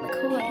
McCoy. 0.00 0.44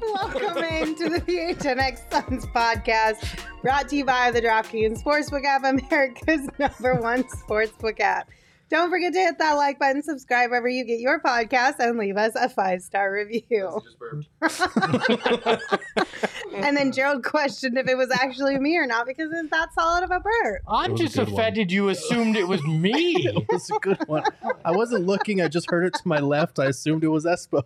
Welcome 0.00 0.64
into 0.64 1.10
the 1.10 1.20
PHNX 1.20 2.10
Suns 2.10 2.46
podcast, 2.46 3.44
brought 3.60 3.90
to 3.90 3.96
you 3.96 4.04
by 4.06 4.30
the 4.30 4.40
DraftKings 4.40 5.02
Sportsbook 5.02 5.44
app, 5.44 5.64
America's 5.64 6.48
number 6.58 6.94
one 6.94 7.24
sportsbook 7.24 8.00
app. 8.00 8.30
Don't 8.68 8.90
forget 8.90 9.12
to 9.12 9.18
hit 9.20 9.38
that 9.38 9.52
like 9.52 9.78
button, 9.78 10.02
subscribe 10.02 10.50
wherever 10.50 10.68
you 10.68 10.84
get 10.84 10.98
your 10.98 11.20
podcast, 11.20 11.78
and 11.78 11.96
leave 11.98 12.16
us 12.16 12.34
a 12.34 12.48
five 12.48 12.82
star 12.82 13.12
review. 13.12 13.80
and 16.54 16.76
then 16.76 16.90
Gerald 16.92 17.22
questioned 17.24 17.78
if 17.78 17.86
it 17.88 17.96
was 17.96 18.10
actually 18.10 18.58
me 18.58 18.76
or 18.76 18.86
not 18.86 19.06
because 19.06 19.30
it's 19.32 19.50
that 19.50 19.72
solid 19.72 20.02
of 20.02 20.10
a 20.10 20.18
burp. 20.20 20.62
I'm 20.66 20.96
just 20.96 21.14
good 21.14 21.28
one. 21.30 21.40
offended 21.40 21.70
you 21.70 21.88
assumed 21.90 22.36
it 22.36 22.48
was 22.48 22.62
me. 22.66 23.14
It 23.26 23.46
was 23.48 23.70
a 23.70 23.78
good 23.78 24.02
one. 24.08 24.24
I 24.64 24.72
wasn't 24.72 25.06
looking. 25.06 25.40
I 25.40 25.48
just 25.48 25.70
heard 25.70 25.84
it 25.84 25.94
to 25.94 26.02
my 26.08 26.18
left. 26.18 26.58
I 26.58 26.66
assumed 26.66 27.04
it 27.04 27.08
was 27.08 27.24
Espo. 27.24 27.62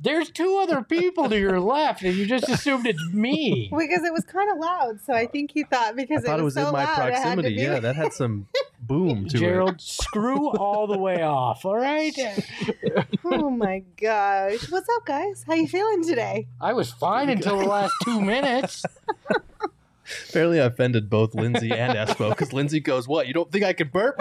There's 0.00 0.30
two 0.30 0.58
other 0.62 0.82
people 0.82 1.28
to 1.28 1.38
your 1.38 1.60
left, 1.60 2.02
and 2.02 2.14
you 2.16 2.26
just 2.26 2.48
assumed 2.48 2.86
it's 2.86 3.12
me. 3.12 3.68
Because 3.76 4.02
it 4.02 4.12
was 4.12 4.24
kind 4.24 4.50
of 4.50 4.58
loud, 4.58 4.98
so 5.04 5.12
I 5.12 5.26
think 5.26 5.50
he 5.52 5.62
thought 5.62 5.88
I 5.88 5.92
because 5.92 6.24
thought 6.24 6.38
it 6.38 6.42
it 6.42 6.44
was, 6.44 6.54
was 6.56 6.64
so 6.64 6.68
in 6.68 6.72
my 6.72 6.84
loud, 6.84 6.92
it 6.92 6.96
had 6.96 7.06
to 7.06 7.12
proximity. 7.22 7.54
be 7.56 7.62
Yeah, 7.62 7.78
that 7.80 7.96
had 7.96 8.12
some 8.12 8.46
boom 8.80 9.28
to 9.28 9.38
Gerald, 9.38 9.80
screw 9.80 10.50
all 10.50 10.86
the 10.86 10.98
way 10.98 11.22
off, 11.22 11.64
all 11.64 11.76
right? 11.76 12.16
oh 13.24 13.50
my 13.50 13.82
gosh. 14.00 14.70
What's 14.70 14.88
up, 14.96 15.06
guys? 15.06 15.44
How 15.46 15.54
you 15.54 15.68
feeling 15.68 16.04
today? 16.04 16.48
I 16.60 16.72
was 16.72 16.90
fine 16.90 17.28
until 17.28 17.58
the 17.58 17.66
last 17.66 17.94
two 18.04 18.20
minutes. 18.20 18.84
it. 19.30 20.28
Apparently, 20.28 20.58
offended 20.58 21.08
both 21.08 21.34
Lindsay 21.34 21.70
and 21.70 21.96
Espo 21.96 22.30
because 22.30 22.52
Lindsay 22.52 22.80
goes, 22.80 23.06
"What? 23.06 23.26
You 23.26 23.34
don't 23.34 23.50
think 23.50 23.64
I 23.64 23.72
can 23.72 23.88
burp?" 23.88 24.20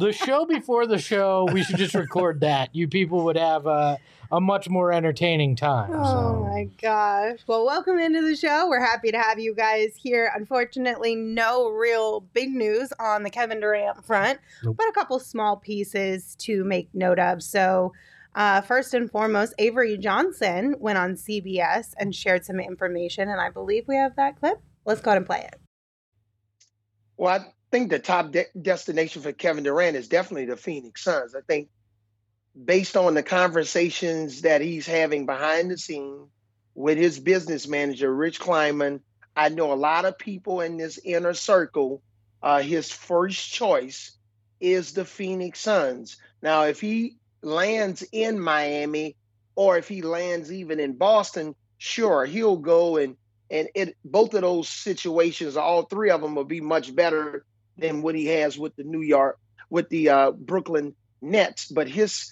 The 0.00 0.12
show 0.12 0.46
before 0.46 0.86
the 0.86 0.98
show, 0.98 1.46
we 1.52 1.62
should 1.62 1.76
just 1.76 1.94
record 1.94 2.40
that. 2.40 2.74
You 2.74 2.88
people 2.88 3.24
would 3.24 3.36
have 3.36 3.66
a, 3.66 3.98
a 4.32 4.40
much 4.40 4.68
more 4.68 4.92
entertaining 4.92 5.56
time. 5.56 5.90
Oh 5.92 6.04
so. 6.04 6.44
my 6.44 6.64
gosh. 6.80 7.40
Well, 7.46 7.64
welcome 7.64 7.98
into 7.98 8.22
the 8.22 8.36
show. 8.36 8.68
We're 8.68 8.84
happy 8.84 9.10
to 9.10 9.18
have 9.18 9.38
you 9.38 9.54
guys 9.54 9.94
here. 9.96 10.30
Unfortunately, 10.34 11.16
no 11.16 11.70
real 11.70 12.20
big 12.20 12.50
news 12.50 12.92
on 13.00 13.22
the 13.22 13.30
Kevin 13.30 13.60
Durant 13.60 14.04
front, 14.04 14.38
Nope. 14.62 14.76
but 14.78 14.88
a 14.88 14.92
couple 14.92 15.18
small 15.18 15.56
pieces 15.56 16.36
to 16.40 16.64
make 16.64 16.88
note 16.94 17.18
of. 17.18 17.42
So, 17.42 17.92
uh, 18.34 18.60
first 18.60 18.94
and 18.94 19.10
foremost, 19.10 19.54
Avery 19.58 19.98
Johnson 19.98 20.76
went 20.78 20.98
on 20.98 21.14
CBS 21.14 21.94
and 21.98 22.14
shared 22.14 22.44
some 22.44 22.60
information, 22.60 23.28
and 23.28 23.40
I 23.40 23.50
believe 23.50 23.84
we 23.88 23.96
have 23.96 24.14
that 24.16 24.38
clip. 24.38 24.60
Let's 24.84 25.00
go 25.00 25.10
ahead 25.10 25.18
and 25.18 25.26
play 25.26 25.40
it. 25.40 25.60
Well, 27.16 27.40
I 27.40 27.44
think 27.72 27.90
the 27.90 27.98
top 27.98 28.30
de- 28.30 28.46
destination 28.60 29.22
for 29.22 29.32
Kevin 29.32 29.64
Durant 29.64 29.96
is 29.96 30.08
definitely 30.08 30.46
the 30.46 30.56
Phoenix 30.56 31.02
Suns. 31.02 31.34
I 31.34 31.40
think 31.40 31.68
based 32.64 32.96
on 32.96 33.14
the 33.14 33.22
conversations 33.22 34.42
that 34.42 34.60
he's 34.60 34.86
having 34.86 35.26
behind 35.26 35.70
the 35.70 35.78
scene 35.78 36.26
with 36.74 36.98
his 36.98 37.18
business 37.18 37.68
manager, 37.68 38.12
Rich 38.12 38.40
Kleiman, 38.40 39.00
I 39.36 39.48
know 39.48 39.72
a 39.72 39.74
lot 39.74 40.04
of 40.04 40.18
people 40.18 40.60
in 40.60 40.76
this 40.76 40.98
inner 41.04 41.34
circle, 41.34 42.02
uh, 42.42 42.60
his 42.60 42.90
first 42.90 43.52
choice 43.52 44.12
is 44.60 44.92
the 44.92 45.04
Phoenix 45.04 45.60
Suns. 45.60 46.16
Now, 46.42 46.64
if 46.64 46.80
he 46.80 47.16
lands 47.42 48.04
in 48.12 48.40
Miami 48.40 49.16
or 49.54 49.78
if 49.78 49.88
he 49.88 50.02
lands 50.02 50.52
even 50.52 50.80
in 50.80 50.94
Boston, 50.94 51.54
sure, 51.78 52.24
he'll 52.24 52.56
go 52.56 52.96
and 52.96 53.16
and 53.50 53.68
it 53.74 53.96
both 54.04 54.34
of 54.34 54.42
those 54.42 54.68
situations, 54.68 55.56
all 55.56 55.82
three 55.82 56.10
of 56.10 56.20
them 56.20 56.34
will 56.36 56.44
be 56.44 56.60
much 56.60 56.94
better 56.94 57.44
than 57.76 58.02
what 58.02 58.14
he 58.14 58.26
has 58.26 58.56
with 58.56 58.76
the 58.76 58.84
New 58.84 59.00
York, 59.00 59.38
with 59.70 59.88
the 59.88 60.08
uh, 60.08 60.30
Brooklyn 60.30 60.94
Nets. 61.20 61.66
But 61.66 61.88
his 61.88 62.30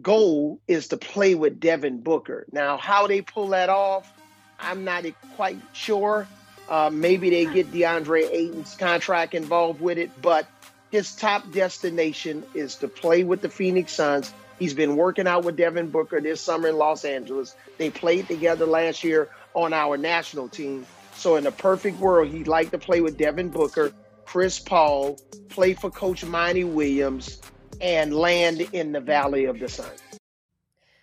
goal 0.00 0.60
is 0.66 0.88
to 0.88 0.96
play 0.96 1.34
with 1.34 1.60
Devin 1.60 2.02
Booker. 2.02 2.46
Now, 2.52 2.76
how 2.76 3.06
they 3.06 3.22
pull 3.22 3.48
that 3.48 3.68
off, 3.68 4.12
I'm 4.58 4.84
not 4.84 5.04
quite 5.36 5.58
sure. 5.72 6.26
Uh, 6.68 6.90
maybe 6.92 7.30
they 7.30 7.44
get 7.44 7.70
DeAndre 7.72 8.30
Ayton's 8.30 8.74
contract 8.74 9.34
involved 9.34 9.80
with 9.80 9.98
it, 9.98 10.10
but 10.22 10.46
his 10.90 11.14
top 11.14 11.50
destination 11.52 12.44
is 12.54 12.76
to 12.76 12.88
play 12.88 13.24
with 13.24 13.42
the 13.42 13.50
Phoenix 13.50 13.92
Suns. 13.92 14.32
He's 14.58 14.74
been 14.74 14.96
working 14.96 15.26
out 15.26 15.44
with 15.44 15.56
Devin 15.56 15.90
Booker 15.90 16.20
this 16.20 16.40
summer 16.40 16.68
in 16.68 16.76
Los 16.76 17.04
Angeles. 17.04 17.54
They 17.76 17.90
played 17.90 18.28
together 18.28 18.66
last 18.66 19.04
year 19.04 19.28
on 19.52 19.72
our 19.72 19.96
national 19.96 20.48
team. 20.48 20.86
So, 21.16 21.36
in 21.36 21.46
a 21.46 21.52
perfect 21.52 21.98
world, 21.98 22.28
he'd 22.28 22.48
like 22.48 22.70
to 22.70 22.78
play 22.78 23.00
with 23.00 23.18
Devin 23.18 23.50
Booker, 23.50 23.92
Chris 24.24 24.58
Paul, 24.58 25.18
play 25.48 25.74
for 25.74 25.90
Coach 25.90 26.24
Monty 26.24 26.64
Williams, 26.64 27.40
and 27.80 28.14
land 28.14 28.60
in 28.72 28.92
the 28.92 29.00
Valley 29.00 29.44
of 29.44 29.58
the 29.58 29.68
Sun. 29.68 29.90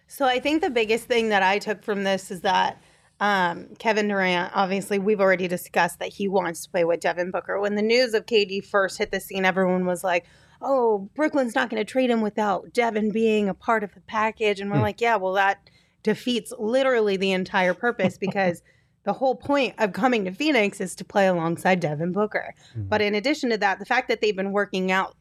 So 0.08 0.26
I 0.26 0.40
think 0.40 0.62
the 0.62 0.70
biggest 0.70 1.06
thing 1.06 1.30
that 1.30 1.42
I 1.44 1.58
took 1.60 1.84
from 1.84 2.04
this 2.04 2.32
is 2.32 2.42
that 2.42 2.82
um, 3.20 3.68
Kevin 3.78 4.08
Durant, 4.08 4.52
obviously, 4.56 5.00
we've 5.00 5.22
already 5.22 5.48
discussed 5.48 6.00
that 6.00 6.10
he 6.10 6.28
wants 6.28 6.64
to 6.64 6.70
play 6.72 6.84
with 6.84 7.00
Devin 7.00 7.32
Booker. 7.32 7.60
When 7.60 7.76
the 7.76 7.82
news 7.82 8.14
of 8.14 8.26
KD 8.26 8.66
first 8.66 8.98
hit 8.98 9.12
the 9.12 9.20
scene, 9.20 9.46
everyone 9.46 9.86
was 9.86 10.04
like, 10.04 10.26
oh, 10.62 11.10
Brooklyn's 11.16 11.56
not 11.56 11.70
going 11.70 11.80
to 11.84 11.90
trade 11.90 12.10
him 12.10 12.22
without 12.22 12.74
Devin 12.74 13.12
being 13.12 13.48
a 13.48 13.54
part 13.54 13.84
of 13.84 13.94
the 13.94 14.02
package. 14.02 14.60
And 14.60 14.70
we're 14.72 14.78
Hmm. 14.78 14.84
like, 14.84 15.02
yeah, 15.02 15.16
well, 15.18 15.34
that 15.34 15.70
defeats 16.04 16.52
literally 16.58 17.16
the 17.16 17.32
entire 17.32 17.74
purpose 17.74 18.18
because 18.20 18.62
the 19.04 19.14
whole 19.14 19.36
point 19.36 19.76
of 19.80 19.94
coming 19.94 20.26
to 20.26 20.32
Phoenix 20.32 20.82
is 20.82 20.94
to 20.96 21.06
play 21.06 21.28
alongside 21.28 21.80
Devin 21.80 22.12
Booker. 22.12 22.54
Mhm. 22.78 22.90
But 22.90 23.02
in 23.02 23.16
addition 23.16 23.50
to 23.52 23.58
that, 23.60 23.80
the 23.80 23.86
fact 23.86 24.08
that 24.10 24.20
they've 24.22 24.36
been 24.36 24.52
working 24.52 24.92
out 24.92 25.16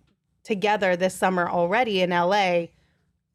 together 0.44 0.96
this 0.96 1.14
summer 1.14 1.48
already 1.48 2.00
in 2.02 2.10
LA, 2.10 2.66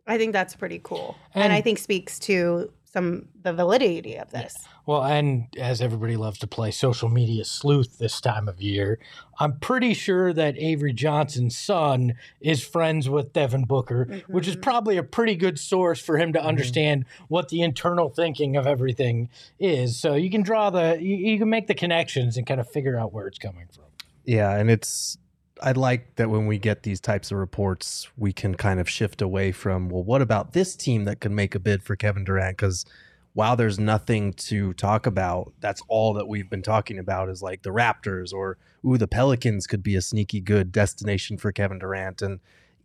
I 0.08 0.18
think 0.18 0.34
that's 0.34 0.56
pretty 0.56 0.80
cool. 0.84 1.16
And, 1.34 1.46
And- 1.46 1.54
I 1.54 1.62
think 1.62 1.78
speaks 1.80 2.20
to 2.20 2.72
some 2.86 3.28
the 3.44 3.52
validity 3.52 4.16
of 4.16 4.32
this. 4.32 4.54
Well, 4.86 5.04
and 5.04 5.48
as 5.58 5.82
everybody 5.82 6.16
loves 6.16 6.38
to 6.40 6.48
play 6.48 6.72
social 6.72 7.10
media 7.10 7.44
sleuth 7.44 7.98
this 7.98 8.22
time 8.22 8.48
of 8.48 8.62
year, 8.62 9.00
I'm 9.40 9.60
pretty 9.60 9.94
sure 9.96 10.32
that 10.32 10.56
Avery 10.58 10.94
Johnson's 10.94 11.58
son 11.58 12.14
is 12.40 12.64
friends 12.64 13.10
with 13.10 13.34
Devin 13.34 13.66
Booker, 13.66 14.22
which 14.28 14.48
is 14.48 14.56
Mhm. 14.56 14.62
probably 14.62 14.96
a 14.98 15.04
pretty 15.04 15.36
good 15.36 15.60
source 15.60 16.00
for 16.00 16.18
him 16.20 16.32
to 16.34 16.40
Mhm. 16.40 16.46
understand 16.46 17.06
what 17.28 17.50
the 17.50 17.64
internal 17.64 18.10
thinking 18.10 18.56
of 18.56 18.66
everything 18.68 19.28
is. 19.60 20.00
So 20.00 20.14
you 20.14 20.30
can 20.30 20.44
draw 20.44 20.70
the, 20.70 20.98
you, 21.02 21.16
you 21.16 21.40
can 21.40 21.50
make 21.50 21.66
the 21.68 21.74
connections 21.76 22.38
and 22.38 22.46
kind 22.48 22.62
of 22.62 22.70
figure 22.70 22.98
out 22.98 23.12
where 23.12 23.28
it's 23.28 23.40
coming 23.40 23.66
from. 23.74 23.86
Yeah, 24.24 24.52
and 24.56 24.70
it's 24.70 25.18
I 25.62 25.72
like 25.72 26.16
that 26.16 26.30
when 26.30 26.48
we 26.48 26.58
get 26.58 26.84
these 26.84 27.00
types 27.00 27.32
of 27.32 27.38
reports, 27.38 28.10
we 28.18 28.34
can 28.34 28.56
kind 28.56 28.80
of 28.80 28.90
shift 28.90 29.22
away 29.22 29.52
from, 29.52 29.90
well, 29.90 30.04
what 30.04 30.22
about 30.22 30.54
this 30.54 30.76
team 30.76 31.06
that 31.06 31.22
could 31.22 31.32
make 31.32 31.56
a 31.56 31.60
bid 31.60 31.82
for 31.82 31.96
Kevin 31.96 32.26
Durant? 32.26 32.58
Because 32.58 32.86
while 33.34 33.56
there's 33.56 33.80
nothing 33.80 34.34
to 34.34 34.74
talk 34.74 35.06
about, 35.06 35.54
that's 35.60 35.82
all 35.88 36.14
that 36.14 36.28
we've 36.28 36.50
been 36.50 36.62
talking 36.62 37.00
about 37.00 37.30
is 37.30 37.42
like 37.42 37.64
the 37.64 37.70
Raptors 37.70 38.34
or, 38.34 38.58
ooh, 38.86 38.98
the 38.98 39.08
Pelicans 39.08 39.68
could 39.68 39.84
be 39.84 39.96
a 39.96 40.02
sneaky 40.02 40.40
good 40.40 40.72
destination 40.72 41.38
for 41.38 41.52
Kevin 41.52 41.80
Durant. 41.80 42.22
And 42.22 42.40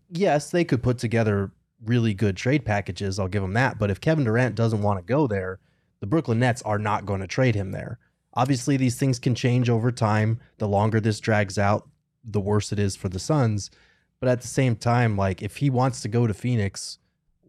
yes, 0.08 0.50
they 0.50 0.64
could 0.64 0.82
put 0.82 0.98
together 0.98 1.50
really 1.84 2.14
good 2.14 2.36
trade 2.36 2.64
packages. 2.64 3.18
I'll 3.18 3.28
give 3.28 3.42
them 3.42 3.54
that. 3.54 3.78
But 3.78 3.90
if 3.90 4.00
Kevin 4.00 4.24
Durant 4.24 4.54
doesn't 4.54 4.82
want 4.82 4.98
to 4.98 5.04
go 5.04 5.26
there, 5.26 5.58
the 6.00 6.06
Brooklyn 6.06 6.38
Nets 6.38 6.62
are 6.62 6.78
not 6.78 7.06
going 7.06 7.20
to 7.20 7.26
trade 7.26 7.54
him 7.54 7.72
there. 7.72 7.98
Obviously, 8.34 8.76
these 8.76 8.96
things 8.96 9.18
can 9.18 9.34
change 9.34 9.68
over 9.68 9.90
time. 9.90 10.40
The 10.58 10.68
longer 10.68 11.00
this 11.00 11.20
drags 11.20 11.58
out, 11.58 11.88
the 12.24 12.40
worse 12.40 12.72
it 12.72 12.78
is 12.78 12.96
for 12.96 13.08
the 13.08 13.18
Suns. 13.18 13.70
But 14.20 14.28
at 14.28 14.40
the 14.42 14.48
same 14.48 14.76
time, 14.76 15.16
like 15.16 15.42
if 15.42 15.56
he 15.56 15.70
wants 15.70 16.02
to 16.02 16.08
go 16.08 16.26
to 16.26 16.34
Phoenix, 16.34 16.98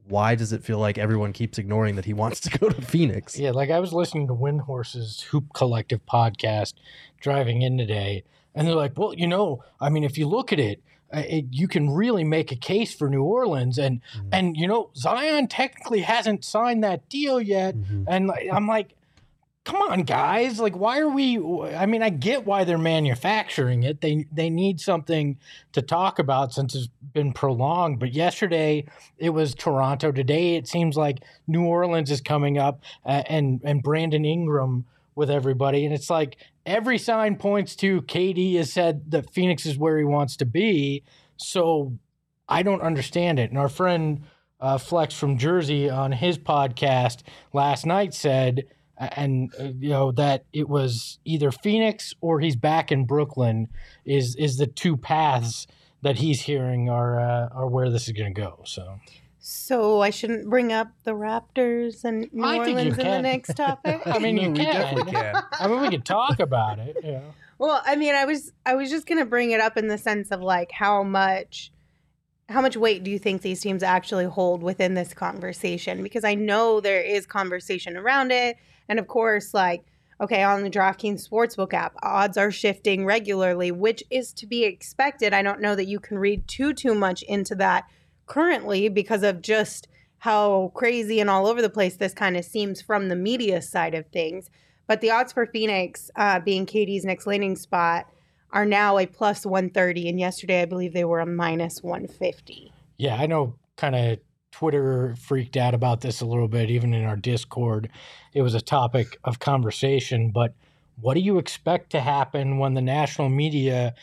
why 0.07 0.35
does 0.35 0.51
it 0.53 0.63
feel 0.63 0.79
like 0.79 0.97
everyone 0.97 1.33
keeps 1.33 1.57
ignoring 1.57 1.95
that 1.95 2.05
he 2.05 2.13
wants 2.13 2.39
to 2.41 2.57
go 2.57 2.69
to 2.69 2.81
Phoenix? 2.81 3.37
Yeah, 3.37 3.51
like 3.51 3.69
I 3.69 3.79
was 3.79 3.93
listening 3.93 4.27
to 4.27 4.33
Windhorst's 4.33 5.21
Hoop 5.23 5.53
Collective 5.53 6.05
podcast 6.05 6.73
driving 7.19 7.61
in 7.61 7.77
today, 7.77 8.23
and 8.55 8.67
they're 8.67 8.75
like, 8.75 8.97
well, 8.97 9.13
you 9.13 9.27
know, 9.27 9.63
I 9.79 9.89
mean, 9.89 10.03
if 10.03 10.17
you 10.17 10.27
look 10.27 10.51
at 10.53 10.59
it, 10.59 10.81
uh, 11.13 11.23
it 11.27 11.45
you 11.51 11.67
can 11.67 11.89
really 11.89 12.23
make 12.23 12.51
a 12.53 12.55
case 12.55 12.93
for 12.95 13.09
New 13.09 13.23
Orleans, 13.23 13.77
and 13.77 13.99
Mhm. 14.17 14.29
and 14.31 14.57
you 14.57 14.67
know, 14.67 14.91
Zion 14.95 15.47
technically 15.47 16.01
hasn't 16.01 16.45
signed 16.45 16.83
that 16.85 17.07
deal 17.09 17.41
yet, 17.41 17.75
Mhm. 17.75 18.05
and 18.07 18.31
I'm 18.51 18.67
like. 18.67 18.95
Come 19.63 19.81
on, 19.83 20.03
guys! 20.03 20.59
Like, 20.59 20.75
why 20.75 20.99
are 20.99 21.09
we? 21.09 21.37
I 21.75 21.85
mean, 21.85 22.01
I 22.01 22.09
get 22.09 22.47
why 22.47 22.63
they're 22.63 22.79
manufacturing 22.79 23.83
it. 23.83 24.01
They 24.01 24.25
they 24.31 24.49
need 24.49 24.81
something 24.81 25.37
to 25.73 25.83
talk 25.83 26.17
about 26.17 26.51
since 26.51 26.73
it's 26.73 26.89
been 27.13 27.31
prolonged. 27.31 27.99
But 27.99 28.11
yesterday 28.13 28.87
it 29.19 29.29
was 29.29 29.53
Toronto. 29.53 30.11
Today 30.11 30.55
it 30.55 30.67
seems 30.67 30.97
like 30.97 31.19
New 31.45 31.63
Orleans 31.63 32.09
is 32.09 32.21
coming 32.21 32.57
up, 32.57 32.81
uh, 33.05 33.21
and 33.27 33.61
and 33.63 33.83
Brandon 33.83 34.25
Ingram 34.25 34.85
with 35.13 35.29
everybody, 35.29 35.85
and 35.85 35.93
it's 35.93 36.09
like 36.09 36.37
every 36.65 36.97
sign 36.97 37.35
points 37.35 37.75
to 37.75 38.01
KD 38.03 38.55
has 38.55 38.73
said 38.73 39.11
that 39.11 39.31
Phoenix 39.31 39.67
is 39.67 39.77
where 39.77 39.99
he 39.99 40.05
wants 40.05 40.37
to 40.37 40.45
be. 40.45 41.03
So 41.37 41.93
I 42.49 42.63
don't 42.63 42.81
understand 42.81 43.37
it. 43.37 43.51
And 43.51 43.59
our 43.59 43.69
friend 43.69 44.23
uh, 44.59 44.79
Flex 44.79 45.13
from 45.13 45.37
Jersey 45.37 45.87
on 45.87 46.11
his 46.11 46.39
podcast 46.39 47.21
last 47.53 47.85
night 47.85 48.15
said 48.15 48.65
and 49.15 49.53
uh, 49.59 49.63
you 49.79 49.89
know 49.89 50.11
that 50.13 50.45
it 50.53 50.69
was 50.69 51.19
either 51.25 51.51
Phoenix 51.51 52.13
or 52.21 52.39
he's 52.39 52.55
back 52.55 52.91
in 52.91 53.05
Brooklyn 53.05 53.67
is 54.05 54.35
is 54.35 54.57
the 54.57 54.67
two 54.67 54.97
paths 54.97 55.67
that 56.01 56.17
he's 56.17 56.41
hearing 56.41 56.89
are 56.89 57.19
uh, 57.19 57.49
are 57.51 57.67
where 57.67 57.89
this 57.89 58.07
is 58.07 58.13
going 58.13 58.33
to 58.33 58.41
go. 58.41 58.61
So 58.65 58.99
So 59.39 60.01
I 60.01 60.09
shouldn't 60.09 60.49
bring 60.49 60.71
up 60.71 60.91
the 61.03 61.11
Raptors 61.11 62.03
and 62.03 62.31
New 62.31 62.45
I 62.45 62.63
think 62.63 62.67
you 62.67 62.77
Orleans 62.77 62.97
in 62.99 63.07
the 63.07 63.21
next 63.21 63.55
topic. 63.55 64.01
I 64.05 64.19
mean, 64.19 64.37
you 64.37 64.51
we 64.51 64.59
can. 64.59 65.05
can. 65.07 65.43
I 65.59 65.67
mean, 65.67 65.81
we 65.81 65.89
could 65.89 66.05
talk 66.05 66.39
about 66.39 66.79
it. 66.79 66.97
You 67.03 67.11
know. 67.11 67.33
Well, 67.57 67.81
I 67.85 67.95
mean, 67.95 68.15
I 68.15 68.25
was 68.25 68.51
I 68.65 68.75
was 68.75 68.89
just 68.89 69.07
gonna 69.07 69.25
bring 69.25 69.51
it 69.51 69.59
up 69.59 69.77
in 69.77 69.87
the 69.87 69.97
sense 69.97 70.31
of 70.31 70.41
like 70.41 70.71
how 70.71 71.03
much 71.03 71.71
how 72.51 72.61
much 72.61 72.77
weight 72.77 73.03
do 73.03 73.09
you 73.09 73.17
think 73.17 73.41
these 73.41 73.61
teams 73.61 73.81
actually 73.81 74.25
hold 74.25 74.61
within 74.61 74.93
this 74.93 75.13
conversation? 75.13 76.03
Because 76.03 76.23
I 76.23 76.35
know 76.35 76.79
there 76.79 77.01
is 77.01 77.25
conversation 77.25 77.97
around 77.97 78.31
it, 78.31 78.57
and 78.89 78.99
of 78.99 79.07
course, 79.07 79.53
like 79.53 79.83
okay, 80.21 80.43
on 80.43 80.61
the 80.61 80.69
DraftKings 80.69 81.27
Sportsbook 81.27 81.73
app, 81.73 81.95
odds 82.03 82.37
are 82.37 82.51
shifting 82.51 83.05
regularly, 83.05 83.71
which 83.71 84.03
is 84.11 84.31
to 84.33 84.45
be 84.45 84.63
expected. 84.63 85.33
I 85.33 85.41
don't 85.41 85.61
know 85.61 85.75
that 85.75 85.87
you 85.87 85.99
can 85.99 86.19
read 86.19 86.47
too 86.47 86.73
too 86.73 86.93
much 86.93 87.23
into 87.23 87.55
that 87.55 87.85
currently 88.27 88.87
because 88.87 89.23
of 89.23 89.41
just 89.41 89.87
how 90.19 90.71
crazy 90.75 91.19
and 91.19 91.29
all 91.29 91.47
over 91.47 91.61
the 91.61 91.69
place 91.69 91.95
this 91.95 92.13
kind 92.13 92.37
of 92.37 92.45
seems 92.45 92.79
from 92.79 93.09
the 93.09 93.15
media 93.15 93.61
side 93.61 93.95
of 93.95 94.05
things. 94.07 94.51
But 94.85 95.01
the 95.01 95.09
odds 95.09 95.33
for 95.33 95.47
Phoenix 95.47 96.11
uh, 96.15 96.39
being 96.39 96.67
KD's 96.67 97.03
next 97.03 97.25
landing 97.25 97.55
spot 97.55 98.05
are 98.51 98.65
now 98.65 98.99
a 98.99 99.07
plus 99.07 99.45
130. 99.45 100.09
And 100.09 100.19
yesterday, 100.19 100.61
I 100.61 100.65
believe 100.65 100.93
they 100.93 101.05
were 101.05 101.21
a 101.21 101.25
minus 101.25 101.81
150. 101.81 102.71
Yeah, 102.97 103.15
I 103.15 103.25
know 103.25 103.55
kind 103.77 103.95
of 103.95 104.19
Twitter 104.51 105.15
freaked 105.17 105.57
out 105.57 105.73
about 105.73 106.01
this 106.01 106.21
a 106.21 106.25
little 106.25 106.47
bit, 106.47 106.69
even 106.69 106.93
in 106.93 107.03
our 107.05 107.15
Discord. 107.15 107.89
It 108.33 108.41
was 108.41 108.53
a 108.53 108.61
topic 108.61 109.17
of 109.23 109.39
conversation, 109.39 110.31
but 110.31 110.53
what 110.99 111.15
do 111.15 111.19
you 111.21 111.37
expect 111.37 111.89
to 111.91 112.01
happen 112.01 112.57
when 112.57 112.73
the 112.73 112.81
national 112.81 113.29
media 113.29 113.95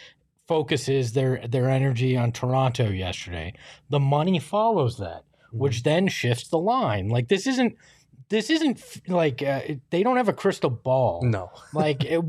focuses 0.47 1.13
their 1.13 1.47
their 1.47 1.69
energy 1.69 2.17
on 2.17 2.33
Toronto 2.33 2.89
yesterday? 2.89 3.55
The 3.91 4.01
money 4.01 4.39
follows 4.39 4.99
that, 4.99 5.25
which 5.53 5.79
mm-hmm. 5.79 5.89
then 5.89 6.09
shifts 6.09 6.49
the 6.49 6.59
line. 6.59 7.09
Like 7.09 7.29
this 7.29 7.47
isn't 7.47 7.77
this 8.29 8.51
isn't 8.51 8.83
like 9.09 9.43
uh, 9.43 9.61
they 9.91 10.03
don't 10.03 10.17
have 10.17 10.29
a 10.29 10.33
crystal 10.33 10.71
ball. 10.71 11.23
No. 11.23 11.51
like 11.73 12.05
it, 12.05 12.23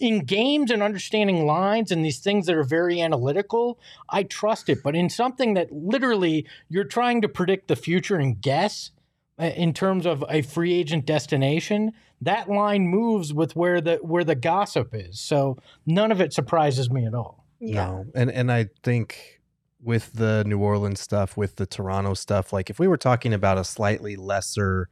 in 0.00 0.24
games 0.24 0.70
and 0.70 0.82
understanding 0.82 1.46
lines 1.46 1.90
and 1.90 2.04
these 2.04 2.18
things 2.18 2.46
that 2.46 2.56
are 2.56 2.64
very 2.64 3.00
analytical 3.00 3.78
i 4.08 4.22
trust 4.22 4.68
it. 4.68 4.82
But 4.82 4.94
in 4.94 5.08
something 5.08 5.54
that 5.54 5.72
literally 5.72 6.46
you're 6.68 6.84
trying 6.84 7.22
to 7.22 7.28
predict 7.28 7.68
the 7.68 7.76
future 7.76 8.16
and 8.16 8.40
guess 8.40 8.90
uh, 9.38 9.46
in 9.46 9.72
terms 9.72 10.06
of 10.06 10.24
a 10.28 10.42
free 10.42 10.74
agent 10.74 11.06
destination 11.06 11.92
that 12.20 12.48
line 12.48 12.86
moves 12.86 13.34
with 13.34 13.54
where 13.54 13.80
the 13.80 13.96
where 13.96 14.24
the 14.24 14.34
gossip 14.34 14.94
is. 14.94 15.20
So 15.20 15.58
none 15.84 16.10
of 16.10 16.20
it 16.20 16.32
surprises 16.32 16.90
me 16.90 17.06
at 17.06 17.14
all. 17.14 17.44
No. 17.60 18.06
And 18.14 18.30
and 18.30 18.50
I 18.50 18.68
think 18.82 19.40
with 19.82 20.14
the 20.14 20.42
New 20.46 20.58
Orleans 20.58 21.00
stuff, 21.00 21.36
with 21.36 21.56
the 21.56 21.66
Toronto 21.66 22.14
stuff, 22.14 22.52
like 22.52 22.70
if 22.70 22.78
we 22.78 22.88
were 22.88 22.96
talking 22.96 23.32
about 23.32 23.58
a 23.58 23.64
slightly 23.64 24.16
lesser 24.16 24.88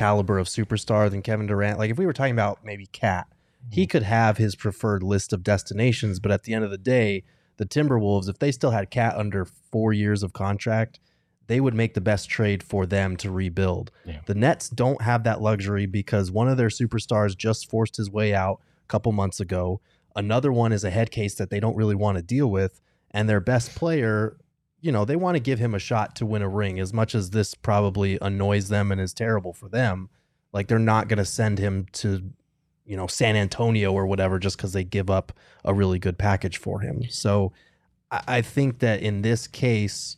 caliber 0.00 0.38
of 0.38 0.46
superstar 0.46 1.10
than 1.10 1.20
Kevin 1.20 1.46
Durant, 1.46 1.78
like 1.78 1.90
if 1.90 1.98
we 1.98 2.06
were 2.06 2.14
talking 2.14 2.32
about 2.32 2.64
maybe 2.64 2.86
KAT, 2.86 3.26
he 3.70 3.82
mm-hmm. 3.82 3.90
could 3.90 4.02
have 4.04 4.38
his 4.38 4.56
preferred 4.56 5.02
list 5.02 5.34
of 5.34 5.42
destinations, 5.42 6.18
but 6.18 6.32
at 6.32 6.44
the 6.44 6.54
end 6.54 6.64
of 6.64 6.70
the 6.70 6.78
day, 6.78 7.22
the 7.58 7.66
Timberwolves, 7.66 8.26
if 8.26 8.38
they 8.38 8.50
still 8.50 8.70
had 8.70 8.90
KAT 8.90 9.14
under 9.14 9.44
four 9.44 9.92
years 9.92 10.22
of 10.22 10.32
contract, 10.32 11.00
they 11.48 11.60
would 11.60 11.74
make 11.74 11.92
the 11.92 12.00
best 12.00 12.30
trade 12.30 12.62
for 12.62 12.86
them 12.86 13.14
to 13.18 13.30
rebuild. 13.30 13.90
Yeah. 14.06 14.20
The 14.24 14.34
Nets 14.34 14.70
don't 14.70 15.02
have 15.02 15.24
that 15.24 15.42
luxury 15.42 15.84
because 15.84 16.30
one 16.30 16.48
of 16.48 16.56
their 16.56 16.68
superstars 16.68 17.36
just 17.36 17.68
forced 17.68 17.98
his 17.98 18.10
way 18.10 18.32
out 18.32 18.60
a 18.84 18.88
couple 18.88 19.12
months 19.12 19.38
ago. 19.38 19.82
Another 20.16 20.50
one 20.50 20.72
is 20.72 20.82
a 20.82 20.90
head 20.90 21.10
case 21.10 21.34
that 21.34 21.50
they 21.50 21.60
don't 21.60 21.76
really 21.76 21.94
want 21.94 22.16
to 22.16 22.22
deal 22.22 22.50
with. 22.50 22.80
And 23.10 23.28
their 23.28 23.40
best 23.40 23.74
player, 23.74 24.38
you 24.80 24.92
know, 24.92 25.04
they 25.04 25.16
want 25.16 25.36
to 25.36 25.40
give 25.40 25.58
him 25.58 25.74
a 25.74 25.78
shot 25.78 26.16
to 26.16 26.26
win 26.26 26.42
a 26.42 26.48
ring 26.48 26.78
as 26.78 26.92
much 26.92 27.14
as 27.14 27.30
this 27.30 27.54
probably 27.54 28.18
annoys 28.20 28.68
them 28.68 28.90
and 28.90 29.00
is 29.00 29.12
terrible 29.12 29.52
for 29.52 29.68
them. 29.68 30.08
Like 30.52 30.68
they're 30.68 30.78
not 30.78 31.08
going 31.08 31.18
to 31.18 31.24
send 31.24 31.58
him 31.58 31.86
to, 31.92 32.22
you 32.84 32.96
know, 32.96 33.06
San 33.06 33.36
Antonio 33.36 33.92
or 33.92 34.06
whatever 34.06 34.38
just 34.38 34.56
because 34.56 34.72
they 34.72 34.84
give 34.84 35.10
up 35.10 35.32
a 35.64 35.74
really 35.74 35.98
good 35.98 36.18
package 36.18 36.58
for 36.58 36.80
him. 36.80 37.02
So 37.08 37.52
I, 38.10 38.22
I 38.26 38.42
think 38.42 38.80
that 38.80 39.02
in 39.02 39.22
this 39.22 39.46
case, 39.46 40.16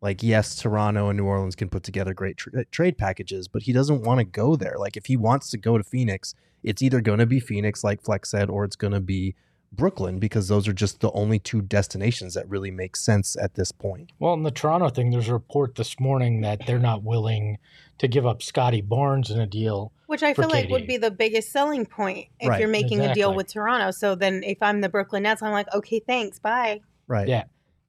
like 0.00 0.22
yes, 0.22 0.56
Toronto 0.56 1.08
and 1.08 1.16
New 1.16 1.24
Orleans 1.24 1.56
can 1.56 1.68
put 1.68 1.82
together 1.84 2.12
great 2.12 2.36
tra- 2.36 2.64
trade 2.66 2.98
packages, 2.98 3.48
but 3.48 3.62
he 3.62 3.72
doesn't 3.72 4.02
want 4.02 4.18
to 4.18 4.24
go 4.24 4.56
there. 4.56 4.74
Like 4.78 4.96
if 4.96 5.06
he 5.06 5.16
wants 5.16 5.50
to 5.50 5.56
go 5.56 5.78
to 5.78 5.84
Phoenix, 5.84 6.34
it's 6.62 6.82
either 6.82 7.00
going 7.00 7.18
to 7.18 7.26
be 7.26 7.40
Phoenix, 7.40 7.82
like 7.82 8.02
Flex 8.02 8.30
said, 8.30 8.50
or 8.50 8.64
it's 8.64 8.76
going 8.76 8.92
to 8.92 9.00
be 9.00 9.34
Brooklyn 9.72 10.18
because 10.18 10.48
those 10.48 10.68
are 10.68 10.72
just 10.72 11.00
the 11.00 11.10
only 11.12 11.38
two 11.38 11.62
destinations 11.62 12.34
that 12.34 12.48
really 12.48 12.70
make 12.70 12.94
sense 12.96 13.36
at 13.40 13.54
this 13.54 13.72
point. 13.72 14.10
well 14.18 14.34
in 14.34 14.42
the 14.42 14.50
toronto 14.50 14.88
thing 14.90 15.10
there's 15.10 15.28
a 15.28 15.32
report 15.32 15.74
this 15.76 15.98
morning 15.98 16.42
that 16.42 16.60
they're 16.66 16.78
not 16.78 17.02
willing 17.02 17.58
to 17.98 18.06
give 18.08 18.26
up 18.26 18.42
Scottie 18.42 18.80
Barnes 18.82 19.30
in 19.30 19.40
a 19.40 19.46
deal 19.46 19.92
Which 20.06 20.22
I 20.22 20.34
for 20.34 20.42
feel 20.42 20.50
like 20.50 20.68
would 20.70 20.86
be 20.86 20.96
the 20.98 21.10
biggest 21.10 21.50
selling 21.52 21.86
point 21.86 22.28
if 22.40 22.48
Right, 22.48 22.60
you're 22.60 22.68
making 22.68 23.00
a 23.00 23.14
deal 23.14 23.32
with 23.34 23.52
Toronto. 23.52 23.90
So 23.92 24.14
then 24.14 24.42
if 24.44 24.58
I'm 24.60 24.80
the 24.80 24.88
Brooklyn 24.88 25.22
Nets, 25.22 25.42
I'm 25.42 25.52
like, 25.52 25.72
okay, 25.72 26.00
thanks, 26.00 26.38
bye. 26.38 26.80
Right. 27.06 27.28
Yeah. 27.28 27.44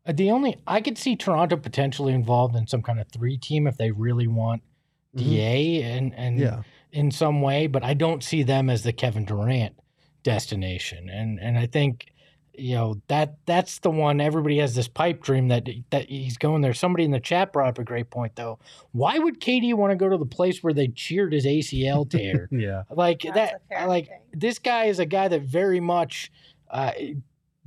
Uh, 0.05 0.11
The 0.13 0.29
only 0.31 0.57
I 0.67 0.81
could 0.81 0.97
see 0.97 1.15
Toronto 1.15 1.57
potentially 1.57 2.13
involved 2.13 2.55
in 2.55 2.67
some 2.67 2.81
kind 2.83 2.99
of 2.99 3.07
three 3.09 3.37
team 3.37 3.65
if 3.67 3.77
they 3.77 3.91
really 3.91 4.27
want 4.27 4.61
Mhm. 5.15 5.19
Da 5.35 5.81
and 5.83 6.13
and 6.15 6.39
Yeah. 6.39 6.61
in 6.91 7.09
some 7.11 7.41
way, 7.41 7.67
but 7.67 7.83
I 7.83 7.93
don't 7.93 8.23
see 8.23 8.43
them 8.43 8.69
as 8.69 8.83
the 8.83 8.93
Kevin 8.93 9.25
Durant 9.25 9.75
destination. 10.23 11.09
And 11.09 11.39
and 11.39 11.57
I 11.57 11.65
think 11.67 12.07
you 12.55 12.75
know 12.75 13.01
that 13.07 13.35
that's 13.45 13.79
the 13.79 13.89
one 13.89 14.21
everybody 14.21 14.59
has 14.59 14.75
this 14.75 14.87
pipe 14.87 15.21
dream 15.23 15.47
that 15.49 15.67
that 15.89 16.09
he's 16.09 16.37
going 16.37 16.61
there. 16.61 16.73
Somebody 16.73 17.03
in 17.03 17.11
the 17.11 17.19
chat 17.19 17.51
brought 17.53 17.69
up 17.69 17.79
a 17.79 17.83
great 17.83 18.09
point 18.09 18.35
though. 18.35 18.59
Why 18.91 19.17
would 19.19 19.39
KD 19.39 19.73
want 19.73 19.91
to 19.91 19.95
go 19.95 20.09
to 20.09 20.17
the 20.17 20.25
place 20.25 20.63
where 20.63 20.73
they 20.73 20.87
cheered 20.87 21.33
his 21.33 21.45
ACL 21.45 22.09
tear? 22.09 22.47
Yeah. 22.51 22.83
like 22.89 23.21
That's 23.23 23.55
that 23.69 23.87
like 23.87 24.07
thing. 24.07 24.19
this 24.33 24.59
guy 24.59 24.85
is 24.85 24.99
a 24.99 25.05
guy 25.05 25.27
that 25.27 25.41
very 25.41 25.79
much 25.79 26.31
uh, 26.69 26.91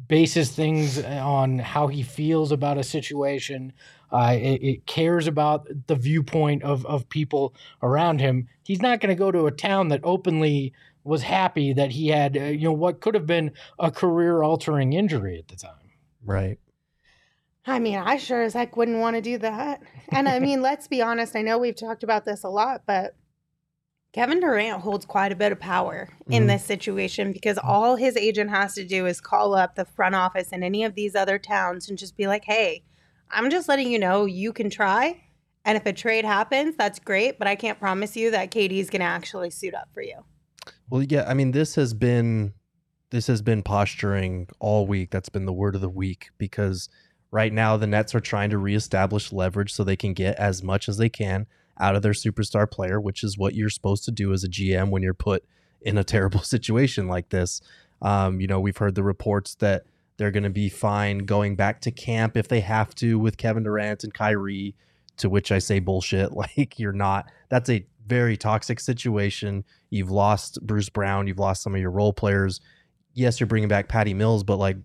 bases 0.09 0.51
things 0.51 1.03
on 1.03 1.59
how 1.59 1.87
he 1.89 2.03
feels 2.03 2.53
about 2.53 2.79
a 2.79 2.85
situation. 2.85 3.73
Uh, 4.13 4.37
it, 4.39 4.63
it 4.63 4.87
cares 4.87 5.27
about 5.27 5.67
the 5.89 5.97
viewpoint 5.97 6.63
of, 6.63 6.87
of 6.87 7.09
people 7.09 7.55
around 7.83 8.21
him. 8.21 8.47
He's 8.65 8.81
not 8.81 9.01
going 9.01 9.09
to 9.09 9.19
go 9.19 9.33
to 9.33 9.47
a 9.47 9.51
town 9.51 9.89
that 9.89 10.01
openly 10.05 10.73
was 11.07 11.23
happy 11.23 11.73
that 11.73 11.93
he 11.93 12.09
had, 12.09 12.37
uh, 12.37 12.41
you 12.45 12.65
know, 12.65 12.73
what 12.73 13.01
could 13.01 13.15
have 13.15 13.27
been 13.27 13.53
a 13.79 13.91
career 13.91 14.43
altering 14.43 14.93
injury 14.93 15.39
at 15.39 15.49
the 15.49 15.57
time. 15.57 15.91
Right. 16.25 16.59
I 17.65 17.79
mean, 17.79 17.99
I 17.99 18.17
sure 18.17 18.43
as 18.43 18.55
heck 18.55 18.77
wouldn't 18.77 18.99
want 18.99 19.17
to 19.17 19.23
do 19.23 19.39
that. 19.39 19.83
And 20.11 20.29
I 20.29 20.39
mean, 20.39 20.63
let's 20.63 20.87
be 20.87 21.03
honest. 21.03 21.35
I 21.35 21.43
know 21.43 21.59
we've 21.59 21.77
talked 21.77 22.05
about 22.05 22.25
this 22.25 22.45
a 22.45 22.49
lot, 22.49 22.83
but 22.87 23.17
Kevin 24.13 24.41
Durant 24.41 24.83
holds 24.83 25.05
quite 25.05 25.33
a 25.33 25.37
bit 25.37 25.53
of 25.53 25.59
power 25.61 26.09
in 26.31 26.45
Mhm. 26.45 26.47
this 26.47 26.65
situation 26.65 27.33
because 27.33 27.59
all 27.59 27.97
his 27.97 28.17
agent 28.17 28.51
has 28.51 28.75
to 28.75 28.85
do 28.85 29.05
is 29.07 29.21
call 29.21 29.55
up 29.55 29.75
the 29.75 29.85
front 29.85 30.15
office 30.15 30.51
in 30.53 30.63
any 30.63 30.85
of 30.85 30.95
these 30.95 31.15
other 31.17 31.39
towns 31.39 31.89
and 31.89 31.99
just 31.99 32.17
be 32.17 32.27
like, 32.27 32.45
hey, 32.45 32.85
I'm 33.31 33.51
just 33.51 33.69
letting 33.69 33.91
you 33.91 33.99
know 33.99 34.25
you 34.25 34.53
can 34.53 34.71
try. 34.71 35.23
And 35.65 35.77
if 35.77 35.85
a 35.85 35.93
trade 35.93 36.25
happens, 36.25 36.77
that's 36.77 37.01
great, 37.01 37.39
but 37.39 37.49
I 37.49 37.57
can't 37.57 37.81
promise 37.81 38.17
you 38.17 38.31
that 38.31 38.53
KD's 38.53 38.89
going 38.89 39.01
to 39.01 39.07
actually 39.07 39.51
suit 39.51 39.75
up 39.75 39.89
for 39.93 40.01
you. 40.03 40.25
Well, 40.89 41.03
yeah, 41.03 41.25
I 41.29 41.35
mean, 41.35 41.53
this 41.53 41.75
has 41.75 41.95
been 41.95 42.55
this 43.11 43.27
has 43.29 43.43
been 43.43 43.63
posturing 43.63 44.49
all 44.59 44.87
week. 44.87 45.11
That's 45.11 45.29
been 45.29 45.47
the 45.47 45.53
word 45.53 45.75
of 45.75 45.81
the 45.81 45.89
week 45.89 46.31
because 46.39 46.89
right 47.31 47.53
now 47.53 47.77
the 47.77 47.87
Nets 47.87 48.15
are 48.15 48.21
trying 48.21 48.51
to 48.51 48.59
reestablish 48.59 49.33
leverage 49.33 49.73
so 49.73 49.85
they 49.85 49.97
can 49.97 50.13
get 50.13 50.37
as 50.37 50.63
much 50.63 50.89
as 50.89 50.97
they 50.97 51.09
can 51.09 51.47
out 51.79 51.95
of 51.95 52.03
their 52.03 52.13
superstar 52.13 52.71
player, 52.71 53.01
which 53.01 53.23
is 53.23 53.39
what 53.39 53.55
you're 53.55 53.71
supposed 53.71 54.05
to 54.05 54.11
do 54.11 54.33
as 54.33 54.43
a 54.45 54.49
GM 54.49 54.91
when 54.91 55.03
you're 55.03 55.15
put 55.15 55.45
in 55.83 55.99
a 55.99 56.05
terrible 56.15 56.41
situation 56.41 57.07
like 57.07 57.29
this. 57.29 57.61
Um, 58.03 58.41
you 58.41 58.47
know, 58.47 58.61
we've 58.61 58.77
heard 58.77 58.95
the 58.95 59.03
reports 59.03 59.55
that 59.57 59.85
they're 60.17 60.31
going 60.31 60.45
to 60.45 60.51
be 60.51 60.69
fine 60.69 61.19
going 61.19 61.57
back 61.57 61.81
to 61.83 61.91
camp 61.91 62.37
if 62.37 62.49
they 62.49 62.61
have 62.61 62.95
to 62.97 63.19
with 63.19 63.37
Kevin 63.37 63.63
Durant 63.63 64.05
and 64.05 64.15
Kyrie. 64.15 64.75
To 65.19 65.31
which 65.31 65.51
I 65.51 65.61
say 65.61 65.79
bullshit. 65.79 66.31
Like 66.37 66.79
you're 66.79 66.93
not. 66.93 67.31
That's 67.49 67.71
a 67.71 67.87
very 68.07 68.37
toxic 68.37 68.81
situation. 68.81 69.65
You've 69.91 70.11
lost 70.11 70.59
Bruce 70.63 70.89
Brown. 70.89 71.27
You've 71.27 71.39
lost 71.39 71.63
some 71.63 71.75
of 71.75 71.81
your 71.81 71.91
role 71.91 72.13
players. 72.13 72.61
Yes, 73.15 73.41
you're 73.41 73.47
bringing 73.47 73.69
back 73.69 73.89
Patty 73.89 74.15
Mills, 74.15 74.45
but 74.45 74.57
like 74.57 74.77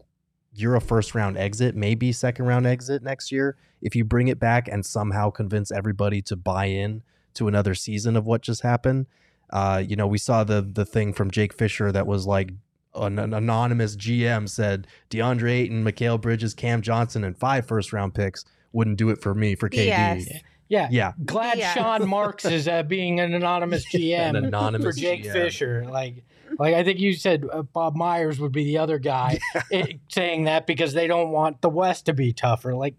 you're 0.53 0.75
a 0.75 0.81
first 0.81 1.15
round 1.15 1.37
exit, 1.37 1.75
maybe 1.75 2.11
second 2.11 2.45
round 2.45 2.65
exit 2.65 3.03
next 3.03 3.31
year. 3.31 3.57
If 3.81 3.95
you 3.95 4.03
bring 4.03 4.27
it 4.27 4.39
back 4.39 4.67
and 4.67 4.85
somehow 4.85 5.29
convince 5.29 5.71
everybody 5.71 6.21
to 6.23 6.35
buy 6.35 6.65
in 6.65 7.03
to 7.35 7.47
another 7.47 7.73
season 7.73 8.15
of 8.15 8.25
what 8.25 8.41
just 8.41 8.61
happened, 8.61 9.07
uh, 9.51 9.83
you 9.85 9.95
know, 9.95 10.07
we 10.07 10.17
saw 10.17 10.43
the 10.43 10.61
the 10.61 10.85
thing 10.85 11.13
from 11.13 11.31
Jake 11.31 11.53
Fisher 11.53 11.91
that 11.91 12.07
was 12.07 12.25
like 12.25 12.51
an, 12.95 13.19
an 13.19 13.33
anonymous 13.33 13.95
GM 13.95 14.47
said 14.49 14.87
DeAndre 15.09 15.51
Ayton, 15.51 15.83
Mikal 15.83 16.19
Bridges, 16.19 16.53
Cam 16.53 16.81
Johnson, 16.81 17.23
and 17.23 17.37
five 17.37 17.65
first 17.65 17.93
round 17.93 18.13
picks 18.13 18.45
wouldn't 18.73 18.97
do 18.97 19.09
it 19.09 19.21
for 19.21 19.33
me 19.33 19.55
for 19.55 19.69
KD. 19.69 19.85
Yes. 19.85 20.29
Yeah. 20.71 20.87
Yeah. 20.89 21.11
Glad 21.25 21.57
Yeah. 21.57 21.73
Sean 21.73 22.07
Marks 22.17 22.45
is 22.45 22.65
uh, 22.67 22.83
being 22.83 23.19
an 23.19 23.33
anonymous 23.33 23.85
GM 23.93 24.29
An 24.29 24.35
anonymous 24.37 24.95
for 24.95 24.99
Jake 24.99 25.25
GM. 25.25 25.33
Fisher. 25.33 25.85
Like, 25.89 26.23
like 26.57 26.73
I 26.75 26.83
think 26.85 26.99
you 26.99 27.13
said 27.13 27.45
uh, 27.51 27.63
Bob 27.63 27.95
Myers 27.97 28.39
would 28.39 28.53
be 28.53 28.63
the 28.63 28.77
other 28.77 28.97
guy 28.97 29.39
eh, 29.71 29.93
saying 30.07 30.45
that 30.45 30.65
because 30.65 30.93
they 30.93 31.07
don't 31.07 31.31
want 31.31 31.61
the 31.61 31.69
West 31.69 32.05
to 32.05 32.13
be 32.13 32.31
tougher. 32.31 32.73
Like, 32.73 32.95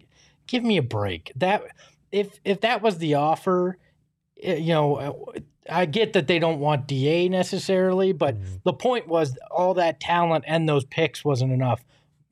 give 0.47 0.63
me 0.63 0.77
a 0.77 0.83
break. 0.83 1.33
That 1.37 1.63
if 2.11 2.39
if 2.45 2.61
that 2.61 2.83
was 2.83 2.99
the 2.99 3.15
offer, 3.15 3.79
you 4.37 4.75
know, 4.75 4.97
uh, 4.97 5.41
I 5.71 5.87
get 5.87 6.13
that 6.13 6.27
they 6.27 6.39
don't 6.39 6.59
want 6.61 6.87
Da 6.87 7.29
necessarily, 7.31 8.13
but 8.13 8.35
Mhm. 8.39 8.63
the 8.65 8.73
point 8.75 9.09
was 9.09 9.39
all 9.51 9.73
that 9.75 9.99
talent 10.01 10.45
and 10.47 10.69
those 10.69 10.85
picks 10.85 11.25
wasn't 11.25 11.53
enough. 11.53 11.83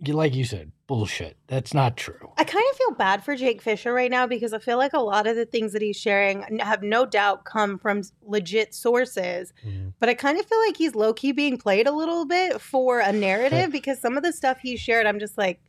Like 0.07 0.35
you 0.35 0.45
said, 0.45 0.73
bullshit. 0.87 1.37
That's 1.47 1.75
not 1.75 1.97
true. 1.97 2.33
I 2.39 2.45
kind 2.45 2.65
of 2.71 2.77
feel 2.79 2.93
bad 2.93 3.23
for 3.23 3.37
Jake 3.37 3.61
Fisher 3.61 3.93
right 3.93 4.11
now 4.11 4.27
because 4.27 4.53
I 4.55 4.59
feel 4.59 4.79
like 4.79 4.95
a 4.95 4.99
lot 5.01 5.27
of 5.27 5.37
the 5.37 5.45
things 5.45 5.73
that 5.75 5.83
he's 5.83 5.97
sharing 5.99 6.43
have 6.61 6.83
no 6.83 7.05
doubt 7.05 7.45
come 7.45 7.79
from 7.79 8.03
legit 8.23 8.75
sources. 8.75 9.53
Mhm. 9.67 9.93
But 9.99 10.09
I 10.09 10.15
kind 10.15 10.39
of 10.39 10.47
feel 10.47 10.59
like 10.67 10.77
he's 10.79 10.95
low 10.95 11.13
key 11.13 11.33
being 11.33 11.59
played 11.59 11.87
a 11.87 11.93
little 11.93 12.25
bit 12.25 12.61
for 12.61 13.01
a 13.01 13.13
narrative 13.13 13.71
because 13.73 14.01
some 14.01 14.17
of 14.17 14.23
the 14.23 14.33
stuff 14.33 14.59
he 14.63 14.77
shared, 14.77 15.07
I'm 15.07 15.19
just 15.19 15.37
like, 15.37 15.61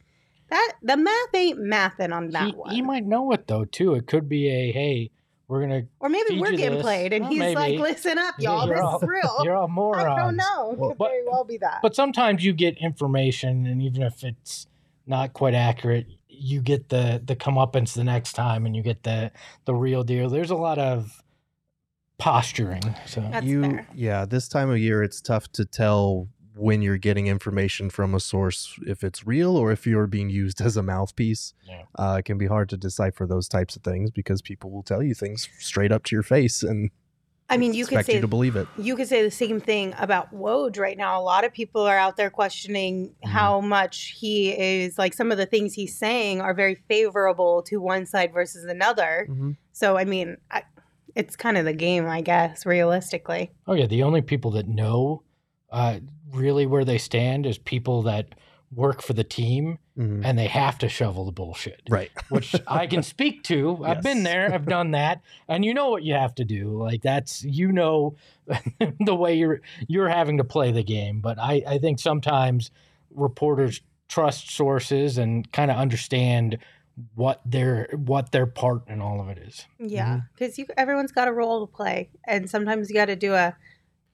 that 0.50 0.74
the 0.82 0.98
math 0.98 1.34
ain't 1.36 1.60
mathing 1.60 2.14
on 2.14 2.30
that 2.32 2.48
He, 2.48 2.52
one. 2.54 2.74
he 2.76 2.82
might 2.82 3.06
know 3.06 3.32
it 3.34 3.48
though 3.48 3.66
too. 3.66 3.96
It 3.96 4.08
could 4.08 4.28
be 4.30 4.48
a 4.50 4.72
hey, 4.72 5.12
we're 5.52 5.62
gonna 5.62 5.84
or 6.00 6.08
maybe 6.10 6.40
we're 6.40 6.52
getting 6.52 6.76
this. 6.78 6.82
played 6.82 7.12
and 7.14 7.24
Well, 7.26 7.32
he's 7.34 7.56
like, 7.56 7.78
listen 7.78 8.18
up, 8.18 8.36
y'all, 8.40 8.66
you're 8.68 8.76
this 8.78 8.84
all- 8.86 9.00
is 9.00 9.04
real. 9.08 9.40
you're 9.44 9.56
all 9.56 9.68
morons. 9.68 10.08
I 10.08 10.16
don't 10.18 10.38
know. 10.38 10.74
Well, 10.78 10.90
Could 10.92 10.98
but- 10.98 11.10
very 11.10 11.24
well 11.28 11.44
be 11.44 11.58
that. 11.58 11.80
But 11.82 11.94
sometimes 11.96 12.44
you 12.44 12.54
get 12.54 12.78
information, 12.78 13.68
and 13.68 13.82
even 13.84 14.02
if 14.02 14.24
it's 14.24 14.68
not 15.06 15.34
quite 15.34 15.54
accurate, 15.54 16.08
you 16.30 16.62
get 16.62 16.88
the 16.90 17.22
the 17.24 17.36
comeuppance 17.36 17.94
the 17.94 18.04
next 18.06 18.34
time, 18.34 18.66
and 18.66 18.76
you 18.76 18.82
get 18.82 19.04
the 19.04 19.32
the 19.66 19.76
real 19.76 20.04
deal. 20.04 20.30
There's 20.30 20.52
a 20.52 20.56
lot 20.56 20.80
of 20.80 21.22
posturing. 22.18 22.96
So 23.08 23.22
That's 23.32 23.46
you 23.46 23.62
fair. 23.64 23.88
yeah 23.96 24.26
this 24.26 24.48
time 24.48 24.70
of 24.70 24.78
year 24.78 25.04
it's 25.04 25.22
tough 25.22 25.52
to 25.54 25.66
tell 25.66 26.28
when 26.56 26.82
you're 26.82 26.98
getting 26.98 27.28
information 27.28 27.90
from 27.90 28.14
a 28.14 28.20
source 28.20 28.78
if 28.86 29.04
it's 29.04 29.26
real 29.26 29.56
or 29.56 29.72
if 29.72 29.88
you're 29.88 30.08
being 30.08 30.30
used 30.30 30.60
as 30.62 30.76
a 30.78 30.84
mouthpiece 30.84 31.54
Yeah. 31.68 31.84
uh, 31.98 32.18
it 32.20 32.24
can 32.26 32.38
be 32.38 32.48
hard 32.48 32.70
to 32.70 32.78
decipher 32.78 33.26
those 33.26 33.48
types 33.48 33.76
of 33.76 33.84
things 33.84 34.12
because 34.12 34.42
people 34.42 34.70
will 34.72 34.84
tell 34.84 35.02
you 35.02 35.14
things 35.14 35.48
straight 35.60 35.92
up 35.92 36.04
to 36.06 36.16
your 36.16 36.24
face 36.24 36.62
and 36.64 36.90
I 37.50 37.58
mean, 37.58 37.74
you 37.74 37.84
could 37.86 37.96
expect 37.98 38.08
say 38.08 38.16
you 38.16 38.22
to 38.22 38.28
believe 38.30 38.56
it 38.56 38.66
you 38.78 38.96
could 38.96 39.10
say 39.10 39.24
the 39.24 39.30
same 39.32 39.60
thing 39.60 39.94
about 39.98 40.34
Woj 40.34 40.80
right 40.80 40.98
now. 40.98 41.20
A 41.20 41.24
lot 41.24 41.44
of 41.44 41.52
people 41.52 41.82
are 41.82 41.98
out 41.98 42.16
there 42.16 42.30
questioning 42.30 43.14
Mhm. 43.26 43.30
how 43.30 43.60
much 43.60 44.16
he 44.18 44.52
is 44.58 44.98
like 44.98 45.14
some 45.14 45.34
of 45.34 45.38
the 45.38 45.46
things 45.46 45.74
he's 45.74 45.98
saying 45.98 46.40
are 46.40 46.54
very 46.54 46.76
favorable 46.76 47.62
to 47.64 47.78
one 47.82 48.06
side 48.06 48.32
versus 48.34 48.64
another. 48.64 49.28
So 49.74 49.98
I 49.98 50.06
mean, 50.06 50.38
I, 50.50 50.64
it's 51.14 51.36
kind 51.36 51.58
of 51.58 51.66
the 51.66 51.74
game, 51.74 52.08
I 52.08 52.22
guess, 52.22 52.66
realistically. 52.66 53.52
oh 53.68 53.74
yeah, 53.74 53.86
the 53.88 54.04
only 54.04 54.22
people 54.22 54.52
that 54.52 54.68
know 54.70 55.24
uh, 55.72 56.00
really 56.32 56.66
where 56.66 56.86
they 56.86 56.98
stand 56.98 57.46
is 57.46 57.58
people 57.58 58.02
that 58.04 58.36
work 58.74 59.02
for 59.02 59.12
the 59.14 59.24
team, 59.24 59.78
Mhm. 59.98 60.22
and 60.24 60.40
they 60.40 60.48
have 60.48 60.78
to 60.78 60.88
shovel 60.88 61.26
the 61.26 61.32
bullshit. 61.34 61.82
right 61.90 62.10
which 62.30 62.56
I 62.66 62.88
can 62.88 63.04
speak 63.04 63.44
to. 63.44 63.84
I've 63.84 64.02
been 64.02 64.24
there, 64.24 64.54
I've 64.54 64.66
done 64.66 64.92
that, 64.92 65.22
and 65.50 65.66
you 65.66 65.74
know 65.74 65.90
what 65.90 66.04
you 66.04 66.14
have 66.14 66.34
to 66.36 66.46
do. 66.46 66.70
Like 66.82 67.02
that's 67.02 67.44
you 67.44 67.72
know 67.74 68.16
the 69.06 69.16
way 69.16 69.36
you're 69.36 69.60
you're 69.90 70.08
having 70.08 70.38
to 70.38 70.46
play 70.46 70.72
the 70.72 70.84
game. 70.84 71.20
But 71.20 71.38
I 71.38 71.62
I 71.68 71.78
think 71.80 72.00
sometimes 72.00 72.72
reporters 73.14 73.82
trust 74.08 74.52
sources 74.52 75.18
and 75.18 75.52
kind 75.52 75.70
of 75.72 75.78
understand 75.78 76.58
what 77.16 77.42
their 77.46 77.90
what 77.96 78.32
their 78.32 78.46
part 78.46 78.88
in 78.88 79.02
all 79.02 79.20
of 79.20 79.28
it 79.28 79.38
is. 79.38 79.66
Yeah, 79.80 80.22
because 80.34 80.58
you 80.58 80.66
everyone's 80.78 81.12
got 81.12 81.28
a 81.28 81.34
role 81.34 81.66
to 81.68 81.72
play, 81.74 82.10
and 82.26 82.50
sometimes 82.50 82.90
you 82.90 82.96
got 82.96 83.06
to 83.06 83.16
do 83.18 83.34
a 83.34 83.56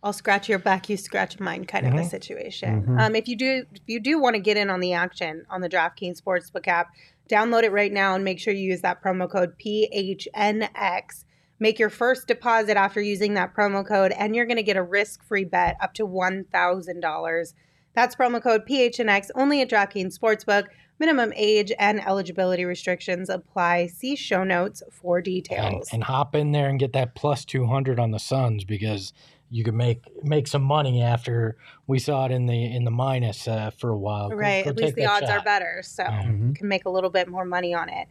"I'll 0.03 0.13
scratch 0.13 0.47
your 0.49 0.59
back, 0.59 0.89
you 0.89 0.97
scratch 0.97 1.39
mine" 1.39 1.65
kind 1.65 1.85
of 1.87 1.93
a 1.93 1.97
Mhm. 1.97 2.09
situation. 2.09 2.83
Mhm. 2.83 2.99
Um, 3.01 3.15
if 3.15 3.27
you 3.27 3.35
do, 3.35 3.65
if 3.73 3.81
you 3.87 3.99
do 3.99 4.19
want 4.19 4.35
to 4.35 4.41
get 4.41 4.57
in 4.57 4.69
on 4.69 4.79
the 4.79 4.93
action 4.93 5.45
on 5.49 5.61
the 5.61 5.69
DraftKings 5.69 6.21
Sportsbook 6.21 6.67
app, 6.67 6.87
download 7.29 7.63
it 7.63 7.71
right 7.71 7.91
now 7.91 8.15
and 8.15 8.23
make 8.23 8.39
sure 8.39 8.53
you 8.53 8.69
use 8.69 8.81
that 8.81 9.01
promo 9.03 9.29
code 9.29 9.57
PHNX. 9.57 11.25
Make 11.59 11.79
your 11.79 11.89
first 11.89 12.27
deposit 12.27 12.77
after 12.77 13.01
using 13.01 13.33
that 13.33 13.55
promo 13.55 13.85
code, 13.85 14.11
and 14.11 14.35
you're 14.35 14.45
going 14.45 14.57
to 14.57 14.63
get 14.63 14.77
a 14.77 14.83
risk-free 14.83 15.45
bet 15.45 15.75
up 15.81 15.93
to 15.95 16.05
one 16.05 16.45
thousand 16.51 16.99
dollars. 17.01 17.55
That's 17.93 18.15
promo 18.15 18.41
code 18.41 18.65
PHNX 18.67 19.31
only 19.33 19.61
at 19.61 19.69
DraftKings 19.69 20.17
Sportsbook. 20.17 20.65
Minimum 20.99 21.31
age 21.35 21.71
and 21.77 21.99
eligibility 22.07 22.65
restrictions 22.65 23.29
apply. 23.29 23.85
See 23.87 24.15
show 24.15 24.43
notes 24.43 24.81
for 24.91 25.17
And, 25.17 25.25
details. 25.25 25.89
and 25.93 26.03
hop 26.03 26.33
in 26.33 26.51
there 26.53 26.69
and 26.69 26.79
get 26.79 26.93
that 26.93 27.13
plus 27.13 27.45
two 27.45 27.65
hundred 27.67 27.99
on 27.99 28.09
the 28.11 28.17
Suns 28.19 28.63
because 28.63 29.13
you 29.49 29.63
could 29.63 29.73
make 29.73 30.03
make 30.23 30.47
some 30.47 30.63
money 30.63 31.01
after 31.01 31.57
we 31.87 31.99
saw 31.99 32.25
it 32.25 32.31
in 32.31 32.45
the 32.47 32.65
in 32.75 32.83
the 32.83 32.91
minus 32.91 33.47
uh, 33.47 33.69
for 33.71 33.89
a 33.89 33.97
while. 33.97 34.29
Right, 34.29 34.63
go 34.63 34.71
at 34.71 34.77
least 34.77 34.95
the 34.95 35.03
that 35.03 35.23
odds 35.23 35.29
are 35.29 35.41
better, 35.41 35.81
so 35.83 36.03
Mhm. 36.03 36.55
can 36.55 36.67
make 36.67 36.85
a 36.85 36.89
little 36.89 37.09
bit 37.09 37.27
more 37.27 37.45
money 37.45 37.73
on 37.73 37.89
it. 37.89 38.07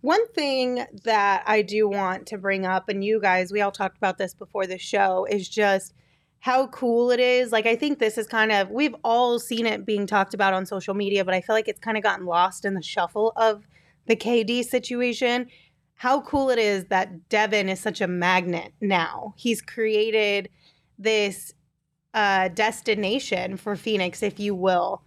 One 0.00 0.26
thing 0.32 0.84
that 1.04 1.44
I 1.46 1.62
do 1.62 1.88
want 1.88 2.26
to 2.28 2.38
bring 2.38 2.66
up, 2.66 2.88
and 2.88 3.04
you 3.04 3.20
guys, 3.20 3.52
we 3.52 3.60
all 3.60 3.70
talked 3.70 3.96
about 3.96 4.18
this 4.18 4.34
before 4.34 4.66
the 4.66 4.78
show, 4.78 5.26
is 5.30 5.48
just 5.48 5.94
how 6.40 6.66
cool 6.66 7.12
it 7.12 7.20
is. 7.20 7.52
Like, 7.52 7.66
I 7.66 7.76
think 7.76 8.00
this 8.00 8.18
is 8.18 8.26
kind 8.26 8.50
of, 8.50 8.68
we've 8.68 8.96
all 9.04 9.38
seen 9.38 9.64
it 9.64 9.86
being 9.86 10.08
talked 10.08 10.34
about 10.34 10.54
on 10.54 10.66
social 10.66 10.92
media, 10.94 11.24
but 11.24 11.34
I 11.34 11.40
feel 11.40 11.54
like 11.54 11.68
it's 11.68 11.78
kind 11.78 11.96
of 11.96 12.02
gotten 12.02 12.26
lost 12.26 12.64
in 12.64 12.74
the 12.74 12.82
shuffle 12.82 13.32
of 13.36 13.62
the 14.06 14.16
KD 14.16 14.64
situation. 14.64 15.46
How 15.94 16.20
cool 16.22 16.50
it 16.50 16.58
is 16.58 16.86
that 16.86 17.28
Devin 17.28 17.68
is 17.68 17.78
such 17.78 18.00
a 18.00 18.08
magnet 18.08 18.72
now. 18.80 19.34
He's 19.36 19.62
created 19.62 20.48
this 21.02 21.54
uh, 22.14 22.48
destination 22.48 23.56
for 23.56 23.76
Phoenix, 23.76 24.22
if 24.22 24.38
you 24.38 24.54
will, 24.54 25.02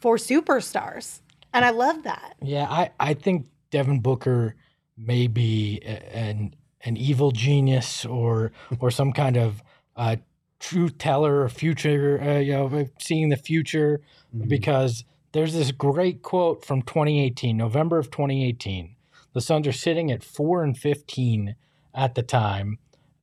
for 0.00 0.16
superstars. 0.16 1.20
And 1.52 1.64
I 1.64 1.70
love 1.70 2.02
that. 2.04 2.34
Yeah, 2.42 2.66
I, 2.68 2.90
I 3.00 3.14
think 3.14 3.46
Devin 3.70 4.00
Booker 4.00 4.54
may 4.96 5.26
be 5.26 5.80
an 5.82 6.54
an 6.84 6.96
evil 6.96 7.30
genius 7.32 8.04
or 8.04 8.52
or 8.80 8.90
some 8.90 9.12
kind 9.12 9.36
of 9.36 9.62
uh, 9.96 10.16
truth 10.60 10.98
teller 10.98 11.42
or 11.42 11.48
future, 11.48 12.20
uh, 12.22 12.38
you 12.38 12.52
know, 12.52 12.88
seeing 12.98 13.28
the 13.28 13.36
future. 13.36 14.00
Mhm. 14.36 14.48
Because 14.48 15.04
there's 15.32 15.54
this 15.54 15.72
great 15.72 16.22
quote 16.22 16.64
from 16.64 16.82
2018, 16.82 17.56
November 17.56 17.98
of 17.98 18.10
2018. 18.10 18.94
The 19.32 19.40
Suns 19.40 19.66
are 19.66 19.72
sitting 19.72 20.10
at 20.10 20.24
four 20.24 20.62
and 20.64 20.76
15 20.76 21.54
at 21.94 22.14
the 22.14 22.22
time, 22.22 22.78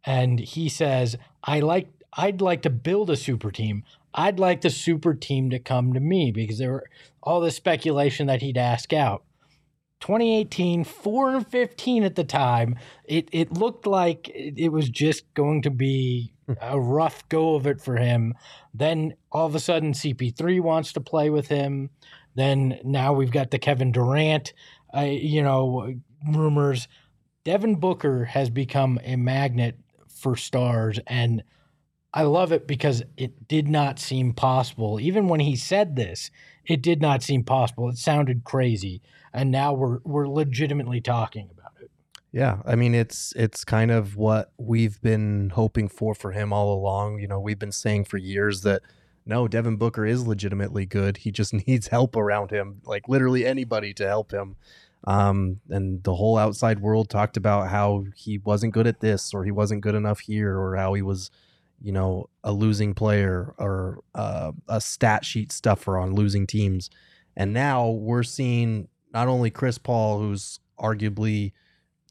and 0.06 0.40
he 0.40 0.70
says, 0.70 1.18
"I 1.44 1.60
like." 1.60 1.90
I'd 2.18 2.40
like 2.40 2.62
to 2.62 2.70
build 2.70 3.10
a 3.10 3.18
super 3.18 3.52
team. 3.52 3.84
I'd 4.14 4.40
like 4.40 4.62
the 4.62 4.70
super 4.70 5.14
team 5.14 5.50
to 5.50 5.60
come 5.60 5.92
to 5.92 6.00
me 6.00 6.32
because 6.32 6.60
there 6.60 6.72
were 6.72 6.90
all 7.22 7.42
this 7.42 7.58
speculation 7.58 8.28
that 8.28 8.42
he'd 8.42 8.58
ask 8.58 8.94
out. 8.94 9.24
2018, 10.00 10.84
4 10.84 11.36
and 11.36 11.48
15 11.48 12.04
at 12.04 12.16
the 12.16 12.24
time. 12.24 12.78
It 13.06 13.28
it 13.32 13.54
looked 13.54 13.88
like 13.88 14.30
it, 14.34 14.72
was 14.72 14.90
just 14.90 15.34
going 15.34 15.62
to 15.64 15.72
be 15.72 16.34
a 16.62 16.80
rough 16.80 17.28
go 17.28 17.56
of 17.56 17.66
it 17.66 17.82
for 17.82 17.98
him. 17.98 18.34
Then 18.74 19.16
all 19.32 19.48
of 19.48 19.56
a 19.56 19.60
sudden 19.60 19.94
CP3 19.94 20.62
wants 20.62 20.94
to 20.94 21.02
play 21.02 21.30
with 21.30 21.48
him. 21.48 21.90
Then 22.36 22.80
now 22.84 23.14
we've 23.14 23.32
got 23.32 23.52
the 23.52 23.60
Kevin 23.60 23.92
Durant 23.92 24.54
uh, 24.96 25.02
you 25.02 25.42
know 25.42 25.96
rumors. 26.30 26.88
Devin 27.44 27.76
Booker 27.76 28.26
has 28.26 28.50
become 28.50 29.00
a 29.04 29.16
magnet 29.16 29.78
for 30.26 30.36
stars 30.36 31.00
and 31.06 31.44
I 32.12 32.24
love 32.24 32.52
it 32.52 32.66
because 32.66 33.04
it 33.16 33.48
did 33.48 33.68
not 33.68 34.00
seem 34.00 34.34
possible. 34.34 35.00
Even 35.00 35.28
when 35.28 35.42
he 35.42 35.56
said 35.56 35.96
this, 35.96 36.32
it 36.66 36.82
did 36.82 37.00
not 37.00 37.22
seem 37.22 37.44
possible. 37.44 37.90
It 37.90 37.98
sounded 37.98 38.44
crazy. 38.44 39.04
And 39.32 39.52
now 39.52 39.74
we're 39.74 40.00
we're 40.04 40.28
legitimately 40.28 41.02
talking 41.02 41.50
about 41.52 41.74
it. 41.80 41.92
Yeah, 42.32 42.62
I 42.66 42.74
mean 42.74 42.96
it's 42.96 43.34
it's 43.36 43.64
kind 43.64 43.92
of 43.92 44.16
what 44.16 44.52
we've 44.58 45.00
been 45.02 45.52
hoping 45.52 45.90
for 45.90 46.16
for 46.16 46.32
him 46.32 46.52
all 46.52 46.74
along. 46.74 47.20
You 47.20 47.28
know, 47.28 47.40
we've 47.40 47.60
been 47.60 47.72
saying 47.72 48.06
for 48.06 48.18
years 48.18 48.62
that 48.62 48.82
no, 49.28 49.48
Devin 49.48 49.76
Booker 49.76 50.08
is 50.08 50.26
legitimately 50.26 50.88
good. 50.88 51.18
He 51.18 51.32
just 51.32 51.54
needs 51.68 51.90
help 51.90 52.16
around 52.16 52.50
him, 52.50 52.82
like 52.86 53.08
literally 53.08 53.46
anybody 53.46 53.94
to 53.94 54.08
help 54.08 54.32
him. 54.32 54.56
Um, 55.08 55.60
and 55.70 56.04
the 56.04 56.16
whole 56.16 56.38
outside 56.38 56.80
world 56.80 57.10
talked 57.10 57.38
about 57.38 57.70
how 57.70 58.06
he 58.16 58.40
wasn't 58.40 58.74
good 58.74 58.88
at 58.88 59.02
this 59.02 59.34
or 59.34 59.44
he 59.46 59.52
wasn't 59.52 59.82
good 59.82 59.96
enough 59.96 60.20
here 60.20 60.58
or 60.58 60.76
how 60.76 60.94
he 60.94 61.02
was, 61.02 61.30
you 61.82 61.92
know, 61.92 62.30
a 62.44 62.52
losing 62.52 62.94
player 62.94 63.54
or 63.60 64.00
uh, 64.16 64.52
a 64.68 64.82
stat 64.82 65.24
sheet 65.24 65.52
stuffer 65.52 65.98
on 65.98 66.16
losing 66.16 66.48
teams. 66.48 66.90
And 67.38 67.54
now 67.54 67.90
we're 67.90 68.24
seeing 68.24 68.88
not 69.14 69.28
only 69.28 69.52
Chris 69.52 69.78
Paul, 69.78 70.20
who's 70.20 70.60
arguably 70.80 71.52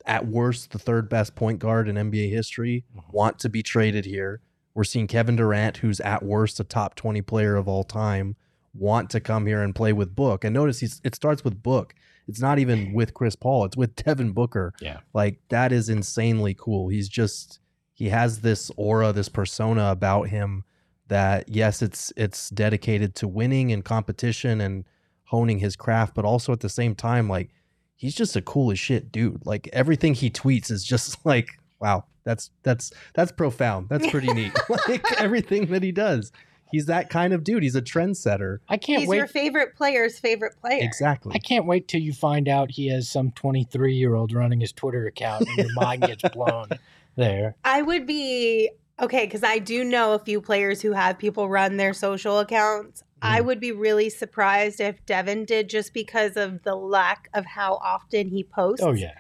at 0.07 0.27
worst 0.27 0.71
the 0.71 0.79
third 0.79 1.09
best 1.09 1.35
point 1.35 1.59
guard 1.59 1.89
in 1.89 1.97
NBA 1.97 2.31
history, 2.31 2.85
Mhm. 2.97 3.13
want 3.13 3.39
to 3.41 3.49
be 3.49 3.63
traded 3.63 4.05
here. 4.05 4.41
We're 4.75 4.85
seeing 4.85 5.07
Kevin 5.07 5.37
Durant, 5.37 5.79
who's 5.79 6.01
at 6.01 6.23
worst 6.23 6.61
a 6.61 6.65
top 6.65 6.95
20 6.95 7.23
player 7.23 7.57
of 7.57 7.67
all 7.69 7.85
time, 7.85 8.37
want 8.75 9.09
to 9.11 9.21
come 9.21 9.47
here 9.47 9.63
and 9.63 9.75
play 9.75 9.93
with 9.93 10.15
Book. 10.15 10.45
And 10.45 10.53
notice 10.53 10.81
he's, 10.81 11.01
it 11.05 11.15
starts 11.15 11.43
with 11.45 11.63
Book. 11.63 11.95
It's 12.27 12.41
not 12.41 12.59
even 12.59 12.93
with 12.93 13.15
Chris 13.15 13.37
Paul. 13.37 13.65
It's 13.67 13.77
with 13.77 13.97
Devin 13.97 14.33
Booker. 14.33 14.73
Yeah. 14.81 15.01
Like 15.13 15.41
that 15.49 15.73
is 15.73 15.89
insanely 15.89 16.55
cool. 16.59 16.89
He's 16.89 17.09
just 17.09 17.61
he 17.93 18.09
has 18.09 18.41
this 18.41 18.71
aura, 18.77 19.13
this 19.13 19.29
persona 19.29 19.91
about 19.91 20.29
him 20.29 20.65
that 21.09 21.49
yes, 21.49 21.83
it's 21.83 22.13
it's 22.17 22.51
dedicated 22.51 23.15
to 23.17 23.29
winning 23.29 23.73
and 23.73 23.85
competition 23.85 24.61
and 24.61 24.85
honing 25.25 25.59
his 25.59 25.77
craft, 25.77 26.15
but 26.15 26.25
also 26.25 26.53
at 26.53 26.61
the 26.61 26.69
same 26.69 26.95
time, 26.95 27.29
like 27.29 27.51
he's 27.95 28.15
just 28.15 28.37
a 28.37 28.43
cool 28.43 28.71
as 28.71 28.79
shit 28.79 29.13
dude. 29.13 29.45
Like 29.45 29.69
everything 29.73 30.15
he 30.15 30.31
tweets 30.31 30.71
is 30.71 30.85
just 30.85 31.19
like, 31.27 31.49
wow, 31.81 32.05
that's 32.25 32.51
that's 32.63 32.93
that's 33.15 33.33
profound. 33.33 33.89
That's 33.89 34.11
pretty 34.11 34.33
neat. 34.33 34.53
like 34.89 35.05
everything 35.21 35.67
that 35.67 35.83
he 35.83 35.93
does. 35.93 36.33
He's 36.75 36.87
that 36.87 37.09
kind 37.11 37.33
of 37.33 37.43
dude. 37.45 37.63
He's 37.63 37.75
a 37.77 37.83
trendsetter. 37.83 38.59
I 38.69 38.77
can't 38.77 38.99
wait. 38.99 39.01
He's 39.01 39.09
wait. 39.09 39.17
your 39.19 39.27
favorite 39.27 39.75
player's 39.77 40.19
favorite 40.19 40.61
player. 40.61 40.83
Exactly. 40.83 41.33
I 41.35 41.39
can't 41.39 41.67
wait 41.67 41.89
till 41.89 42.01
you 42.01 42.13
find 42.13 42.49
out 42.49 42.71
he 42.73 42.89
has 42.89 43.09
some 43.09 43.31
23 43.33 43.95
year 43.95 44.15
old 44.15 44.33
running 44.33 44.61
his 44.61 44.73
Twitter 44.73 45.07
account 45.07 45.47
and 45.49 45.57
your 45.57 45.73
mind 45.75 46.03
gets 46.03 46.23
blown 46.35 46.69
there. 47.17 47.55
I 47.65 47.83
would 47.83 48.07
be 48.07 48.71
okay 49.01 49.25
because 49.25 49.43
I 49.43 49.59
do 49.59 49.83
know 49.85 50.13
a 50.13 50.19
few 50.19 50.41
players 50.41 50.83
who 50.83 50.93
have 50.93 51.19
people 51.19 51.49
run 51.49 51.77
their 51.79 51.95
social 51.95 52.39
accounts. 52.39 53.03
I 53.23 53.41
Mm. 53.41 53.45
would 53.47 53.61
be 53.61 53.73
really 53.73 54.11
surprised 54.11 54.81
if 54.81 55.05
Devin 55.07 55.47
did 55.47 55.71
just 55.71 55.95
because 55.95 56.37
of 56.37 56.63
the 56.63 56.75
lack 56.75 57.29
of 57.33 57.47
how 57.47 57.75
often 57.83 58.29
he 58.29 58.45
posts. 58.45 58.85
Oh, 58.85 58.93
yeah. 58.93 59.15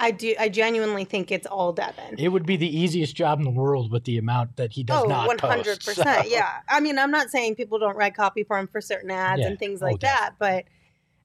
I 0.00 0.10
do. 0.10 0.34
I 0.38 0.48
genuinely 0.48 1.04
think 1.04 1.30
it's 1.30 1.46
all 1.46 1.72
Devin. 1.72 2.16
It 2.18 2.28
would 2.28 2.46
be 2.46 2.56
the 2.56 2.78
easiest 2.78 3.14
job 3.14 3.38
in 3.38 3.44
the 3.44 3.50
world 3.50 3.92
with 3.92 4.04
the 4.04 4.18
amount 4.18 4.56
that 4.56 4.72
he 4.72 4.82
does 4.82 5.04
oh, 5.04 5.06
not 5.08 5.26
one 5.26 5.36
post. 5.36 5.48
One 5.48 5.58
hundred 5.58 5.84
percent. 5.84 6.30
Yeah. 6.30 6.50
I 6.68 6.80
mean, 6.80 6.98
I'm 6.98 7.10
not 7.10 7.30
saying 7.30 7.56
people 7.56 7.78
don't 7.78 7.96
write 7.96 8.14
copy 8.14 8.42
for 8.42 8.58
him 8.58 8.66
for 8.66 8.80
certain 8.80 9.10
ads 9.10 9.40
Yeah. 9.40 9.48
and 9.48 9.58
things 9.58 9.82
Oh, 9.82 9.86
like 9.86 10.00
that, 10.00 10.32
but 10.38 10.64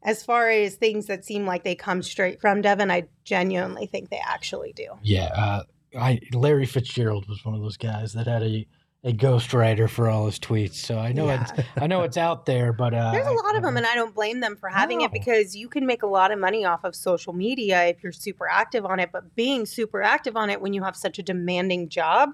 as 0.03 0.24
far 0.24 0.50
as 0.50 0.75
things 0.75 1.08
that 1.08 1.25
seem 1.25 1.46
like 1.48 1.63
they 1.63 1.74
come 1.74 2.03
straight 2.03 2.39
from 2.39 2.62
Devin, 2.62 2.91
I 2.91 3.08
genuinely 3.24 3.88
think 3.88 4.10
they 4.10 4.22
actually 4.24 4.74
do. 4.74 4.88
Yeah. 5.01 5.32
Uh, 5.36 5.63
I 5.98 6.20
Larry 6.34 6.65
Fitzgerald 6.65 7.27
was 7.27 7.44
one 7.46 7.55
of 7.55 7.62
those 7.62 7.77
guys 7.77 8.13
that 8.13 8.27
had 8.27 8.44
a, 8.44 8.67
a 9.06 9.14
ghostwriter 9.14 9.88
for 9.88 10.10
all 10.10 10.26
his 10.26 10.40
tweets. 10.40 10.74
So 10.74 10.98
I 10.98 11.14
know 11.14 11.28
Yeah. 11.28 11.42
it's 11.58 11.68
I 11.78 11.86
know 11.88 12.02
it's 12.02 12.18
out 12.18 12.46
there, 12.48 12.74
but 12.74 12.94
uh, 12.94 13.12
There's 13.12 13.28
a 13.28 13.32
lot 13.32 13.56
of 13.56 13.62
them, 13.62 13.78
and 13.78 13.86
I 13.86 13.94
don't 13.96 14.14
blame 14.16 14.40
them 14.40 14.56
for 14.58 14.68
having 14.68 14.98
No. 15.00 15.06
it 15.06 15.12
because 15.14 15.56
you 15.56 15.70
can 15.70 15.86
make 15.86 16.02
a 16.04 16.08
lot 16.08 16.32
of 16.32 16.40
money 16.40 16.66
off 16.66 16.84
of 16.84 16.96
social 16.96 17.32
media 17.32 17.86
if 17.86 18.02
you're 18.02 18.12
super 18.12 18.48
active 18.48 18.84
on 18.86 19.00
it. 19.00 19.12
But 19.14 19.36
being 19.36 19.66
super 19.68 20.02
active 20.02 20.36
on 20.36 20.50
it 20.50 20.60
when 20.60 20.74
you 20.74 20.84
have 20.84 20.96
such 20.96 21.20
a 21.20 21.24
demanding 21.24 21.88
job 21.88 22.32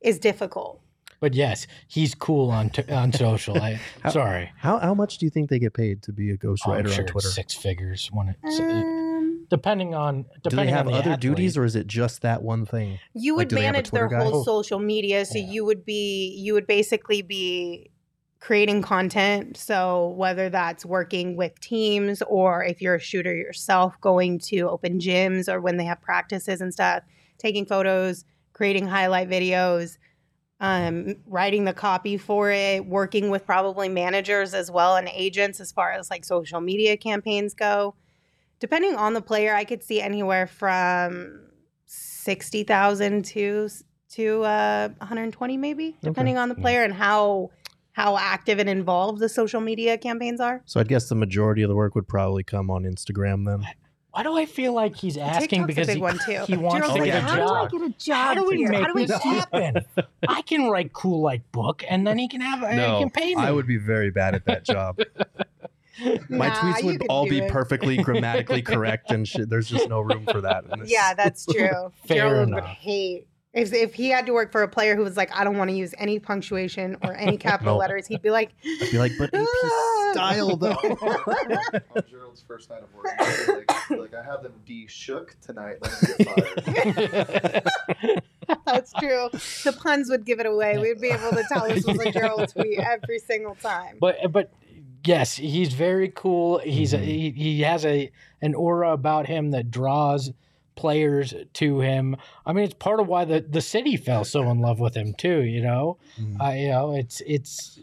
is 0.00 0.18
difficult. 0.18 0.80
But 1.20 1.34
yes, 1.34 1.66
he's 1.86 2.14
cool 2.14 2.50
on 2.50 2.70
t- 2.70 2.90
on 2.90 3.12
social. 3.12 3.56
I 3.62 3.78
How- 4.02 4.10
sorry. 4.20 4.50
How 4.56 4.78
how 4.78 4.94
much 4.94 5.18
do 5.18 5.26
you 5.26 5.30
think 5.30 5.48
they 5.48 5.58
get 5.60 5.74
paid 5.74 6.02
to 6.02 6.12
be 6.12 6.30
a 6.30 6.32
I'm 6.32 6.38
ghostwriter 6.38 6.88
sure 6.90 7.04
on 7.04 7.08
Twitter? 7.08 7.28
six 7.28 7.54
figures 7.54 8.08
when 8.12 8.34
it's 8.42 8.58
Um, 8.58 8.66
depending 9.50 9.94
on 9.94 10.24
Do 10.42 10.56
they 10.56 10.68
have 10.68 10.86
on 10.86 10.92
the 10.92 10.98
other 10.98 11.10
athlete. 11.10 11.20
duties 11.20 11.56
or 11.58 11.64
is 11.64 11.76
it 11.76 11.86
just 11.86 12.22
that 12.22 12.42
one 12.42 12.64
thing? 12.64 12.98
you 13.12 13.34
would 13.34 13.48
do 13.48 13.56
they 13.56 13.62
have 13.62 13.70
a 13.70 13.78
manage 13.78 13.90
their 13.90 14.08
guy? 14.08 14.22
whole 14.24 14.36
Oh. 14.40 14.42
social 14.44 14.78
media, 14.78 15.24
so 15.26 15.38
Yeah. 15.38 15.44
you 15.50 15.64
would 15.66 15.84
be 15.84 16.34
you 16.38 16.54
would 16.54 16.66
basically 16.66 17.20
be 17.22 17.90
creating 18.40 18.80
content. 18.80 19.56
So 19.58 20.08
whether 20.16 20.48
that's 20.48 20.86
working 20.86 21.36
with 21.36 21.60
teams 21.60 22.22
or 22.26 22.64
if 22.64 22.80
you're 22.80 22.94
a 22.94 23.00
shooter 23.00 23.34
yourself, 23.36 24.00
going 24.00 24.38
to 24.50 24.60
open 24.70 24.98
gyms 24.98 25.52
or 25.52 25.60
when 25.60 25.76
they 25.76 25.84
have 25.84 26.00
practices 26.00 26.62
and 26.62 26.72
stuff, 26.72 27.02
taking 27.36 27.66
photos, 27.66 28.24
creating 28.54 28.86
highlight 28.86 29.28
videos, 29.28 29.98
um, 30.60 31.16
writing 31.26 31.64
the 31.64 31.72
copy 31.72 32.16
for 32.16 32.50
it, 32.50 32.86
working 32.86 33.28
with 33.30 33.44
probably 33.46 33.88
managers 33.88 34.52
as 34.54 34.70
well 34.70 34.96
and 34.96 35.08
agents 35.12 35.60
as 35.60 35.70
far 35.72 35.92
as 35.92 36.10
like 36.10 36.24
social 36.24 36.60
media 36.60 36.96
campaigns 36.96 37.52
go. 37.54 37.94
Depending 38.60 38.94
on 38.94 39.14
the 39.14 39.22
player, 39.22 39.54
I 39.54 39.64
could 39.64 39.82
see 39.82 40.00
anywhere 40.00 40.46
from 40.46 41.40
sixty 41.86 42.62
thousand 42.62 43.24
to 43.26 43.68
to 44.10 44.42
uh, 44.44 44.88
one 44.98 45.08
hundred 45.08 45.32
twenty, 45.32 45.56
maybe, 45.56 45.96
depending 46.02 46.36
on 46.38 46.48
the 46.48 46.54
Yeah. 46.56 46.60
player 46.62 46.84
and 46.84 46.92
how 46.94 47.50
how 47.92 48.16
active 48.16 48.58
and 48.58 48.68
involved 48.68 49.18
the 49.20 49.28
social 49.28 49.60
media 49.60 49.98
campaigns 49.98 50.40
are. 50.40 50.62
So 50.66 50.78
I'd 50.80 50.88
guess 50.88 51.08
the 51.08 51.14
majority 51.16 51.62
of 51.62 51.68
the 51.68 51.74
work 51.74 51.94
would 51.94 52.06
probably 52.06 52.44
come 52.44 52.70
on 52.70 52.84
Instagram 52.84 53.44
then. 53.46 53.66
Why 54.12 54.24
do 54.24 54.36
I 54.36 54.44
feel 54.44 54.72
like 54.72 54.96
he's 54.96 55.16
asking 55.16 55.66
TikTok's 55.66 55.66
because 55.66 55.88
he, 55.94 56.00
one 56.00 56.18
he 56.46 56.56
wants 56.56 56.74
Gerald's 56.78 56.94
to 56.94 57.00
like, 57.00 57.04
get 57.12 57.16
a 57.16 57.20
how 57.20 57.36
job? 57.36 57.70
do 57.70 57.76
I 57.76 57.80
get 57.80 57.90
a 57.90 57.94
job? 57.98 58.16
How 58.16 58.34
do 58.34 58.44
we 58.48 58.56
here? 58.56 58.70
make 58.70 58.80
How 58.82 58.86
do 58.88 58.94
we 58.94 59.06
this 59.06 59.22
happen? 59.22 59.76
I 60.28 60.42
can 60.42 60.68
write 60.68 60.92
cool 60.92 61.20
like 61.22 61.50
book, 61.52 61.84
and 61.88 62.04
then 62.06 62.18
he 62.18 62.26
can 62.28 62.40
have. 62.40 62.62
I 62.64 62.74
No, 62.74 62.98
can 62.98 63.10
pay 63.10 63.34
me. 63.34 63.42
I 63.42 63.52
would 63.52 63.66
be 63.68 63.76
very 63.76 64.10
bad 64.10 64.34
at 64.34 64.44
that 64.46 64.64
job. 64.64 64.98
My 66.28 66.48
Nah, 66.48 66.54
tweets 66.54 66.84
would 66.84 67.02
all 67.08 67.26
be 67.28 67.38
it. 67.38 67.50
perfectly 67.50 67.96
grammatically 68.02 68.62
correct 68.62 69.10
and 69.10 69.26
shit. 69.26 69.48
There's 69.50 69.68
just 69.68 69.88
no 69.88 70.00
room 70.00 70.26
for 70.30 70.40
that. 70.40 70.64
in 70.72 70.80
this. 70.80 70.90
Yeah, 70.90 71.14
that's 71.14 71.46
true. 71.46 71.92
Fair 72.06 72.16
Gerald 72.28 72.50
would 72.50 72.58
enough. 72.58 72.76
hate 72.76 73.26
if 73.52 73.72
if 73.72 73.94
he 73.94 74.08
had 74.10 74.26
to 74.26 74.32
work 74.32 74.52
for 74.52 74.62
a 74.62 74.68
player 74.68 74.94
who 74.94 75.02
was 75.02 75.16
like, 75.16 75.34
I 75.36 75.42
don't 75.42 75.58
want 75.58 75.70
to 75.70 75.76
use 75.76 75.92
any 75.98 76.20
punctuation 76.20 76.96
or 77.02 77.14
any 77.16 77.36
capital 77.48 77.74
No. 77.74 77.78
letters. 77.78 78.06
He'd 78.06 78.22
be 78.22 78.30
like, 78.30 78.52
I'd 78.64 78.90
be 78.92 78.98
like, 78.98 79.10
but 79.18 79.34
AP 79.34 79.44
ah. 79.44 80.10
style 80.12 80.56
though. 80.56 80.70
on 80.74 82.02
Gerald's 82.08 82.42
first 82.46 82.70
night 82.70 82.82
of 82.84 82.94
work. 82.94 83.06
Like, 83.18 83.90
like 83.90 84.14
I 84.14 84.22
have 84.24 84.44
them 84.44 84.52
de 84.66 84.86
shook 84.86 85.36
tonight. 85.40 85.78
Let 85.82 86.18
get 86.18 87.64
fired. 87.84 88.12
That's 88.66 88.92
true. 88.94 89.28
The 89.32 89.76
puns 89.80 90.08
would 90.10 90.24
give 90.24 90.38
it 90.40 90.46
away. 90.46 90.78
We'd 90.78 91.00
be 91.00 91.08
able 91.10 91.30
to 91.30 91.44
tell 91.48 91.68
this 91.68 91.84
was 91.84 91.98
a 92.00 92.10
Gerald 92.12 92.48
tweet 92.50 92.78
every 92.78 93.18
single 93.18 93.54
time. 93.56 93.96
but 94.00 94.16
but 94.30 94.52
yes, 95.04 95.36
he's 95.36 95.72
very 95.72 96.08
cool. 96.08 96.58
He's 96.58 96.92
Mhm. 96.92 96.98
a, 97.00 97.04
he, 97.04 97.30
he 97.30 97.60
has 97.62 97.84
a 97.84 98.10
an 98.42 98.54
aura 98.54 98.92
about 98.92 99.26
him 99.26 99.50
that 99.50 99.70
draws 99.70 100.32
players 100.76 101.34
to 101.54 101.80
him. 101.80 102.16
I 102.46 102.52
mean, 102.54 102.64
it's 102.64 102.74
part 102.74 103.00
of 103.00 103.06
why 103.06 103.24
the, 103.26 103.40
the 103.40 103.60
city 103.60 103.96
fell 103.96 104.24
so 104.24 104.48
in 104.50 104.60
love 104.60 104.80
with 104.80 104.96
him 104.96 105.12
too. 105.14 105.42
You 105.42 105.62
know, 105.62 105.98
Mhm. 106.18 106.40
uh, 106.40 106.52
you 106.54 106.68
know, 106.68 106.94
it's 106.94 107.20
it's 107.26 107.78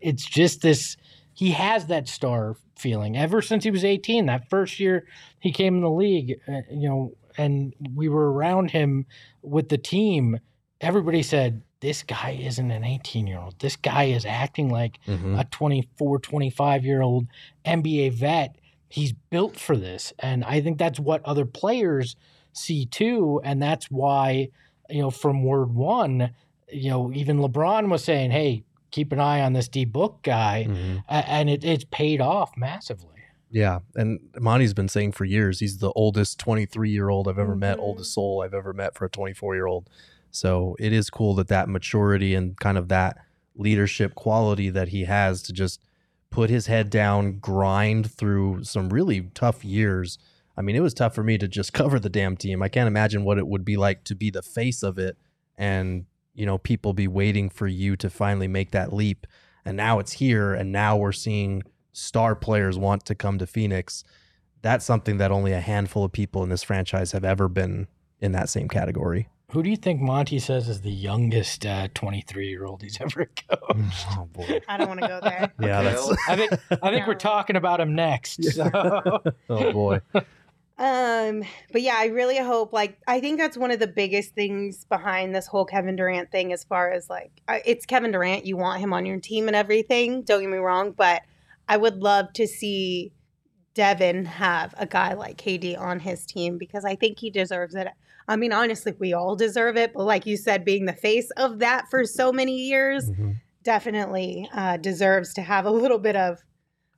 it's 0.00 0.24
just 0.24 0.60
this. 0.62 0.96
He 1.34 1.52
has 1.52 1.86
that 1.86 2.08
star 2.08 2.56
feeling 2.76 3.16
ever 3.16 3.40
since 3.42 3.64
he 3.64 3.70
was 3.70 3.84
eighteen. 3.84 4.26
That 4.26 4.48
first 4.50 4.80
year 4.80 5.06
he 5.38 5.52
came 5.52 5.76
in 5.76 5.82
the 5.82 5.90
league, 5.90 6.40
uh, 6.48 6.62
you 6.70 6.88
know, 6.88 7.12
and 7.38 7.74
we 7.94 8.08
were 8.08 8.32
around 8.32 8.72
him 8.72 9.06
with 9.42 9.68
the 9.68 9.78
team. 9.78 10.38
Everybody 10.80 11.22
said. 11.22 11.62
This 11.82 12.02
guy 12.04 12.38
isn't 12.40 12.70
an 12.70 12.84
18 12.84 13.26
year 13.26 13.38
old. 13.40 13.58
This 13.58 13.74
guy 13.76 14.04
is 14.04 14.24
acting 14.24 14.70
like 14.70 14.98
Mhm. 15.06 15.38
a 15.38 15.44
24, 15.44 16.20
25 16.20 16.84
year 16.86 17.02
old 17.02 17.26
NBA 17.64 18.08
vet. 18.10 18.56
He's 18.88 19.12
built 19.12 19.56
for 19.58 19.76
this. 19.76 20.12
And 20.20 20.44
I 20.44 20.60
think 20.60 20.78
that's 20.78 21.00
what 21.00 21.24
other 21.24 21.44
players 21.44 22.14
see 22.52 22.86
too. 22.86 23.40
And 23.42 23.60
that's 23.60 23.90
why, 23.90 24.48
you 24.88 25.00
know, 25.02 25.10
from 25.10 25.42
word 25.42 25.74
one, 25.74 26.30
you 26.72 26.88
know, 26.90 27.12
even 27.12 27.38
LeBron 27.38 27.90
was 27.90 28.04
saying, 28.04 28.30
hey, 28.30 28.62
keep 28.92 29.10
an 29.10 29.18
eye 29.18 29.40
on 29.40 29.52
this 29.54 29.68
D 29.68 29.84
book 29.84 30.22
guy. 30.22 30.66
Mhm. 30.68 31.02
And 31.08 31.50
it, 31.50 31.64
it's 31.64 31.84
paid 31.90 32.20
off 32.20 32.52
massively. 32.56 33.08
Yeah, 33.50 33.80
and 33.96 34.20
Monty's 34.38 34.72
been 34.72 34.88
saying 34.88 35.12
for 35.12 35.24
years 35.26 35.60
he's 35.60 35.78
the 35.78 35.92
oldest 35.92 36.38
23 36.38 36.90
year 36.90 37.08
old 37.10 37.26
I've 37.28 37.38
ever 37.38 37.56
met, 37.56 37.76
Mhm. 37.78 37.82
oldest 37.82 38.14
soul 38.14 38.40
I've 38.42 38.54
ever 38.54 38.72
met 38.72 38.94
for 38.94 39.04
a 39.06 39.10
24 39.10 39.54
year 39.54 39.66
old. 39.66 39.90
So 40.32 40.74
it 40.80 40.92
is 40.92 41.10
cool 41.10 41.34
that 41.36 41.48
that 41.48 41.68
maturity 41.68 42.34
and 42.34 42.58
kind 42.58 42.78
of 42.78 42.88
that 42.88 43.18
leadership 43.54 44.14
quality 44.14 44.70
that 44.70 44.88
he 44.88 45.04
has 45.04 45.42
to 45.42 45.52
just 45.52 45.80
put 46.30 46.48
his 46.48 46.66
head 46.66 46.88
down, 46.88 47.38
grind 47.38 48.10
through 48.10 48.64
some 48.64 48.88
really 48.88 49.30
tough 49.34 49.64
years. 49.64 50.18
I 50.56 50.62
mean, 50.62 50.74
it 50.74 50.80
was 50.80 50.94
tough 50.94 51.14
for 51.14 51.22
me 51.22 51.36
to 51.38 51.46
just 51.46 51.72
cover 51.74 52.00
the 52.00 52.08
damn 52.08 52.36
team. 52.36 52.62
I 52.62 52.68
can't 52.68 52.88
imagine 52.88 53.24
what 53.24 53.38
it 53.38 53.46
would 53.46 53.64
be 53.64 53.76
like 53.76 54.04
to 54.04 54.14
be 54.14 54.30
the 54.30 54.42
face 54.42 54.82
of 54.82 54.98
it 54.98 55.16
and, 55.56 56.06
you 56.34 56.46
know, 56.46 56.56
people 56.56 56.94
be 56.94 57.06
waiting 57.06 57.50
for 57.50 57.68
you 57.68 57.94
to 57.96 58.08
finally 58.08 58.48
make 58.48 58.70
that 58.70 58.92
leap. 58.92 59.26
And 59.66 59.76
now 59.76 59.98
it's 59.98 60.12
here 60.12 60.54
and 60.54 60.72
now 60.72 60.96
we're 60.96 61.12
seeing 61.12 61.62
star 61.92 62.34
players 62.34 62.78
want 62.78 63.04
to 63.04 63.14
come 63.14 63.36
to 63.36 63.46
Phoenix. 63.46 64.02
That's 64.62 64.86
something 64.86 65.18
that 65.18 65.30
only 65.30 65.52
a 65.52 65.60
handful 65.60 66.04
of 66.04 66.12
people 66.12 66.42
in 66.42 66.48
this 66.48 66.62
franchise 66.62 67.12
have 67.12 67.24
ever 67.24 67.48
been 67.48 67.86
in 68.18 68.32
that 68.32 68.48
same 68.48 68.68
category. 68.68 69.28
Who 69.52 69.62
do 69.62 69.68
you 69.68 69.76
think 69.76 70.00
Monty 70.00 70.38
says 70.38 70.66
is 70.66 70.80
the 70.80 70.90
youngest 70.90 71.66
23 71.94 72.48
year 72.48 72.64
old 72.64 72.80
he's 72.80 72.98
ever 73.02 73.26
coached? 73.50 74.06
Oh 74.12 74.24
boy. 74.32 74.62
I 74.66 74.78
don't 74.78 74.88
want 74.88 75.00
to 75.00 75.08
go 75.08 75.20
there. 75.22 75.52
Yeah, 75.60 75.80
Okay, 75.80 75.90
that's 75.90 76.28
I 76.28 76.36
think 76.36 76.82
I 76.82 76.90
think 76.90 77.06
we're 77.06 77.14
talking 77.14 77.56
about 77.56 77.78
him 77.78 77.94
next. 77.94 78.42
So. 78.44 78.70
oh 79.50 79.72
boy. 79.72 80.00
Um, 80.78 81.44
but 81.70 81.82
yeah, 81.82 81.96
I 81.98 82.06
really 82.06 82.38
hope 82.38 82.72
like 82.72 82.98
I 83.06 83.20
think 83.20 83.38
that's 83.38 83.58
one 83.58 83.70
of 83.70 83.78
the 83.78 83.86
biggest 83.86 84.34
things 84.34 84.86
behind 84.86 85.34
this 85.34 85.46
whole 85.46 85.66
Kevin 85.66 85.96
Durant 85.96 86.30
thing 86.30 86.54
as 86.54 86.64
far 86.64 86.90
as 86.90 87.10
like 87.10 87.30
it's 87.66 87.84
Kevin 87.84 88.10
Durant, 88.10 88.46
you 88.46 88.56
want 88.56 88.80
him 88.80 88.94
on 88.94 89.04
your 89.04 89.20
team 89.20 89.48
and 89.48 89.56
everything, 89.56 90.22
don't 90.22 90.40
get 90.40 90.48
me 90.50 90.56
wrong, 90.56 90.92
but 90.92 91.20
I 91.68 91.76
would 91.76 91.98
love 91.98 92.32
to 92.34 92.46
see 92.46 93.12
Devin 93.74 94.24
have 94.24 94.74
a 94.78 94.86
guy 94.86 95.12
like 95.12 95.36
KD 95.36 95.78
on 95.78 96.00
his 96.00 96.24
team 96.24 96.56
because 96.56 96.86
I 96.86 96.96
think 96.96 97.18
he 97.18 97.28
deserves 97.28 97.74
it. 97.74 97.88
I 98.28 98.36
mean, 98.36 98.52
honestly, 98.52 98.94
we 98.98 99.12
all 99.12 99.36
deserve 99.36 99.76
it, 99.76 99.92
but 99.94 100.04
like 100.04 100.26
you 100.26 100.36
said 100.36 100.64
being 100.64 100.86
the 100.86 100.92
face 100.92 101.30
of 101.32 101.58
that 101.60 101.88
for 101.90 102.04
so 102.04 102.32
many 102.32 102.56
years, 102.56 103.10
Mhm. 103.10 103.36
definitely 103.62 104.48
uh, 104.52 104.76
deserves 104.76 105.32
to 105.34 105.42
have 105.42 105.66
a 105.66 105.70
little 105.70 105.98
bit 105.98 106.16
of 106.16 106.38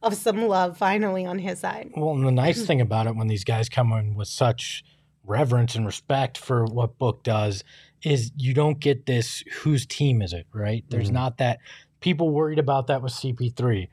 of 0.03 0.15
some 0.15 0.47
love 0.49 0.77
finally 0.77 1.25
on 1.25 1.39
his 1.39 1.59
side. 1.61 1.91
Well, 1.97 2.15
and 2.15 2.27
the 2.27 2.31
nice 2.31 2.67
thing 2.67 2.79
about 2.83 3.07
it 3.07 3.17
when 3.17 3.27
these 3.27 3.43
guys 3.45 3.71
come 3.71 3.91
in 3.93 4.15
with 4.15 4.29
such 4.29 4.85
reverence 5.25 5.75
and 5.75 5.87
respect 5.87 6.37
for 6.37 6.67
what 6.67 6.99
Book 6.99 7.23
does 7.23 7.65
is 8.03 8.31
you 8.37 8.53
don't 8.53 8.81
get 8.81 9.07
this 9.07 9.43
whose 9.63 9.87
team 9.87 10.21
is 10.21 10.35
it, 10.35 10.47
right? 10.53 10.85
There's 10.91 11.09
Mhm. 11.09 11.15
not 11.15 11.39
that 11.39 11.59
people 12.01 12.29
worried 12.29 12.59
about 12.59 12.87
that 12.89 13.01
with 13.01 13.13
CP3. 13.13 13.89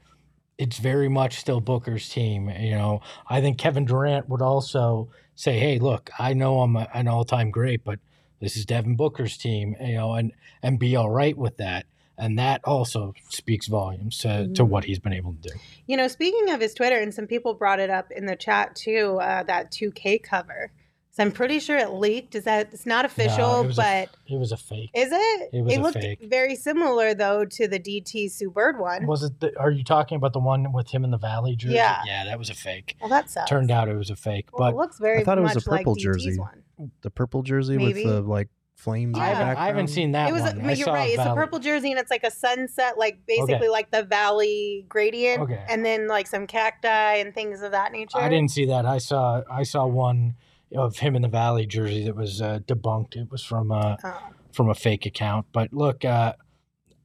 It's 0.62 0.78
very 0.78 1.10
much 1.10 1.39
still 1.39 1.60
Booker's 1.60 2.08
team. 2.08 2.47
You 2.50 2.76
know, 2.76 3.02
I 3.28 3.41
think 3.41 3.58
Kevin 3.58 3.86
Durant 3.86 4.30
would 4.30 4.43
also 4.43 5.10
say, 5.36 5.58
"Hey, 5.58 5.80
look, 5.80 6.12
I 6.19 6.34
know 6.34 6.62
I'm 6.62 6.76
a, 6.76 6.88
an 6.93 7.08
all-time 7.08 7.50
great, 7.50 7.84
but 7.84 7.97
this 8.39 8.56
is 8.56 8.65
Devin 8.65 8.95
Booker's 8.95 9.38
team." 9.38 9.76
You 9.82 9.95
know, 9.95 10.13
and 10.13 10.34
and 10.62 10.78
be 10.78 10.95
all 10.95 11.10
right 11.10 11.36
with 11.36 11.58
that. 11.58 11.86
And 12.15 12.38
that 12.38 12.62
also 12.65 13.15
speaks 13.30 13.65
volumes 13.67 14.19
to, 14.19 14.47
to 14.54 14.63
Mhm. 14.63 14.69
what 14.69 14.84
he's 14.84 15.00
been 15.00 15.13
able 15.13 15.34
to 15.34 15.50
do. 15.50 15.56
You 15.88 15.97
know, 15.97 16.08
speaking 16.08 16.52
of 16.52 16.62
his 16.62 16.76
Twitter, 16.76 17.00
and 17.00 17.12
some 17.12 17.26
people 17.26 17.56
brought 17.56 17.80
it 17.80 17.89
up 17.89 18.12
in 18.12 18.28
the 18.28 18.36
chat 18.36 18.76
too, 18.76 19.17
uh, 19.19 19.41
that 19.43 19.71
2K 19.71 20.19
cover. 20.21 20.71
So 21.13 21.21
I'm 21.24 21.32
pretty 21.34 21.60
sure 21.60 21.78
it 21.78 21.89
leaked. 21.91 22.36
Is 22.36 22.45
that 22.45 22.69
it's 22.71 22.86
not 22.86 23.04
official, 23.04 23.62
it 23.63 23.67
was 23.67 23.78
a 23.78 23.82
but 23.82 24.34
It 24.34 24.38
was 24.39 24.52
a 24.54 24.58
fake. 24.58 24.91
is 24.93 25.10
it? 25.12 25.50
It 25.52 25.62
was 25.62 25.76
a 25.76 25.80
looked 25.82 25.97
fake. 25.97 26.19
very 26.24 26.56
similar 26.56 27.13
though 27.13 27.43
to 27.43 27.67
the 27.67 27.80
DT 27.80 28.32
Sue 28.32 28.50
Bird 28.50 28.80
one. 28.80 29.06
Was 29.08 29.24
it? 29.24 29.39
The, 29.41 29.58
are 29.60 29.71
you 29.71 29.84
talking 29.84 30.15
about 30.15 30.32
the 30.32 30.39
one 30.39 30.71
with 30.71 30.89
him 30.89 31.04
in 31.04 31.12
the 31.12 31.17
Valley 31.17 31.56
jersey? 31.58 31.76
Yeah. 31.76 32.02
yeah, 32.06 32.24
that 32.26 32.39
was 32.39 32.50
a 32.50 32.54
fake. 32.54 32.95
well, 33.02 33.10
that 33.10 33.30
sucks. 33.30 33.50
Turned 33.50 33.71
out 33.71 33.89
it 33.89 33.95
was 33.97 34.10
a 34.10 34.15
fake, 34.15 34.47
Well, 34.58 34.69
it 34.69 34.71
but 34.71 34.78
looks 34.78 35.00
very 35.00 35.19
I 35.19 35.24
thought 35.26 35.38
it 35.38 35.41
was 35.41 35.52
a 35.52 35.56
much 35.60 35.67
like 35.67 35.80
purple 35.82 35.95
jersey. 35.95 36.38
one. 36.39 36.63
The 37.02 37.12
purple 37.12 37.43
jersey 37.43 37.78
Maybe. 37.78 38.06
with 38.06 38.13
the 38.13 38.21
like 38.21 38.47
flames. 38.78 39.17
in 39.17 39.21
I, 39.21 39.30
the 39.32 39.36
haven't, 39.36 39.58
I 39.58 39.67
haven't 39.67 39.88
seen 39.89 40.13
that 40.13 40.30
it 40.30 40.32
was. 40.34 40.41
one. 40.43 40.60
A, 40.60 40.63
I 40.63 40.67
but 40.67 40.78
you're 40.78 40.86
saw 40.86 40.93
right. 40.93 41.10
It's 41.10 41.19
a 41.26 41.36
purple 41.36 41.60
jersey, 41.60 41.91
and 41.91 42.00
it's 42.00 42.10
like 42.10 42.24
a 42.24 42.32
sunset, 42.32 42.97
like 42.97 43.19
basically 43.28 43.56
Okay. 43.56 43.69
like 43.69 43.91
the 43.91 44.04
valley 44.04 44.86
gradient, 44.88 45.41
Okay. 45.41 45.62
and 45.69 45.84
then 45.86 46.08
like 46.08 46.26
some 46.28 46.47
cacti 46.47 47.15
and 47.15 47.36
things 47.36 47.62
of 47.62 47.71
that 47.74 47.91
nature. 47.91 48.17
I 48.17 48.30
didn't 48.30 48.50
see 48.52 48.65
that. 48.67 48.86
I 48.86 48.97
saw 48.97 49.43
I 49.52 49.63
saw 49.63 49.86
one 49.86 50.36
of 50.75 50.97
him 50.99 51.15
in 51.15 51.21
the 51.21 51.27
Valley 51.27 51.65
jersey 51.65 52.05
that 52.05 52.15
was 52.15 52.41
uh, 52.41 52.60
debunked. 52.65 53.15
It 53.15 53.29
was 53.31 53.43
from 53.43 53.71
uh, 53.71 53.97
Oh. 54.03 54.19
from 54.53 54.69
a 54.69 54.75
fake 54.75 55.05
account. 55.05 55.47
But 55.51 55.73
look, 55.73 56.03
uh, 56.05 56.34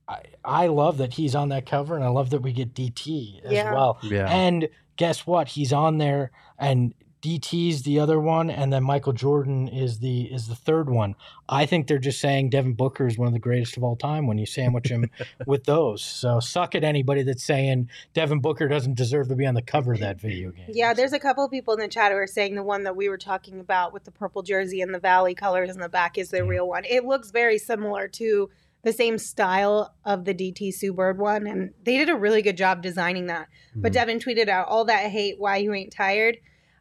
I 0.09 0.23
I 0.45 0.67
love 0.69 0.99
that 0.99 1.15
he's 1.15 1.35
on 1.35 1.49
that 1.51 1.67
cover, 1.67 1.97
and 1.97 2.05
I 2.05 2.09
love 2.09 2.31
that 2.31 2.43
we 2.43 2.53
get 2.53 2.75
DT 2.75 3.45
as 3.45 3.53
Yeah. 3.53 3.73
well. 3.73 3.99
Yeah. 4.03 4.27
And 4.29 4.69
guess 4.97 5.27
what? 5.27 5.49
He's 5.49 5.73
on 5.73 5.99
there, 5.99 6.31
and 6.59 6.95
DT's 7.27 7.83
the 7.83 7.99
other 7.99 8.21
one, 8.21 8.51
and 8.51 8.73
then 8.73 8.85
Michael 8.85 9.13
Jordan 9.13 9.67
is 9.67 9.99
the 9.99 10.33
is 10.33 10.47
the 10.47 10.55
third 10.55 10.89
one. 10.89 11.17
I 11.49 11.67
think 11.67 11.89
they're 11.89 11.99
just 11.99 12.21
saying 12.21 12.51
Devin 12.51 12.75
Booker 12.75 13.05
is 13.09 13.19
one 13.19 13.27
of 13.27 13.33
the 13.33 13.41
greatest 13.41 13.77
of 13.77 13.83
all 13.83 13.97
time 13.97 14.29
when 14.29 14.39
you 14.39 14.47
sandwich 14.47 14.89
him 14.89 15.11
with 15.47 15.65
those. 15.65 16.05
So 16.05 16.39
suck 16.39 16.77
at 16.77 16.85
anybody 16.85 17.25
that's 17.25 17.43
saying 17.43 17.91
Devin 18.15 18.39
Booker 18.39 18.69
doesn't 18.69 18.95
deserve 18.95 19.27
to 19.29 19.35
be 19.35 19.45
on 19.45 19.55
the 19.55 19.63
cover 19.63 19.93
of 19.93 19.99
that 20.01 20.21
video 20.21 20.53
game. 20.53 20.67
Yeah, 20.69 20.95
there's 20.95 21.13
a 21.13 21.19
couple 21.19 21.45
of 21.45 21.51
people 21.51 21.75
in 21.75 21.81
the 21.81 21.89
chat 21.89 22.13
who 22.13 22.19
are 22.19 22.29
saying 22.29 22.55
the 22.55 22.63
one 22.63 22.85
that 22.85 22.95
we 22.95 23.09
were 23.09 23.19
talking 23.19 23.59
about 23.59 23.93
with 23.93 24.05
the 24.05 24.13
purple 24.13 24.43
jersey 24.43 24.81
and 24.81 24.95
the 24.95 25.01
valley 25.01 25.35
colors 25.35 25.71
in 25.71 25.81
the 25.81 25.89
back 25.89 26.17
is 26.19 26.31
the 26.31 26.39
Mhm. 26.43 26.49
real 26.49 26.69
one. 26.69 26.85
It 26.89 27.05
looks 27.05 27.33
very 27.33 27.59
similar 27.59 28.07
to 28.07 28.51
the 28.85 28.93
same 28.93 29.19
style 29.19 29.95
of 30.05 30.27
the 30.27 30.33
DT 30.35 30.71
Sue 30.71 30.93
Bird 30.93 31.19
one, 31.19 31.49
and 31.49 31.73
they 31.83 31.97
did 31.97 32.09
a 32.09 32.15
really 32.15 32.41
good 32.41 32.57
job 32.57 32.83
designing 32.83 33.27
that. 33.27 33.49
But 33.75 33.91
Mhm. 33.91 33.95
Devin 33.95 34.19
tweeted 34.21 34.49
out 34.49 34.69
all 34.69 34.85
that 34.85 35.11
hate, 35.11 35.41
why 35.41 35.57
you 35.57 35.75
ain't 35.75 35.91
tired. 35.93 36.37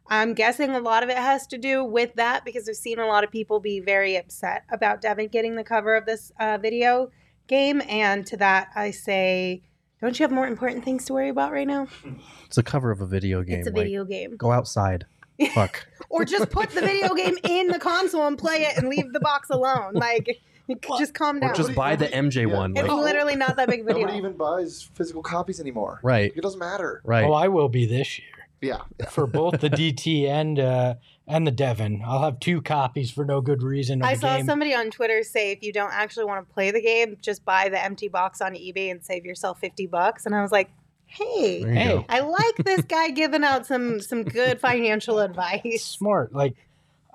I'm 0.08 0.34
guessing 0.34 0.70
a 0.70 0.80
lot 0.80 1.02
of 1.02 1.08
it 1.08 1.16
has 1.16 1.46
to 1.48 1.58
do 1.58 1.84
with 1.84 2.14
that 2.14 2.44
because 2.44 2.68
I've 2.68 2.76
seen 2.76 2.98
a 2.98 3.06
lot 3.06 3.24
of 3.24 3.30
people 3.30 3.60
be 3.60 3.80
very 3.80 4.16
upset 4.16 4.64
about 4.70 5.00
Devin 5.00 5.28
getting 5.28 5.56
the 5.56 5.64
cover 5.64 5.94
of 5.96 6.06
this 6.06 6.30
uh, 6.38 6.58
video 6.58 7.10
game. 7.48 7.82
And 7.88 8.26
to 8.26 8.36
that, 8.36 8.68
I 8.76 8.90
say, 8.92 9.62
don't 10.00 10.18
you 10.18 10.24
have 10.24 10.30
more 10.30 10.46
important 10.46 10.84
things 10.84 11.04
to 11.06 11.12
worry 11.14 11.28
about 11.28 11.52
right 11.52 11.66
now? 11.66 11.88
It's 12.46 12.58
a 12.58 12.62
cover 12.62 12.92
of 12.92 13.00
a 13.00 13.06
video 13.06 13.42
game. 13.42 13.58
It's 13.58 13.66
a 13.66 13.70
like, 13.72 13.82
video 13.82 14.04
game. 14.04 14.36
go 14.36 14.52
outside. 14.52 15.04
Fuck. 15.52 15.84
or 16.08 16.24
just 16.24 16.48
put 16.50 16.70
the 16.70 16.80
video 16.80 17.12
game 17.16 17.36
in 17.42 17.66
the 17.66 17.78
console 17.80 18.24
and 18.28 18.38
play 18.38 18.58
it 18.62 18.78
and 18.78 18.88
leave 18.88 19.12
the 19.12 19.18
box 19.18 19.50
alone. 19.50 19.94
Like, 19.94 20.40
just 20.96 21.12
calm 21.14 21.38
or 21.38 21.40
down. 21.40 21.54
just 21.56 21.74
buy 21.74 21.96
the 21.96 22.06
MJ 22.06 22.48
Yeah. 22.48 22.56
one. 22.56 22.76
it's 22.76 22.86
Like, 22.86 22.96
literally 23.02 23.34
not 23.34 23.56
that 23.56 23.68
big 23.68 23.80
of 23.80 23.86
a 23.88 23.90
Nobody 23.94 24.06
deal. 24.12 24.16
even 24.18 24.36
buys 24.36 24.88
physical 24.94 25.22
copies 25.22 25.58
anymore. 25.60 25.98
right. 26.04 26.32
It 26.36 26.40
doesn't 26.40 26.60
matter. 26.60 27.02
Right. 27.04 27.24
Oh, 27.24 27.32
I 27.32 27.48
will 27.48 27.68
be 27.68 27.84
this 27.84 28.20
year 28.20 28.28
Yeah. 28.60 28.82
for 29.10 29.26
both 29.26 29.60
the 29.60 29.68
DT 29.70 30.26
and 30.28 30.58
uh, 30.58 30.94
and 31.28 31.46
the 31.46 31.50
Devin. 31.50 32.02
I'll 32.06 32.22
have 32.22 32.40
two 32.40 32.62
copies 32.62 33.10
for 33.10 33.24
no 33.24 33.40
good 33.40 33.62
reason. 33.62 34.02
I 34.02 34.14
saw 34.14 34.36
game. 34.36 34.46
somebody 34.46 34.74
on 34.74 34.90
Twitter 34.90 35.22
say 35.22 35.50
if 35.52 35.62
you 35.62 35.72
don't 35.72 35.92
actually 35.92 36.24
want 36.24 36.46
to 36.48 36.54
play 36.54 36.70
the 36.70 36.80
game, 36.80 37.16
just 37.20 37.44
buy 37.44 37.68
the 37.68 37.82
empty 37.82 38.08
box 38.08 38.40
on 38.40 38.54
eBay 38.54 38.90
and 38.90 39.04
save 39.04 39.24
yourself 39.24 39.60
50 39.60 39.86
bucks. 39.86 40.24
And 40.26 40.34
I 40.34 40.42
was 40.42 40.52
like, 40.52 40.70
hey, 41.06 41.62
Hey. 41.62 41.88
go. 41.88 42.04
I 42.08 42.20
like 42.20 42.56
this 42.64 42.82
guy 42.82 43.10
giving 43.10 43.44
out 43.44 43.66
some 43.66 44.00
some 44.00 44.22
good 44.24 44.60
financial 44.60 45.18
advice. 45.20 45.84
smart. 45.84 46.32
Like 46.32 46.54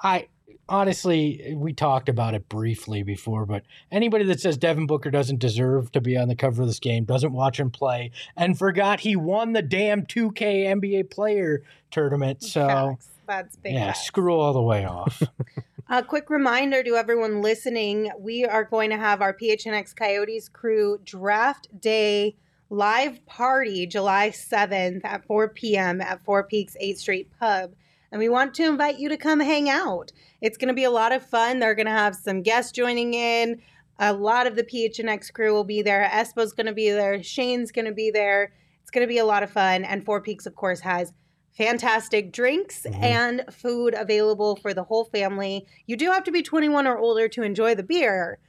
I 0.01 0.27
honestly, 0.69 1.53
we 1.55 1.73
talked 1.73 2.09
about 2.09 2.33
it 2.33 2.47
briefly 2.49 3.03
before, 3.03 3.45
but 3.45 3.63
anybody 3.91 4.25
that 4.25 4.39
says 4.39 4.57
Devin 4.57 4.87
Booker 4.87 5.11
doesn't 5.11 5.39
deserve 5.39 5.91
to 5.91 6.01
be 6.01 6.17
on 6.17 6.27
the 6.27 6.35
cover 6.35 6.61
of 6.61 6.67
this 6.67 6.79
game, 6.79 7.05
doesn't 7.05 7.33
watch 7.33 7.59
him 7.59 7.69
play, 7.69 8.11
and 8.35 8.57
forgot 8.57 9.01
he 9.01 9.15
won 9.15 9.53
the 9.53 9.61
damn 9.61 10.05
2K 10.05 10.65
NBA 10.65 11.09
player 11.09 11.63
tournament. 11.91 12.43
So 12.43 12.67
Facts. 12.67 13.07
That's 13.27 13.55
big. 13.55 13.73
yeah, 13.73 13.87
facts. 13.87 14.05
screw 14.05 14.39
all 14.39 14.53
the 14.53 14.61
way 14.61 14.85
off. 14.85 15.23
A 15.89 16.03
quick 16.03 16.29
reminder 16.29 16.83
to 16.83 16.95
everyone 16.95 17.41
listening 17.41 18.11
we 18.17 18.45
are 18.45 18.63
going 18.63 18.91
to 18.91 18.97
have 18.97 19.21
our 19.21 19.33
PHNX 19.33 19.93
Coyotes 19.95 20.47
crew 20.47 20.99
draft 21.03 21.67
day 21.81 22.35
live 22.69 23.25
party 23.25 23.85
July 23.85 24.29
7th 24.29 25.01
at 25.03 25.25
4 25.25 25.49
p.m. 25.49 25.99
at 25.99 26.23
Four 26.23 26.45
Peaks 26.45 26.77
8th 26.81 26.97
Street 26.97 27.29
Pub. 27.39 27.73
And 28.12 28.19
we 28.19 28.30
want 28.30 28.54
to 28.56 28.65
invite 28.67 29.00
you 29.00 29.10
to 29.10 29.17
come 29.17 29.39
hang 29.39 29.69
out. 29.69 30.12
It's 30.41 30.58
going 30.58 30.67
to 30.67 30.74
be 30.74 30.84
a 30.84 30.91
lot 30.91 31.12
of 31.13 31.26
fun. 31.26 31.60
They're 31.60 31.76
going 31.76 31.86
to 31.86 31.91
have 31.91 32.15
some 32.15 32.41
guests 32.41 32.71
joining 32.71 33.13
in. 33.13 33.62
A 34.00 34.13
lot 34.13 34.47
of 34.47 34.56
the 34.56 34.63
PHNX 34.63 35.32
crew 35.32 35.54
will 35.54 35.63
be 35.63 35.82
there. 35.82 36.10
Espo's 36.12 36.52
going 36.54 36.65
to 36.65 36.74
be 36.74 36.89
there. 36.89 37.21
Shane's 37.24 37.71
going 37.71 37.86
to 37.86 37.93
be 37.93 38.12
there. 38.12 38.52
It's 38.82 38.91
going 38.91 39.04
to 39.04 39.08
be 39.08 39.19
a 39.19 39.26
lot 39.26 39.43
of 39.43 39.52
fun. 39.52 39.86
And 39.86 40.04
Four 40.04 40.21
Peaks, 40.21 40.45
of 40.45 40.56
course, 40.56 40.82
has 40.82 41.13
fantastic 41.58 42.32
drinks 42.32 42.86
Mhm. 42.89 43.04
and 43.04 43.45
food 43.54 43.93
available 43.95 44.56
for 44.56 44.74
the 44.74 44.84
whole 44.84 45.06
family. 45.06 45.65
You 45.86 45.95
do 45.95 46.10
have 46.12 46.24
to 46.24 46.32
be 46.32 46.41
21 46.41 46.88
or 46.88 46.97
older 46.97 47.28
to 47.30 47.43
enjoy 47.43 47.76
the 47.76 47.84
beer. 47.84 48.39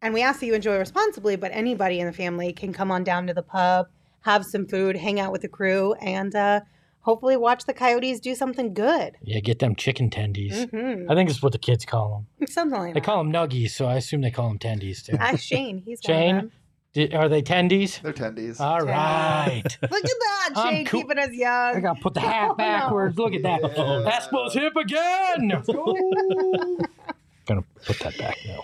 And 0.00 0.14
we 0.14 0.22
ask 0.22 0.40
that 0.40 0.46
you 0.46 0.54
enjoy 0.54 0.78
responsibly, 0.78 1.36
but 1.36 1.50
anybody 1.52 1.98
in 2.00 2.06
the 2.06 2.12
family 2.12 2.52
can 2.52 2.72
come 2.72 2.90
on 2.90 3.02
down 3.04 3.26
to 3.26 3.34
the 3.34 3.42
pub, 3.42 3.86
have 4.20 4.44
some 4.44 4.66
food, 4.66 4.96
hang 4.96 5.18
out 5.18 5.32
with 5.32 5.40
the 5.42 5.48
crew, 5.48 5.94
and 5.94 6.34
uh, 6.34 6.60
hopefully 7.04 7.36
watch 7.36 7.64
the 7.64 7.72
Coyotes 7.72 8.18
do 8.20 8.34
something 8.34 8.74
good. 8.74 9.16
yeah, 9.22 9.40
get 9.40 9.58
them 9.60 9.74
chicken 9.76 10.10
tendies. 10.10 10.68
hmm 10.70 11.10
I 11.10 11.14
think 11.14 11.30
it's 11.30 11.42
what 11.42 11.52
the 11.52 11.58
kids 11.58 11.84
call 11.84 12.26
them. 12.40 12.48
Something 12.48 12.78
like 12.78 12.88
that. 12.88 12.94
They 12.94 13.00
that. 13.00 13.06
call 13.06 13.18
them 13.24 13.32
nuggies, 13.32 13.70
so 13.70 13.86
I 13.86 13.94
assume 13.96 14.20
they 14.22 14.30
call 14.30 14.48
them 14.48 14.58
tendies 14.58 15.04
too. 15.04 15.16
Ask 15.18 15.40
Shane. 15.44 15.82
He's 15.86 16.00
Shane? 16.04 16.36
one 16.36 16.44
of. 16.46 16.52
Did, 16.94 17.12
are 17.12 17.28
they 17.28 17.42
tendies? 17.42 18.00
They're 18.02 18.12
tendies. 18.12 18.60
All 18.60 18.80
Tendies. 18.82 18.86
right. 18.86 19.62
Look 19.82 20.04
at 20.04 20.10
that, 20.26 20.50
I'm 20.54 20.68
Shane, 20.74 20.86
cool. 20.86 21.00
keeping 21.02 21.18
us 21.18 21.32
young. 21.32 21.50
I 21.52 21.72
young. 21.72 21.82
gotta 21.82 22.00
put 22.00 22.14
the 22.14 22.20
Oh, 22.24 22.28
hat 22.28 22.48
no. 22.50 22.54
backwards. 22.54 23.18
Look 23.18 23.34
at 23.34 23.42
that. 23.42 23.60
Yeah. 23.62 24.18
Espo's 24.20 24.54
hip 24.54 24.76
again. 24.76 25.48
Let's 25.52 25.66
go. 25.66 25.96
Gonna 27.46 27.64
put 27.84 27.98
that 27.98 28.16
back 28.16 28.36
now. 28.46 28.60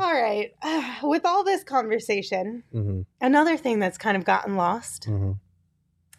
All 0.00 0.12
right. 0.14 0.52
With 1.02 1.24
all 1.26 1.44
this 1.44 1.62
conversation, 1.64 2.64
hmm 2.72 3.02
another 3.20 3.56
thing 3.58 3.78
that's 3.78 3.98
kind 3.98 4.16
of 4.16 4.24
gotten 4.24 4.56
lost 4.56 5.04
hmm 5.04 5.32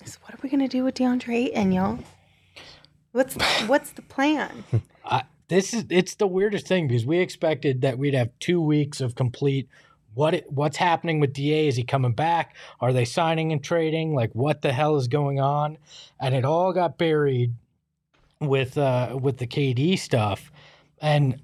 is 0.05 0.15
what 0.15 0.33
are 0.33 0.39
we 0.41 0.49
going 0.49 0.61
to 0.61 0.67
do 0.67 0.83
with 0.83 0.95
DeAndre 0.95 1.51
and 1.53 1.73
y'all? 1.73 1.99
What's 3.11 3.35
what's 3.67 3.91
the 3.91 4.01
plan? 4.01 4.63
I, 5.05 5.23
this 5.47 5.73
is 5.73 5.85
it's 5.89 6.15
the 6.15 6.27
weirdest 6.27 6.67
thing 6.67 6.87
because 6.87 7.05
we 7.05 7.19
expected 7.19 7.81
that 7.81 7.97
we'd 7.97 8.13
have 8.13 8.29
two 8.39 8.61
weeks 8.61 9.01
of 9.01 9.15
complete 9.15 9.67
what 10.13 10.33
it, 10.33 10.51
what's 10.51 10.77
happening 10.77 11.19
with 11.19 11.33
Da? 11.33 11.67
Is 11.67 11.75
he 11.75 11.83
coming 11.83 12.13
back? 12.13 12.55
Are 12.79 12.91
they 12.91 13.05
signing 13.05 13.51
and 13.51 13.63
trading? 13.63 14.13
Like 14.13 14.33
what 14.33 14.61
the 14.61 14.73
hell 14.73 14.97
is 14.97 15.07
going 15.07 15.39
on? 15.39 15.77
And 16.19 16.35
it 16.35 16.45
all 16.45 16.73
got 16.73 16.97
buried 16.97 17.53
with 18.39 18.77
uh 18.77 19.17
with 19.21 19.37
the 19.37 19.47
KD 19.47 19.97
stuff, 19.99 20.51
and 21.01 21.41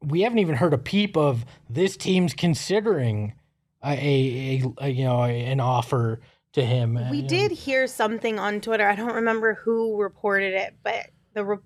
we 0.00 0.22
haven't 0.22 0.38
even 0.38 0.56
heard 0.56 0.74
a 0.74 0.78
peep 0.78 1.16
of 1.16 1.44
this 1.68 1.96
team's 1.96 2.34
considering 2.34 3.34
a, 3.82 3.92
a, 3.92 4.62
a, 4.62 4.86
a 4.86 4.88
you 4.88 5.04
know 5.04 5.24
a, 5.24 5.30
an 5.30 5.60
offer 5.60 6.20
to 6.54 6.64
him. 6.64 6.96
Uh, 6.96 7.10
we 7.10 7.18
You 7.18 7.22
know, 7.22 7.28
did 7.28 7.52
hear 7.52 7.86
something 7.86 8.38
on 8.38 8.60
Twitter. 8.60 8.88
I 8.88 8.96
don't 8.96 9.14
remember 9.14 9.54
who 9.54 10.00
reported 10.00 10.54
it, 10.54 10.74
but 10.82 11.10
the 11.34 11.44
re- 11.44 11.58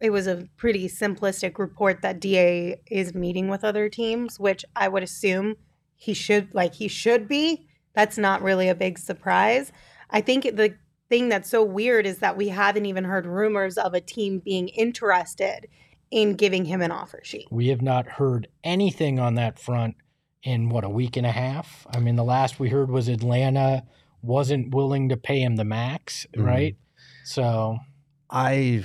it 0.00 0.10
was 0.10 0.26
a 0.26 0.46
pretty 0.56 0.88
simplistic 0.88 1.58
report 1.58 2.02
that 2.02 2.20
DA 2.20 2.80
is 2.90 3.14
meeting 3.14 3.48
with 3.48 3.64
other 3.64 3.88
teams, 3.88 4.38
which 4.38 4.64
I 4.74 4.88
would 4.88 5.02
assume 5.02 5.56
he 5.94 6.14
should 6.14 6.54
like 6.54 6.74
he 6.74 6.88
should 6.88 7.26
be. 7.26 7.66
That's 7.94 8.18
not 8.18 8.42
really 8.42 8.68
a 8.68 8.74
big 8.74 8.98
surprise. 8.98 9.72
I 10.10 10.20
think 10.20 10.44
the 10.44 10.76
thing 11.08 11.28
that's 11.28 11.48
so 11.48 11.64
weird 11.64 12.04
is 12.04 12.18
that 12.18 12.36
we 12.36 12.48
haven't 12.48 12.84
even 12.86 13.04
heard 13.04 13.26
rumors 13.26 13.78
of 13.78 13.94
a 13.94 14.00
team 14.00 14.40
being 14.44 14.68
interested 14.68 15.66
in 16.10 16.34
giving 16.34 16.66
him 16.66 16.82
an 16.82 16.90
offer 16.90 17.20
sheet. 17.22 17.48
We 17.50 17.68
have 17.68 17.82
not 17.82 18.06
heard 18.06 18.48
anything 18.62 19.18
on 19.18 19.34
that 19.36 19.58
front 19.58 19.96
in 20.42 20.68
what 20.68 20.84
a 20.84 20.88
week 20.88 21.16
and 21.16 21.26
a 21.26 21.32
half. 21.32 21.86
I 21.90 22.00
mean, 22.00 22.16
the 22.16 22.24
last 22.24 22.60
we 22.60 22.68
heard 22.68 22.90
was 22.90 23.08
Atlanta 23.08 23.84
wasn't 24.26 24.74
willing 24.74 25.08
to 25.08 25.16
pay 25.16 25.40
him 25.40 25.56
the 25.56 25.64
max, 25.64 26.26
Mhm. 26.36 26.44
right? 26.44 26.76
So 27.24 27.78
I 28.30 28.84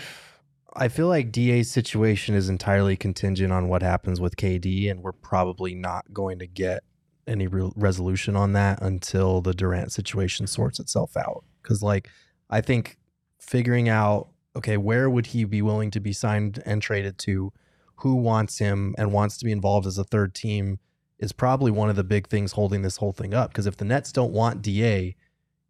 I 0.74 0.88
feel 0.88 1.08
like 1.08 1.32
DA's 1.34 1.70
situation 1.70 2.34
is 2.34 2.48
entirely 2.48 2.96
contingent 2.96 3.52
on 3.52 3.68
what 3.68 3.82
happens 3.82 4.22
with 4.22 4.38
KD, 4.38 4.90
and 4.90 5.02
we're 5.04 5.12
probably 5.12 5.76
not 5.76 6.14
going 6.14 6.40
to 6.40 6.48
get 6.48 6.84
any 7.28 7.46
real 7.48 7.74
resolution 7.76 8.36
on 8.38 8.54
that 8.54 8.82
until 8.82 9.42
the 9.42 9.54
Durant 9.54 9.92
situation 9.92 10.48
sorts 10.48 10.80
itself 10.80 11.18
out. 11.18 11.44
Because, 11.62 11.84
like, 11.84 12.10
I 12.50 12.62
think 12.62 12.98
figuring 13.40 13.90
out 13.90 14.30
okay, 14.56 14.76
where 14.76 15.10
would 15.10 15.28
he 15.28 15.46
be 15.46 15.62
willing 15.62 15.90
to 15.92 16.00
be 16.02 16.12
signed 16.12 16.62
and 16.66 16.82
traded 16.82 17.18
to, 17.18 17.54
who 17.96 18.16
wants 18.16 18.58
him 18.58 18.94
and 18.98 19.14
wants 19.14 19.38
to 19.38 19.46
be 19.46 19.52
involved 19.52 19.88
as 19.88 19.98
a 19.98 20.04
third 20.04 20.36
team, 20.36 20.78
is 21.20 21.32
probably 21.32 21.72
one 21.72 21.90
of 21.90 21.96
the 21.96 22.04
big 22.04 22.28
things 22.28 22.52
holding 22.52 22.82
this 22.82 22.98
whole 22.98 23.14
thing 23.14 23.34
up. 23.34 23.50
Because 23.52 23.66
if 23.66 23.78
the 23.78 23.86
Nets 23.86 24.12
don't 24.12 24.34
want 24.34 24.62
Da, 24.62 25.16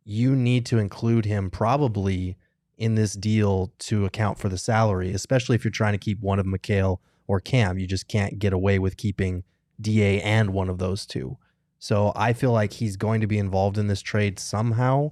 you 0.03 0.35
need 0.35 0.65
to 0.67 0.77
include 0.77 1.25
him 1.25 1.49
probably 1.49 2.37
in 2.77 2.95
this 2.95 3.13
deal 3.13 3.71
to 3.77 4.05
account 4.05 4.39
for 4.39 4.49
the 4.49 4.57
salary, 4.57 5.11
especially 5.13 5.55
if 5.55 5.63
you're 5.63 5.71
trying 5.71 5.93
to 5.93 5.99
keep 5.99 6.19
one 6.21 6.39
of 6.39 6.45
Mikal 6.45 6.97
or 7.27 7.39
Cam. 7.39 7.77
You 7.77 7.85
just 7.85 8.07
can't 8.07 8.39
get 8.39 8.53
away 8.53 8.79
with 8.79 8.97
keeping 8.97 9.43
DA 9.79 10.21
and 10.21 10.51
one 10.51 10.69
of 10.69 10.79
those 10.79 11.05
two. 11.05 11.37
So 11.79 12.11
I 12.15 12.33
feel 12.33 12.51
like 12.51 12.73
he's 12.73 12.95
going 12.95 13.21
to 13.21 13.27
be 13.27 13.39
involved 13.39 13.77
in 13.77 13.87
this 13.87 14.01
trade 14.01 14.39
somehow. 14.39 15.11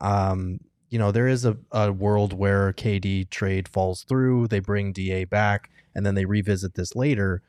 Um, 0.00 0.60
you 0.90 0.98
know, 0.98 1.12
there 1.12 1.28
is 1.28 1.44
a, 1.44 1.56
a 1.70 1.92
world 1.92 2.32
where 2.32 2.72
KD 2.72 3.30
trade 3.30 3.68
falls 3.68 4.04
through, 4.04 4.48
they 4.48 4.60
bring 4.60 4.92
DA 4.92 5.24
back, 5.24 5.70
and 5.94 6.04
then 6.06 6.14
they 6.14 6.24
revisit 6.24 6.74
this 6.74 6.96
later. 6.96 7.42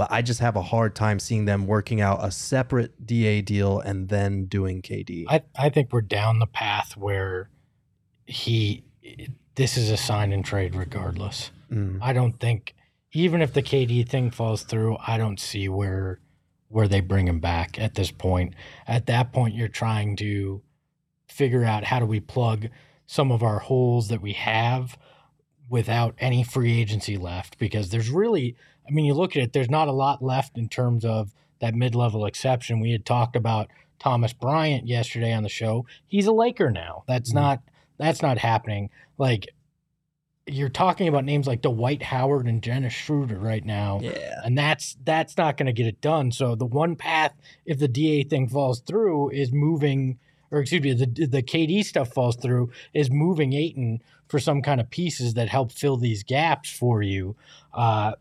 But 0.00 0.10
I 0.10 0.22
just 0.22 0.40
have 0.40 0.56
a 0.56 0.62
hard 0.62 0.94
time 0.94 1.18
seeing 1.18 1.44
them 1.44 1.66
working 1.66 2.00
out 2.00 2.24
a 2.24 2.30
separate 2.30 3.06
DA 3.06 3.42
deal 3.42 3.80
and 3.80 4.08
then 4.08 4.46
doing 4.46 4.80
KD. 4.80 5.26
I, 5.28 5.42
I 5.54 5.68
think 5.68 5.92
we're 5.92 6.00
down 6.00 6.38
the 6.38 6.46
path 6.46 6.96
where 6.96 7.50
he 8.24 8.82
this 9.56 9.76
is 9.76 9.90
a 9.90 9.98
sign 9.98 10.32
and 10.32 10.42
trade 10.42 10.74
regardless. 10.74 11.50
Mm. 11.70 11.98
I 12.00 12.14
don't 12.14 12.40
think 12.40 12.74
even 13.12 13.42
if 13.42 13.52
the 13.52 13.62
KD 13.62 14.08
thing 14.08 14.30
falls 14.30 14.62
through, 14.62 14.96
I 15.06 15.18
don't 15.18 15.38
see 15.38 15.68
where 15.68 16.18
where 16.68 16.88
they 16.88 17.00
bring 17.00 17.28
him 17.28 17.40
back 17.40 17.78
at 17.78 17.94
this 17.94 18.10
point. 18.10 18.54
At 18.86 19.04
that 19.04 19.34
point, 19.34 19.54
you're 19.54 19.68
trying 19.68 20.16
to 20.16 20.62
figure 21.28 21.62
out 21.62 21.84
how 21.84 21.98
do 21.98 22.06
we 22.06 22.20
plug 22.20 22.68
some 23.04 23.30
of 23.30 23.42
our 23.42 23.58
holes 23.58 24.08
that 24.08 24.22
we 24.22 24.32
have 24.32 24.96
without 25.68 26.14
any 26.18 26.42
free 26.42 26.80
agency 26.80 27.18
left 27.18 27.58
because 27.58 27.90
there's 27.90 28.08
really 28.08 28.56
I 28.88 28.90
mean 28.92 29.04
you 29.04 29.14
look 29.14 29.36
at 29.36 29.42
it 29.42 29.52
there's 29.52 29.70
not 29.70 29.88
a 29.88 29.92
lot 29.92 30.22
left 30.22 30.56
in 30.58 30.68
terms 30.68 31.04
of 31.04 31.32
that 31.60 31.74
mid-level 31.74 32.24
exception. 32.26 32.80
We 32.80 32.92
had 32.92 33.04
talked 33.04 33.36
about 33.36 33.68
Thomas 33.98 34.32
Bryant 34.32 34.86
yesterday 34.86 35.32
on 35.32 35.42
the 35.42 35.48
show. 35.50 35.84
He's 36.06 36.26
a 36.26 36.32
Laker 36.32 36.70
now. 36.70 37.04
That's 37.06 37.30
Mhm. 37.32 37.34
not 37.34 37.62
that's 37.98 38.22
not 38.22 38.38
happening. 38.38 38.88
Like 39.18 39.48
you're 40.46 40.68
talking 40.70 41.06
about 41.06 41.24
names 41.24 41.46
like 41.46 41.60
Dwight 41.62 42.02
Howard 42.02 42.46
and 42.46 42.60
Dennis 42.60 42.92
Schroeder 42.94 43.38
right 43.38 43.64
now, 43.64 44.00
Yeah. 44.02 44.40
and 44.44 44.56
that's 44.58 44.96
that's 45.04 45.36
not 45.36 45.56
going 45.56 45.66
to 45.66 45.72
get 45.72 45.86
it 45.86 46.00
done. 46.00 46.32
So 46.32 46.54
the 46.54 46.66
one 46.66 46.96
path, 46.96 47.34
if 47.66 47.78
the 47.78 47.86
DA 47.88 48.24
thing 48.24 48.48
falls 48.48 48.80
through, 48.80 49.30
is 49.30 49.52
moving, 49.52 50.18
or 50.50 50.60
excuse 50.60 50.82
me, 50.82 50.92
the 50.94 51.26
the 51.26 51.42
KD 51.42 51.82
stuff 51.84 52.08
falls 52.12 52.36
through, 52.36 52.70
is 52.94 53.10
moving 53.10 53.52
Ayton 53.52 54.02
for 54.26 54.40
some 54.40 54.62
kind 54.62 54.80
of 54.80 54.90
pieces 54.90 55.34
that 55.34 55.48
help 55.50 55.70
fill 55.72 55.96
these 55.98 56.22
gaps 56.24 56.70
for 56.70 57.02
you, 57.02 57.36
uh, 57.74 58.12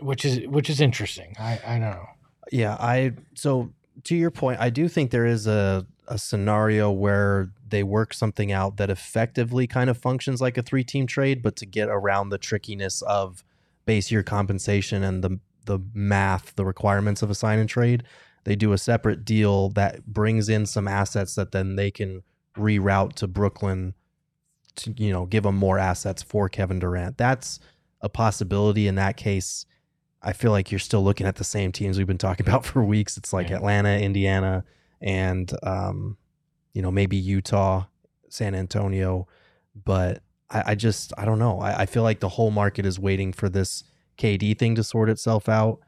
which 0.00 0.24
is 0.24 0.46
which 0.48 0.70
is 0.70 0.80
interesting. 0.80 1.34
I 1.38 1.60
I 1.66 1.78
know. 1.78 2.06
Yeah, 2.50 2.76
I 2.78 3.12
so 3.34 3.72
to 4.04 4.16
your 4.16 4.30
point, 4.30 4.60
I 4.60 4.70
do 4.70 4.88
think 4.88 5.10
there 5.10 5.26
is 5.26 5.46
a 5.46 5.86
a 6.08 6.18
scenario 6.18 6.90
where 6.90 7.50
they 7.68 7.82
work 7.82 8.14
something 8.14 8.50
out 8.50 8.78
that 8.78 8.88
effectively 8.88 9.66
kind 9.66 9.90
of 9.90 9.98
functions 9.98 10.40
like 10.40 10.56
a 10.56 10.62
three 10.62 10.84
team 10.84 11.06
trade, 11.06 11.42
but 11.42 11.56
to 11.56 11.66
get 11.66 11.88
around 11.88 12.30
the 12.30 12.38
trickiness 12.38 13.02
of 13.02 13.44
base 13.84 14.10
year 14.10 14.22
compensation 14.22 15.02
and 15.02 15.22
the 15.22 15.38
the 15.66 15.78
math, 15.92 16.54
the 16.56 16.64
requirements 16.64 17.22
of 17.22 17.30
a 17.30 17.34
sign 17.34 17.58
and 17.58 17.68
trade, 17.68 18.02
they 18.44 18.56
do 18.56 18.72
a 18.72 18.78
separate 18.78 19.24
deal 19.24 19.68
that 19.70 20.06
brings 20.06 20.48
in 20.48 20.64
some 20.64 20.88
assets 20.88 21.34
that 21.34 21.52
then 21.52 21.76
they 21.76 21.90
can 21.90 22.22
reroute 22.56 23.12
to 23.12 23.28
Brooklyn 23.28 23.94
to 24.76 24.94
you 24.96 25.12
know 25.12 25.26
give 25.26 25.42
them 25.42 25.56
more 25.56 25.78
assets 25.78 26.22
for 26.22 26.48
Kevin 26.48 26.78
Durant. 26.78 27.18
That's 27.18 27.60
a 28.00 28.08
possibility 28.08 28.86
in 28.88 28.94
that 28.94 29.16
case. 29.16 29.66
I 30.22 30.32
feel 30.32 30.50
like 30.50 30.70
you're 30.72 30.78
still 30.80 31.02
looking 31.04 31.26
at 31.26 31.36
the 31.36 31.44
same 31.44 31.70
teams 31.72 31.96
we've 31.98 32.06
been 32.06 32.18
talking 32.18 32.46
about 32.48 32.64
for 32.64 32.82
weeks. 32.82 33.16
It's 33.16 33.32
like 33.32 33.50
Yeah. 33.50 33.56
Atlanta, 33.56 33.98
Indiana, 33.98 34.64
and 35.00 35.52
um, 35.62 36.16
you 36.72 36.82
know 36.82 36.90
maybe 36.90 37.16
Utah, 37.16 37.84
San 38.28 38.54
Antonio, 38.54 39.26
but 39.84 40.22
I, 40.50 40.62
I 40.72 40.74
just 40.74 41.12
I 41.16 41.24
don't 41.24 41.38
know. 41.38 41.60
I, 41.60 41.80
I 41.82 41.86
feel 41.86 42.02
like 42.02 42.20
the 42.20 42.30
whole 42.30 42.50
market 42.50 42.84
is 42.86 42.98
waiting 42.98 43.32
for 43.32 43.48
this 43.48 43.84
KD 44.18 44.58
thing 44.58 44.74
to 44.74 44.82
sort 44.82 45.08
itself 45.08 45.48
out. 45.48 45.78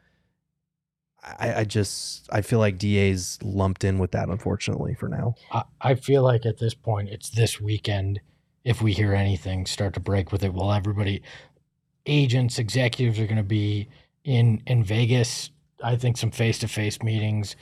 I, 1.23 1.55
I 1.61 1.65
just 1.65 2.29
I 2.33 2.41
feel 2.41 2.61
like 2.61 2.79
DA's 2.79 3.39
lumped 3.43 3.85
in 3.85 3.99
with 3.99 4.13
that 4.13 4.29
unfortunately 4.29 4.95
for 4.95 5.09
now. 5.09 5.35
I, 5.53 5.65
I 5.81 5.95
feel 5.95 6.23
like 6.23 6.47
at 6.47 6.59
this 6.59 6.73
point 6.75 7.09
it's 7.11 7.31
this 7.31 7.61
weekend. 7.61 8.21
If 8.63 8.83
we 8.83 8.93
hear 8.93 9.15
anything, 9.15 9.65
start 9.67 9.95
to 9.95 10.01
break 10.01 10.33
with 10.33 10.45
it. 10.45 10.53
Well, 10.53 10.71
everybody, 10.73 11.23
agents, 12.07 12.59
executives 12.59 13.19
are 13.19 13.25
going 13.27 13.39
to 13.39 13.43
be 13.43 13.89
in 14.25 14.63
in 14.67 14.85
Vegas. 14.85 15.51
I 15.83 15.97
think 15.97 16.17
some 16.17 16.31
face 16.31 16.59
to 16.59 16.69
face 16.69 17.03
meetings 17.03 17.57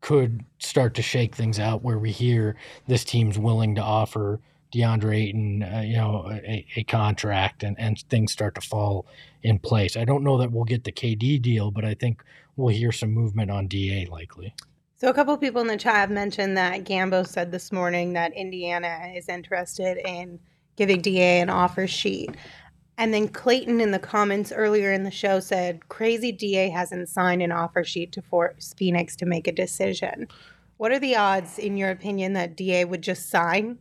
could 0.00 0.44
start 0.58 0.94
to 0.94 1.02
shake 1.02 1.34
things 1.34 1.58
out 1.58 1.82
where 1.82 1.98
we 1.98 2.12
hear 2.12 2.56
this 2.86 3.04
team's 3.04 3.38
willing 3.38 3.74
to 3.74 3.82
offer 3.82 4.40
DeAndre 4.72 5.16
Ayton, 5.16 5.62
uh, 5.62 5.82
you 5.84 5.96
know, 5.96 6.28
a, 6.30 6.66
a 6.76 6.84
contract 6.84 7.62
and, 7.62 7.78
and 7.78 7.98
things 8.08 8.32
start 8.32 8.54
to 8.56 8.60
fall 8.60 9.06
in 9.42 9.58
place. 9.58 9.96
I 9.96 10.04
don't 10.04 10.22
know 10.22 10.38
that 10.38 10.52
we'll 10.52 10.64
get 10.64 10.84
the 10.84 10.92
KD 10.92 11.40
deal, 11.40 11.70
but 11.70 11.84
I 11.84 11.94
think 11.94 12.22
we'll 12.56 12.74
hear 12.74 12.92
some 12.92 13.12
movement 13.12 13.50
on 13.50 13.68
DA 13.68 14.06
likely. 14.06 14.54
So 14.96 15.08
a 15.08 15.14
couple 15.14 15.36
people 15.36 15.60
in 15.60 15.66
the 15.66 15.76
chat 15.76 15.94
have 15.96 16.10
mentioned 16.10 16.56
that 16.56 16.84
Gambo 16.84 17.26
said 17.26 17.52
this 17.52 17.70
morning 17.70 18.14
that 18.14 18.32
Indiana 18.32 19.12
is 19.14 19.28
interested 19.28 19.98
in 19.98 20.38
giving 20.76 21.00
DA 21.00 21.40
an 21.40 21.50
offer 21.50 21.86
sheet. 21.86 22.30
And 22.98 23.12
then 23.12 23.28
Clayton 23.28 23.80
in 23.80 23.90
the 23.90 23.98
comments 23.98 24.52
earlier 24.52 24.92
in 24.92 25.02
the 25.02 25.10
show 25.10 25.40
said 25.40 25.88
crazy 25.88 26.32
DA 26.32 26.70
hasn't 26.70 27.08
signed 27.08 27.42
an 27.42 27.52
offer 27.52 27.84
sheet 27.84 28.12
to 28.12 28.22
force 28.22 28.74
Phoenix 28.76 29.14
to 29.16 29.26
make 29.26 29.46
a 29.46 29.52
decision. 29.52 30.28
What 30.78 30.92
are 30.92 30.98
the 30.98 31.16
odds 31.16 31.58
in 31.58 31.76
your 31.76 31.90
opinion 31.90 32.32
that 32.34 32.56
DA 32.56 32.84
would 32.84 33.02
just 33.02 33.28
sign 33.28 33.78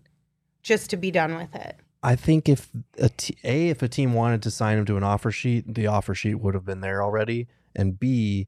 just 0.63 0.89
to 0.89 0.97
be 0.97 1.11
done 1.11 1.35
with 1.35 1.55
it? 1.55 1.77
I 2.03 2.15
think 2.15 2.49
if 2.49 2.69
a, 2.99 3.09
t- 3.09 3.37
a 3.43 3.69
if 3.69 3.81
a 3.81 3.87
team 3.87 4.13
wanted 4.13 4.43
to 4.43 4.51
sign 4.51 4.77
him 4.77 4.85
to 4.85 4.97
an 4.97 5.03
offer 5.03 5.31
sheet, 5.31 5.73
the 5.73 5.87
offer 5.87 6.13
sheet 6.13 6.35
would 6.35 6.53
have 6.53 6.65
been 6.65 6.81
there 6.81 7.01
already. 7.01 7.47
And 7.75 7.99
B, 7.99 8.47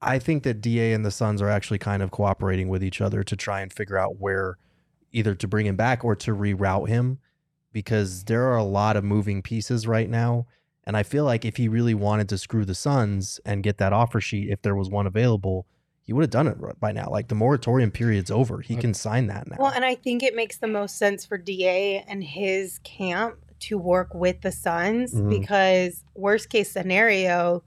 I 0.00 0.18
think 0.18 0.44
that 0.44 0.60
Da 0.60 0.92
and 0.92 1.04
the 1.04 1.10
Suns 1.10 1.42
are 1.42 1.50
actually 1.50 1.78
kind 1.78 2.02
of 2.02 2.10
cooperating 2.10 2.68
with 2.68 2.82
each 2.82 3.00
other 3.00 3.22
to 3.24 3.36
try 3.36 3.60
and 3.60 3.72
figure 3.72 3.98
out 3.98 4.18
where 4.18 4.56
either 5.12 5.34
to 5.34 5.48
bring 5.48 5.66
him 5.66 5.76
back 5.76 6.04
or 6.04 6.14
to 6.16 6.34
reroute 6.34 6.88
him 6.88 7.18
because 7.76 8.24
there 8.24 8.44
are 8.44 8.56
a 8.56 8.64
lot 8.64 8.96
of 8.96 9.04
moving 9.04 9.42
pieces 9.42 9.86
right 9.86 10.08
now. 10.08 10.46
And 10.84 10.96
I 10.96 11.02
feel 11.02 11.26
like 11.26 11.44
if 11.44 11.58
he 11.58 11.68
really 11.68 11.92
wanted 11.92 12.26
to 12.30 12.38
screw 12.38 12.64
the 12.64 12.74
Suns 12.74 13.38
and 13.44 13.62
get 13.62 13.76
that 13.76 13.92
offer 13.92 14.18
sheet, 14.18 14.48
if 14.48 14.62
there 14.62 14.74
was 14.74 14.88
one 14.88 15.06
available, 15.06 15.66
he 16.02 16.14
would 16.14 16.22
have 16.22 16.30
done 16.30 16.46
it 16.46 16.56
by 16.80 16.92
now. 16.92 17.10
Like 17.10 17.28
the 17.28 17.34
moratorium 17.34 17.90
period's 17.90 18.30
over. 18.30 18.62
He 18.62 18.76
can 18.76 18.94
sign 18.94 19.26
that 19.26 19.46
now. 19.46 19.56
Well, 19.58 19.72
and 19.72 19.84
I 19.84 19.94
think 19.94 20.22
it 20.22 20.34
makes 20.34 20.56
the 20.56 20.66
most 20.68 20.96
sense 20.96 21.26
for 21.26 21.36
DA 21.36 22.02
and 22.08 22.24
his 22.24 22.78
camp 22.78 23.36
to 23.60 23.76
work 23.76 24.14
with 24.14 24.40
the 24.40 24.52
Suns 24.52 25.12
Mhm. 25.12 25.28
because 25.28 26.02
worst 26.14 26.48
case 26.48 26.70
scenario, 26.70 27.62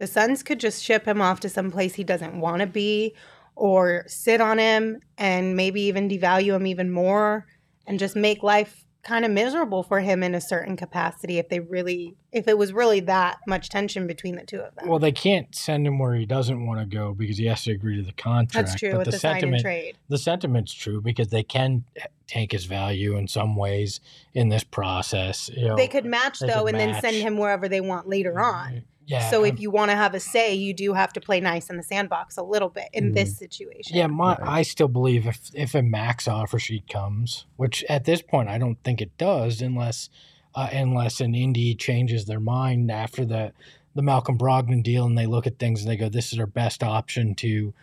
the 0.00 0.08
Suns 0.08 0.42
could 0.42 0.58
just 0.58 0.82
ship 0.82 1.06
him 1.06 1.20
off 1.22 1.38
to 1.38 1.48
some 1.48 1.70
place 1.70 1.94
he 1.94 2.02
doesn't 2.02 2.40
want 2.40 2.62
to 2.62 2.66
be 2.66 3.14
or 3.54 4.02
sit 4.08 4.40
on 4.40 4.58
him 4.58 4.98
and 5.18 5.54
maybe 5.54 5.82
even 5.82 6.08
devalue 6.08 6.56
him 6.56 6.66
even 6.66 6.90
more 6.90 7.46
and 7.86 8.00
just 8.00 8.16
make 8.16 8.42
life 8.42 8.81
kind 9.02 9.24
of 9.24 9.30
miserable 9.30 9.82
for 9.82 10.00
him 10.00 10.22
in 10.22 10.34
a 10.34 10.40
certain 10.40 10.76
capacity 10.76 11.38
if 11.38 11.48
they 11.48 11.58
really 11.58 12.14
if 12.30 12.46
it 12.46 12.56
was 12.56 12.72
really 12.72 13.00
that 13.00 13.38
much 13.46 13.68
tension 13.68 14.06
between 14.06 14.36
the 14.36 14.44
two 14.44 14.60
of 14.60 14.74
them. 14.76 14.88
Well, 14.88 14.98
they 14.98 15.12
can't 15.12 15.54
send 15.54 15.86
him 15.86 15.98
where 15.98 16.14
he 16.14 16.24
doesn't 16.24 16.64
want 16.64 16.80
to 16.80 16.86
go 16.86 17.12
because 17.12 17.36
he 17.36 17.46
has 17.46 17.64
to 17.64 17.72
agree 17.72 17.96
to 17.96 18.02
the 18.02 18.12
contract. 18.12 18.68
That's 18.68 18.78
true 18.78 18.92
but 18.92 18.98
with 18.98 19.04
the, 19.06 19.10
the, 19.12 19.18
sentiment, 19.18 19.62
trade. 19.62 19.98
the 20.08 20.18
sentiment's 20.18 20.72
true 20.72 21.00
because 21.00 21.28
they 21.28 21.42
can 21.42 21.84
tank 22.26 22.52
his 22.52 22.64
value 22.64 23.16
in 23.16 23.28
some 23.28 23.56
ways 23.56 24.00
in 24.34 24.48
this 24.48 24.64
process. 24.64 25.50
You 25.54 25.68
know, 25.68 25.76
They 25.76 25.88
could 25.88 26.06
match 26.06 26.38
they 26.38 26.46
though 26.46 26.64
could 26.64 26.74
and 26.74 26.92
then 26.92 27.00
send 27.00 27.16
him 27.16 27.36
wherever 27.36 27.68
they 27.68 27.80
want 27.80 28.08
later 28.08 28.40
on. 28.40 28.84
Yeah. 29.06 29.30
so 29.30 29.44
if 29.44 29.58
you 29.60 29.70
want 29.70 29.90
to 29.90 29.96
have 29.96 30.14
a 30.14 30.20
say, 30.20 30.54
you 30.54 30.72
do 30.72 30.92
have 30.94 31.12
to 31.14 31.20
play 31.20 31.40
nice 31.40 31.68
in 31.70 31.76
the 31.76 31.82
sandbox 31.82 32.36
a 32.36 32.42
little 32.42 32.68
bit 32.68 32.88
in 32.92 33.10
Mhm. 33.10 33.14
this 33.14 33.36
situation. 33.36 33.96
yeah, 33.96 34.06
my, 34.06 34.36
Right. 34.36 34.40
I 34.58 34.62
still 34.62 34.88
believe 34.88 35.26
if 35.26 35.50
if 35.54 35.74
a 35.74 35.82
max 35.82 36.28
offer 36.28 36.58
sheet 36.58 36.88
comes, 36.88 37.46
which 37.56 37.84
at 37.88 38.04
this 38.04 38.22
point 38.22 38.48
I 38.48 38.58
don't 38.58 38.82
think 38.84 39.00
it 39.02 39.16
does, 39.18 39.60
unless 39.60 40.08
uh, 40.54 40.68
unless 40.70 41.20
an 41.20 41.32
indie 41.32 41.76
changes 41.78 42.26
their 42.26 42.40
mind 42.40 42.90
after 42.90 43.24
the 43.24 43.52
the 43.94 44.02
Malcolm 44.02 44.38
Brogdon 44.38 44.82
deal 44.82 45.04
and 45.04 45.18
they 45.18 45.26
look 45.26 45.46
at 45.46 45.58
things 45.58 45.82
and 45.82 45.90
they 45.90 45.96
go, 45.96 46.08
this 46.08 46.32
is 46.32 46.38
our 46.38 46.46
best 46.46 46.82
option 46.82 47.34
to 47.36 47.74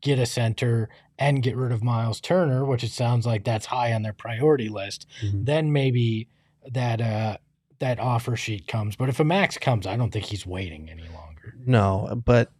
get 0.00 0.18
a 0.18 0.24
center 0.26 0.88
and 1.18 1.42
get 1.42 1.56
rid 1.56 1.72
of 1.72 1.82
Miles 1.82 2.20
Turner, 2.20 2.64
which 2.64 2.84
it 2.84 2.92
sounds 2.92 3.26
like 3.26 3.44
that's 3.44 3.66
high 3.66 3.92
on 3.92 4.02
their 4.02 4.12
priority 4.12 4.68
list, 4.68 5.06
Mhm. 5.22 5.44
then 5.44 5.72
maybe 5.72 6.28
that 6.70 7.00
uh 7.00 7.36
that 7.80 7.98
offer 7.98 8.36
sheet 8.36 8.66
comes. 8.66 8.96
But 8.96 9.08
if 9.08 9.20
a 9.20 9.24
max 9.24 9.58
comes, 9.58 9.86
I 9.86 9.96
don't 9.96 10.10
think 10.12 10.26
he's 10.26 10.46
waiting 10.46 10.88
any 10.90 11.02
longer. 11.02 11.54
No, 11.64 12.20
but 12.24 12.50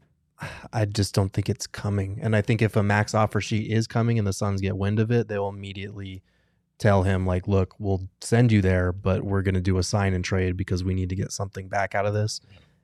I 0.73 0.85
just 0.85 1.15
don't 1.15 1.33
think 1.33 1.49
it's 1.49 1.67
coming. 1.67 2.19
And 2.23 2.37
I 2.37 2.43
think 2.43 2.63
if 2.63 2.77
a 2.77 2.83
max 2.83 3.15
offer 3.15 3.41
sheet 3.41 3.71
is 3.71 3.87
coming 3.87 4.19
and 4.19 4.27
the 4.27 4.33
Suns 4.33 4.61
get 4.61 4.77
wind 4.77 5.01
of 5.01 5.11
it, 5.11 5.29
they 5.29 5.39
will 5.39 5.49
immediately 5.49 6.23
tell 6.79 7.03
him 7.03 7.27
like, 7.27 7.49
"Look, 7.49 7.75
we'll 7.81 8.09
send 8.21 8.53
you 8.53 8.63
there, 8.63 8.93
but 8.93 9.25
we're 9.25 9.43
going 9.43 9.57
to 9.57 9.61
do 9.61 9.79
a 9.79 9.83
sign 9.83 10.15
and 10.15 10.25
trade 10.25 10.57
because 10.57 10.85
we 10.85 10.95
need 10.95 11.09
to 11.09 11.17
get 11.17 11.33
something 11.33 11.67
back 11.69 11.95
out 11.95 12.07
of 12.07 12.15
this." 12.15 12.41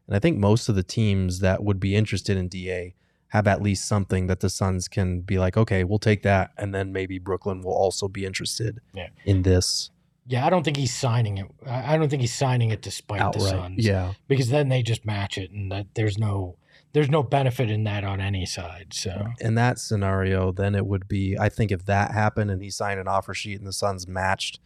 And 0.09 0.17
I 0.17 0.19
think 0.19 0.37
most 0.37 0.69
of 0.69 0.75
the 0.75 0.83
teams 0.83 1.39
that 1.41 1.63
would 1.63 1.79
be 1.79 1.95
interested 1.95 2.37
in 2.37 2.49
DA 2.49 2.95
have 3.29 3.47
at 3.47 3.63
least 3.63 3.87
something 3.87 4.27
that 4.27 4.41
the 4.41 4.51
Suns 4.51 4.89
can 4.89 5.21
be 5.21 5.39
like, 5.39 5.57
"Okay, 5.57 5.85
we'll 5.85 6.01
take 6.01 6.23
that." 6.25 6.51
And 6.59 6.75
then 6.75 6.93
maybe 6.93 7.19
Brooklyn 7.21 7.63
will 7.63 7.73
also 7.73 8.09
be 8.09 8.25
interested 8.27 8.81
Yeah. 8.93 9.09
in 9.25 9.43
this 9.43 9.91
Yeah, 10.27 10.47
I 10.47 10.51
don't 10.51 10.63
think 10.63 10.77
he's 10.77 10.95
signing 10.95 11.39
it. 11.39 11.47
I 11.67 11.97
don't 11.99 12.09
think 12.09 12.23
he's 12.23 12.33
signing 12.33 12.71
it 12.71 12.81
despite 12.81 13.33
the. 13.33 13.41
Suns. 13.41 13.85
Yeah. 13.85 14.15
because 14.27 14.49
then 14.49 14.69
they 14.69 14.83
just 14.83 15.05
match 15.05 15.37
it, 15.37 15.51
and 15.51 15.71
that 15.71 15.87
there's 15.95 16.19
no 16.19 16.57
there's 16.95 17.11
no 17.11 17.23
benefit 17.23 17.71
in 17.71 17.85
that 17.85 18.05
on 18.05 18.21
any 18.21 18.47
side. 18.47 18.95
So 18.95 19.27
in 19.41 19.57
that 19.57 19.79
scenario, 19.79 20.53
then 20.53 20.75
it 20.75 20.87
would 20.87 21.09
be 21.09 21.37
I 21.39 21.49
think 21.49 21.71
if 21.73 21.85
that 21.87 22.13
happened 22.13 22.51
and 22.51 22.63
he 22.63 22.71
signed 22.71 23.01
an 23.01 23.09
offer 23.09 23.35
sheet 23.35 23.59
and 23.59 23.67
the 23.67 23.73
Suns 23.73 24.09
matched, 24.09 24.61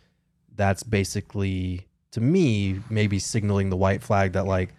that's 0.54 0.82
basically 0.82 1.88
to 2.12 2.20
me 2.20 2.80
maybe 2.88 3.18
signaling 3.18 3.70
the 3.70 3.76
white 3.76 4.02
flag 4.02 4.32
that 4.34 4.46
like 4.46 4.74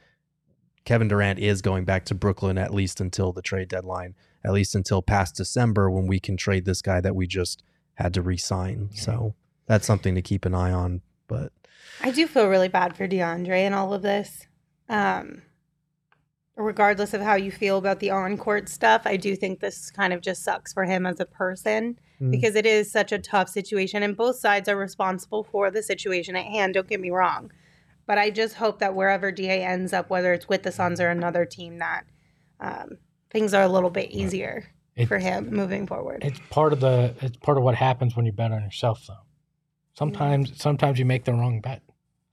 Kevin 0.85 1.07
Durant 1.07 1.39
is 1.39 1.61
going 1.61 1.85
back 1.85 2.05
to 2.05 2.15
Brooklyn 2.15 2.57
at 2.57 2.73
least 2.73 3.01
until 3.01 3.33
the 3.33 3.41
trade 3.41 3.67
deadline, 3.67 4.15
at 4.45 4.53
least 4.53 4.75
until 4.75 5.01
past 5.01 5.35
December 5.35 5.89
when 5.89 6.07
we 6.07 6.19
can 6.19 6.37
trade 6.37 6.65
this 6.65 6.81
guy 6.81 7.01
that 7.01 7.15
we 7.15 7.27
just 7.27 7.63
had 7.95 8.13
to 8.13 8.21
re-sign. 8.21 8.89
So 8.93 9.35
that's 9.69 9.87
something 9.87 10.15
to 10.15 10.21
keep 10.21 10.43
an 10.45 10.53
eye 10.53 10.73
on. 10.73 11.01
But 11.27 11.53
I 12.01 12.11
do 12.11 12.27
feel 12.27 12.47
really 12.49 12.67
bad 12.67 12.97
for 12.97 13.07
DeAndre 13.07 13.59
and 13.59 13.73
all 13.75 13.93
of 13.93 14.01
this. 14.01 14.47
Um, 14.89 15.43
regardless 16.55 17.13
of 17.13 17.21
how 17.21 17.35
you 17.35 17.51
feel 17.51 17.77
about 17.77 17.99
the 17.99 18.09
on 18.09 18.37
court 18.37 18.67
stuff, 18.67 19.03
I 19.05 19.15
do 19.15 19.35
think 19.35 19.59
this 19.59 19.89
kind 19.91 20.11
of 20.11 20.21
just 20.21 20.43
sucks 20.43 20.73
for 20.73 20.83
him 20.83 21.05
as 21.05 21.19
a 21.21 21.25
person 21.25 21.97
Mm. 22.19 22.31
because 22.31 22.55
it 22.55 22.65
is 22.65 22.91
such 22.91 23.13
a 23.13 23.17
tough 23.19 23.47
situation, 23.47 24.03
and 24.03 24.17
both 24.17 24.35
sides 24.37 24.67
are 24.67 24.75
responsible 24.75 25.45
for 25.45 25.71
the 25.71 25.81
situation 25.81 26.35
at 26.35 26.43
hand. 26.43 26.73
Don't 26.73 26.85
get 26.89 26.99
me 26.99 27.11
wrong. 27.11 27.49
But 28.05 28.17
I 28.17 28.29
just 28.29 28.55
hope 28.55 28.79
that 28.79 28.93
wherever 28.93 29.31
DA 29.31 29.63
ends 29.63 29.93
up, 29.93 30.09
whether 30.09 30.33
it's 30.33 30.49
with 30.49 30.63
the 30.63 30.71
Suns 30.73 30.99
or 30.99 31.07
another 31.09 31.45
team, 31.45 31.77
that 31.77 32.03
um, 32.59 32.97
things 33.29 33.53
are 33.53 33.63
a 33.63 33.69
little 33.69 33.89
bit 33.91 34.11
easier 34.11 34.65
It- 34.97 35.05
for 35.07 35.17
him 35.19 35.49
moving 35.49 35.87
forward. 35.87 36.23
it's 36.25 36.41
part 36.49 36.73
of 36.73 36.81
the 36.81 37.15
it's 37.21 37.37
part 37.37 37.57
of 37.57 37.63
what 37.63 37.75
happens 37.75 38.17
when 38.17 38.25
you 38.25 38.33
bet 38.33 38.51
on 38.51 38.63
yourself, 38.63 39.05
though. 39.07 39.23
Sometimes 39.93 40.61
sometimes 40.61 40.99
you 40.99 41.05
make 41.05 41.25
the 41.25 41.33
wrong 41.33 41.61
bet. 41.61 41.81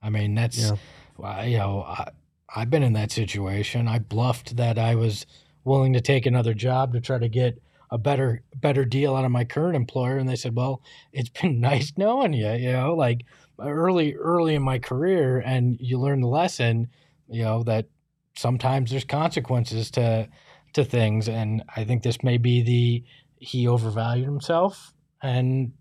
I 0.01 0.09
mean, 0.09 0.35
that's 0.35 0.57
Yeah. 0.57 0.75
well, 1.17 1.45
you 1.47 1.57
know 1.57 1.83
I, 1.83 2.09
I've 2.55 2.69
been 2.69 2.83
in 2.83 2.93
that 2.93 3.11
situation. 3.11 3.87
I 3.87 3.99
bluffed 3.99 4.55
that 4.57 4.77
I 4.77 4.95
was 4.95 5.25
willing 5.63 5.93
to 5.93 6.01
take 6.01 6.25
another 6.25 6.53
job 6.53 6.93
to 6.93 7.01
try 7.01 7.17
to 7.17 7.27
get 7.27 7.61
a 7.89 7.97
better 7.97 8.41
better 8.55 8.85
deal 8.85 9.15
out 9.15 9.25
of 9.25 9.31
my 9.31 9.43
current 9.43 9.75
employer, 9.75 10.17
and 10.17 10.27
they 10.27 10.35
said, 10.35 10.55
"Well, 10.55 10.81
it's 11.11 11.29
been 11.29 11.59
nice 11.71 11.93
knowing 11.97 12.33
you." 12.33 12.51
You 12.51 12.71
know, 12.73 12.95
like 12.95 13.25
early 13.59 14.15
early 14.15 14.55
in 14.55 14.63
my 14.63 14.79
career, 14.79 15.39
and 15.39 15.77
you 15.79 15.99
learn 15.99 16.21
the 16.21 16.27
lesson. 16.27 16.89
You 17.29 17.43
know 17.43 17.63
that 17.63 17.87
sometimes 18.35 18.91
there's 18.91 19.03
consequences 19.03 19.91
to 19.91 20.29
to 20.73 20.83
things, 20.83 21.27
and 21.27 21.63
I 21.75 21.83
think 21.83 22.03
this 22.03 22.23
may 22.23 22.37
be 22.37 22.61
the 22.61 23.03
he 23.39 23.67
overvalued 23.67 24.25
himself, 24.25 24.93
and 25.21 25.73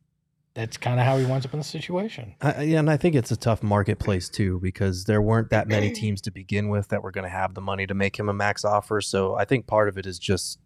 that's 0.57 0.77
kind 0.79 0.99
of 0.99 1.05
how 1.07 1.19
he 1.19 1.27
winds 1.27 1.45
up 1.47 1.53
in 1.53 1.61
the 1.61 1.65
situation. 1.65 2.35
I, 2.41 2.63
yeah, 2.63 2.79
and 2.79 2.91
I 2.91 2.97
think 2.97 3.15
it's 3.15 3.31
a 3.31 3.37
tough 3.37 3.63
marketplace 3.63 4.29
too 4.29 4.59
because 4.61 5.05
there 5.05 5.21
weren't 5.21 5.51
that 5.51 5.69
many 5.69 5.91
teams 6.03 6.21
to 6.23 6.31
begin 6.31 6.69
with 6.71 6.89
that 6.89 7.03
were 7.03 7.11
going 7.13 7.25
to 7.25 7.31
have 7.31 7.55
the 7.55 7.61
money 7.61 7.87
to 7.87 7.95
make 7.95 8.19
him 8.19 8.29
a 8.29 8.33
max 8.33 8.65
offer. 8.65 9.01
So 9.01 9.35
I 9.37 9.45
think 9.45 9.67
part 9.67 9.89
of 9.89 9.99
it 9.99 10.07
is 10.07 10.19
just 10.19 10.59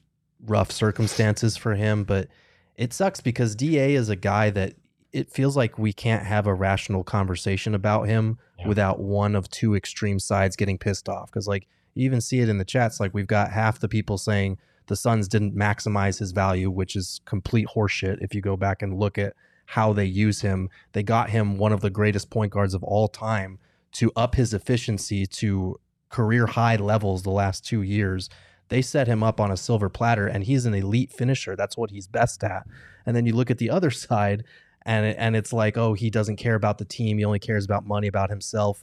rough 0.47 0.71
circumstances 0.71 1.57
for 1.57 1.75
him. 1.75 2.05
But 2.05 2.29
it 2.77 2.93
sucks 2.93 3.21
because 3.21 3.55
Da 3.57 3.95
is 3.95 4.09
a 4.09 4.17
guy 4.17 4.49
that 4.51 4.75
it 5.13 5.31
feels 5.33 5.57
like 5.57 5.77
we 5.77 5.93
can't 5.93 6.25
have 6.25 6.47
a 6.47 6.55
rational 6.55 7.03
conversation 7.03 7.75
about 7.75 8.05
him 8.07 8.39
Yeah. 8.61 8.69
without 8.69 9.01
one 9.01 9.35
of 9.35 9.51
two 9.51 9.75
extreme 9.75 10.21
sides 10.21 10.55
getting 10.55 10.79
pissed 10.79 11.09
off. 11.09 11.31
Because 11.31 11.49
like 11.49 11.67
you 11.95 12.05
even 12.05 12.21
see 12.21 12.39
it 12.39 12.49
in 12.49 12.59
the 12.59 12.65
chats, 12.65 13.01
like 13.01 13.13
we've 13.13 13.27
got 13.27 13.51
half 13.51 13.81
the 13.81 13.89
people 13.89 14.19
saying 14.19 14.57
the 14.87 14.95
Suns 14.95 15.27
didn't 15.27 15.57
maximize 15.57 16.21
his 16.21 16.31
value, 16.31 16.71
which 16.71 16.95
is 16.95 17.21
complete 17.25 17.67
horseshit. 17.75 18.19
If 18.21 18.35
you 18.37 18.41
go 18.41 18.57
back 18.57 18.83
and 18.83 18.97
look 18.99 19.19
at 19.19 19.35
how 19.71 19.93
they 19.93 20.05
use 20.05 20.41
him, 20.41 20.69
they 20.95 21.03
got 21.03 21.31
him 21.31 21.57
one 21.57 21.73
of 21.73 21.81
the 21.81 21.91
greatest 21.91 22.29
point 22.29 22.51
guards 22.51 22.75
of 22.75 22.83
all 22.83 23.07
time 23.07 23.57
to 23.93 24.11
up 24.17 24.35
his 24.35 24.53
efficiency 24.53 25.27
to 25.27 25.79
career 26.09 26.47
high 26.47 26.75
levels 26.75 27.23
the 27.23 27.31
last 27.31 27.65
two 27.65 27.81
years. 27.81 28.29
They 28.69 28.83
set 28.83 29.07
him 29.07 29.23
up 29.23 29.41
on 29.41 29.53
a 29.53 29.57
silver 29.57 29.89
platter, 29.89 30.27
and 30.27 30.43
he's 30.43 30.67
an 30.67 30.75
elite 30.75 31.13
finisher. 31.13 31.55
That's 31.55 31.77
what 31.77 31.93
he's 31.93 32.09
best 32.09 32.43
at. 32.43 32.67
And 33.07 33.15
then 33.15 33.27
you 33.27 33.33
look 33.33 33.49
at 33.49 33.59
the 33.59 33.71
other 33.71 33.91
side, 33.93 34.43
and 34.85 35.07
it, 35.07 35.17
and 35.21 35.37
it's 35.37 35.53
like, 35.53 35.79
oh, 35.79 35.95
he 35.95 36.11
doesn't 36.11 36.37
care 36.37 36.57
about 36.57 36.79
the 36.79 36.85
team. 36.85 37.19
He 37.19 37.25
only 37.25 37.39
cares 37.39 37.65
about 37.65 37.87
money, 37.87 38.09
about 38.09 38.29
himself. 38.29 38.83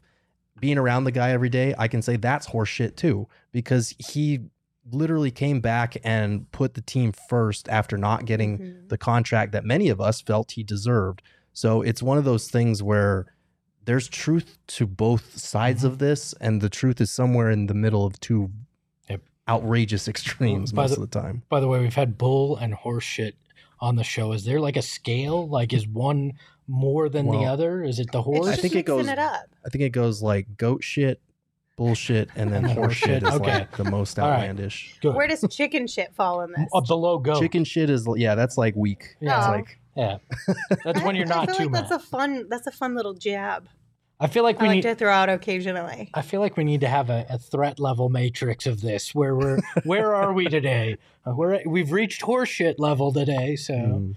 Being 0.57 0.77
around 0.77 1.03
the 1.03 1.11
guy 1.11 1.31
every 1.31 1.49
day, 1.49 1.75
I 1.77 1.89
can 1.89 2.01
say 2.01 2.15
that's 2.15 2.47
horseshit 2.47 2.95
too, 2.95 3.27
because 3.51 3.93
he 3.99 4.39
literally 4.91 5.31
came 5.31 5.59
back 5.59 5.97
and 6.03 6.51
put 6.51 6.73
the 6.73 6.81
team 6.81 7.11
first 7.11 7.67
after 7.69 7.97
not 7.97 8.25
getting 8.25 8.57
Mhm. 8.57 8.89
the 8.89 8.97
contract 8.97 9.51
that 9.51 9.65
many 9.65 9.89
of 9.89 9.99
us 9.99 10.21
felt 10.21 10.51
he 10.51 10.63
deserved. 10.63 11.21
So 11.53 11.81
it's 11.81 12.01
one 12.03 12.17
of 12.17 12.23
those 12.25 12.49
things 12.49 12.81
where 12.83 13.25
there's 13.85 14.07
truth 14.07 14.57
to 14.67 14.85
both 14.85 15.37
sides 15.37 15.83
Mhm. 15.83 15.87
of 15.87 15.97
this, 15.99 16.33
and 16.39 16.61
the 16.61 16.69
truth 16.69 16.99
is 17.01 17.09
somewhere 17.11 17.49
in 17.49 17.67
the 17.67 17.73
middle 17.73 18.05
of 18.05 18.19
two 18.19 18.51
Yep. 19.09 19.21
outrageous 19.47 20.07
extremes 20.07 20.71
By 20.71 20.83
most 20.83 20.95
the- 20.95 21.01
of 21.01 21.09
the 21.09 21.19
time. 21.19 21.43
By 21.49 21.59
the 21.59 21.67
way, 21.67 21.79
we've 21.79 21.95
had 21.95 22.17
bull 22.17 22.55
and 22.57 22.73
horse 22.73 23.03
shit 23.05 23.35
on 23.79 23.95
the 23.95 24.03
show. 24.03 24.31
Is 24.33 24.43
there 24.45 24.59
like 24.59 24.75
a 24.77 24.81
scale? 24.81 25.47
Like, 25.47 25.71
is 25.73 25.87
one 25.87 26.33
more 26.67 27.07
than 27.09 27.27
the 27.31 27.45
other? 27.45 27.81
Is 27.83 27.97
it 27.99 28.11
the 28.11 28.23
horse? 28.23 28.47
I 28.47 28.55
think 28.57 28.75
it 28.75 28.85
goes- 28.85 29.07
it 29.07 29.17
up. 29.19 29.45
I 29.65 29.69
think 29.69 29.83
it 29.83 29.91
goes 29.91 30.21
like 30.21 30.57
goat 30.57 30.83
shit, 30.83 31.21
bullshit, 31.77 32.29
and 32.35 32.51
then 32.51 32.65
And 32.65 32.73
horse 32.73 32.93
shit 32.95 33.23
is 33.23 33.29
okay. 33.35 33.59
like 33.59 33.77
the 33.77 33.85
most 33.85 34.19
All 34.19 34.27
right. 34.29 34.39
outlandish. 34.39 34.97
Good. 35.01 35.15
Where 35.15 35.27
does 35.27 35.45
chicken 35.49 35.87
shit 35.87 36.13
fall 36.13 36.41
in 36.41 36.51
this? 36.51 36.67
Uh, 36.73 36.81
below 36.81 37.19
goat. 37.19 37.39
Chicken 37.39 37.63
shit 37.63 37.89
is 37.89 38.05
yeah, 38.17 38.35
that's 38.35 38.57
like 38.57 38.75
weak. 38.75 39.15
Yeah. 39.21 39.37
It's 39.37 39.47
like 39.47 39.79
Yeah, 39.95 40.17
that's 40.83 41.01
when 41.03 41.15
you're 41.15 41.25
not 41.25 41.43
I 41.43 41.45
feel 41.47 41.55
too 41.55 41.63
like 41.63 41.71
mad. 41.71 41.83
that's 41.83 41.91
a 41.91 41.99
fun. 41.99 42.47
That's 42.49 42.67
a 42.67 42.71
fun 42.71 42.95
little 42.95 43.13
jab. 43.13 43.69
I 44.19 44.25
feel 44.25 44.41
like 44.43 44.57
I 44.59 44.63
we 44.63 44.67
like 44.69 44.75
need. 44.77 44.81
to 44.81 44.95
throw 44.95 45.11
out 45.13 45.29
occasionally. 45.29 46.09
I 46.15 46.23
feel 46.23 46.39
like 46.41 46.57
we 46.57 46.63
need 46.63 46.81
to 46.81 46.87
have 46.87 47.11
a, 47.11 47.25
a 47.29 47.37
threat 47.37 47.79
level 47.79 48.09
matrix 48.09 48.65
of 48.65 48.81
this. 48.81 49.13
Where 49.13 49.35
we're 49.35 49.59
where 49.83 50.15
are 50.15 50.33
we 50.33 50.45
today? 50.45 50.97
Uh, 51.25 51.33
we're 51.35 51.61
we've 51.67 51.91
reached 51.91 52.23
horseshit 52.23 52.75
level 52.79 53.13
today. 53.13 53.55
So, 53.55 53.73
mm, 53.75 54.15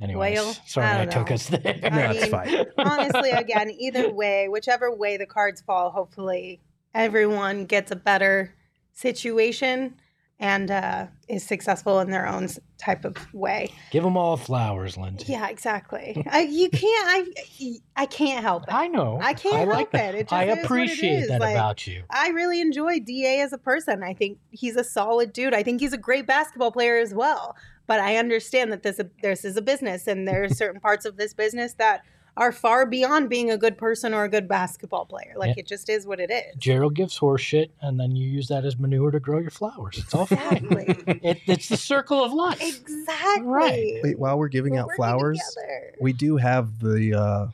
anyways, 0.00 0.38
Well, 0.38 0.56
sorry 0.66 0.86
I 0.86 1.02
I, 1.02 1.04
took 1.04 1.30
us 1.30 1.48
there. 1.48 1.78
I 1.82 1.88
no, 1.90 2.10
it's 2.12 2.22
mean, 2.22 2.30
fine. 2.30 2.64
Honestly, 2.78 3.30
again, 3.30 3.70
either 3.78 4.10
way, 4.10 4.48
whichever 4.48 4.90
way 4.94 5.18
the 5.18 5.26
cards 5.26 5.60
fall, 5.60 5.90
hopefully 5.90 6.58
everyone 6.94 7.64
gets 7.66 7.90
a 7.90 7.96
better 7.96 8.54
situation 8.92 9.94
and 10.42 10.72
uh, 10.72 11.06
is 11.28 11.44
successful 11.44 12.00
in 12.00 12.10
their 12.10 12.26
own 12.26 12.48
type 12.76 13.04
of 13.04 13.16
way. 13.32 13.72
Give 13.92 14.02
them 14.02 14.16
all 14.16 14.36
flowers, 14.36 14.96
Lindsay. 14.96 15.32
Yeah, 15.32 15.48
exactly. 15.48 16.20
I, 16.28 16.40
you 16.40 16.68
can't. 16.68 17.08
I 17.08 17.74
I 17.94 18.06
can't 18.06 18.42
help 18.42 18.64
it. 18.64 18.74
I 18.74 18.88
know. 18.88 19.20
I 19.22 19.34
can't 19.34 19.68
like 19.68 19.76
help 19.76 19.90
that. 19.92 20.14
it. 20.16 20.18
It 20.18 20.22
just 20.24 20.32
I 20.32 20.44
is 20.44 20.48
what 20.48 20.58
it 20.58 20.64
appreciate 20.64 21.28
that 21.28 21.40
Like, 21.40 21.54
about 21.54 21.86
you. 21.86 22.02
I 22.10 22.30
really 22.30 22.60
enjoy 22.60 22.98
Da 22.98 23.40
as 23.40 23.52
a 23.52 23.58
person. 23.58 24.02
I 24.02 24.14
think 24.14 24.38
he's 24.50 24.74
a 24.74 24.82
solid 24.82 25.32
dude. 25.32 25.54
I 25.54 25.62
think 25.62 25.80
he's 25.80 25.92
a 25.92 25.98
great 25.98 26.26
basketball 26.26 26.72
player 26.72 26.98
as 26.98 27.14
well. 27.14 27.54
But 27.86 28.00
I 28.00 28.16
understand 28.16 28.72
that 28.72 28.82
this 28.82 29.00
this 29.22 29.44
is 29.44 29.56
a 29.56 29.62
business, 29.62 30.08
and 30.08 30.26
there 30.26 30.42
are 30.42 30.48
certain 30.48 30.80
parts 30.80 31.04
of 31.04 31.16
this 31.16 31.34
business 31.34 31.74
that 31.74 32.02
are 32.36 32.50
far 32.52 32.86
beyond 32.86 33.28
being 33.28 33.50
a 33.50 33.58
good 33.58 33.76
person 33.76 34.14
or 34.14 34.24
a 34.24 34.28
good 34.28 34.48
basketball 34.48 35.04
player. 35.04 35.34
Like 35.36 35.48
Yeah. 35.56 35.60
it 35.60 35.66
just 35.66 35.88
is 35.90 36.06
what 36.06 36.18
it 36.18 36.30
is. 36.30 36.56
Gerald 36.56 36.94
gives 36.94 37.16
horse 37.18 37.42
shit, 37.42 37.70
and 37.80 38.00
then 38.00 38.16
you 38.16 38.26
use 38.28 38.48
that 38.48 38.64
as 38.64 38.78
manure 38.78 39.10
to 39.10 39.20
grow 39.20 39.38
your 39.38 39.50
flowers. 39.50 39.98
It's 39.98 40.14
all 40.14 40.26
fine. 40.26 40.66
Exactly. 40.70 41.20
it, 41.22 41.40
it's 41.46 41.68
the 41.68 41.76
circle 41.76 42.24
of 42.24 42.32
life. 42.32 42.60
exactly. 42.62 43.46
Right. 43.46 44.00
Wait, 44.02 44.18
while 44.18 44.38
we're 44.38 44.48
giving 44.48 44.74
We're 44.74 44.80
out 44.82 44.90
flowers, 44.96 45.38
together. 45.54 45.94
we 46.00 46.12
do 46.14 46.36
have 46.38 46.78
the 46.80 47.14
uh 47.14 47.46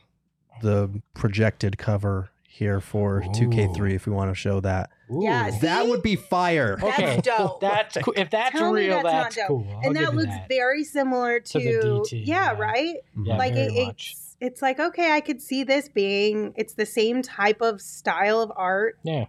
the 0.61 0.89
projected 1.13 1.77
cover 1.77 2.29
here 2.47 2.81
for 2.81 3.21
2K3 3.21 3.93
if 3.95 4.05
we 4.05 4.11
want 4.11 4.29
to 4.31 4.35
show 4.35 4.59
that. 4.59 4.89
Ooh. 5.09 5.21
Yeah, 5.23 5.49
That 5.61 5.87
would 5.87 6.03
be 6.03 6.17
fire. 6.17 6.75
That's 6.81 6.99
okay. 6.99 7.21
dope. 7.21 7.61
That's 7.61 7.97
cool. 8.03 8.13
If 8.17 8.29
that's 8.29 8.51
Tell 8.51 8.73
me 8.73 8.81
real, 8.87 8.95
that's 9.01 9.03
not 9.05 9.23
that's, 9.23 9.35
dope. 9.37 9.47
cool. 9.47 9.67
I'll 9.81 9.87
and 9.87 9.95
that 9.95 10.13
looks 10.15 10.27
that. 10.27 10.49
very 10.49 10.83
similar 10.83 11.39
To 11.39 11.53
to, 11.53 11.59
the 11.59 11.87
DT, 12.01 12.27
yeah, 12.27 12.51
yeah. 12.51 12.59
right. 12.59 12.95
Yeah, 13.23 13.37
like 13.37 13.53
very 13.53 13.73
it, 13.77 13.85
much. 13.87 14.11
it's 14.17 14.28
it's 14.39 14.61
like 14.61 14.79
okay, 14.79 15.11
I 15.11 15.19
could 15.21 15.41
see 15.41 15.63
this 15.63 15.89
being. 15.89 16.53
It's 16.55 16.73
the 16.73 16.85
same 16.85 17.21
type 17.21 17.61
of 17.61 17.81
style 17.81 18.41
of 18.41 18.51
art. 18.55 18.97
Yeah, 19.03 19.25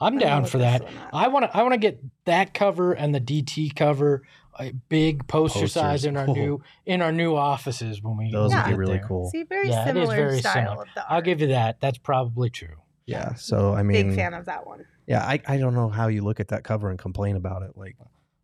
I'm 0.00 0.06
I 0.06 0.10
don't 0.10 0.18
know 0.18 0.26
down 0.26 0.44
for 0.46 0.58
that. 0.58 0.84
I 1.12 1.28
want 1.28 1.44
to. 1.50 1.56
I 1.56 1.62
want 1.62 1.74
to 1.74 1.78
get 1.78 2.00
that 2.24 2.54
cover 2.54 2.92
and 2.92 3.14
the 3.14 3.20
DT 3.20 3.74
cover 3.76 4.22
a 4.58 4.72
big 4.88 5.26
poster 5.28 5.60
Posters, 5.60 5.72
size 5.72 6.04
in 6.04 6.16
our 6.16 6.26
cool. 6.26 6.34
new 6.34 6.62
in 6.84 7.00
our 7.02 7.12
new 7.12 7.34
offices 7.36 8.02
when 8.02 8.16
we 8.18 8.30
Those 8.30 8.50
when 8.50 8.62
would 8.64 8.68
be 8.70 8.74
really 8.76 8.98
there. 8.98 9.06
cool. 9.06 9.30
See, 9.30 9.44
very 9.44 9.68
Yeah, 9.70 9.84
it 9.88 9.96
is 9.96 10.08
similar 10.08 10.16
very 10.16 10.40
style 10.40 10.54
similar. 10.54 10.82
of 10.82 10.88
the 10.94 11.10
I'll 11.12 11.22
give 11.22 11.40
you 11.40 11.46
that. 11.48 11.80
That's 11.80 11.98
probably 11.98 12.50
true. 12.50 12.76
Yeah. 13.06 13.34
So 13.34 13.74
I 13.74 13.82
mean, 13.82 14.08
Big 14.08 14.16
fan 14.16 14.34
of 14.34 14.46
that 14.46 14.66
one. 14.66 14.84
yeah, 15.06 15.22
I, 15.24 15.40
I 15.46 15.56
don't 15.56 15.74
know 15.74 15.88
how 15.88 16.08
you 16.08 16.22
look 16.22 16.40
at 16.40 16.48
that 16.48 16.62
cover 16.64 16.90
and 16.90 16.98
complain 16.98 17.36
about 17.36 17.62
it. 17.62 17.70
Like 17.76 17.96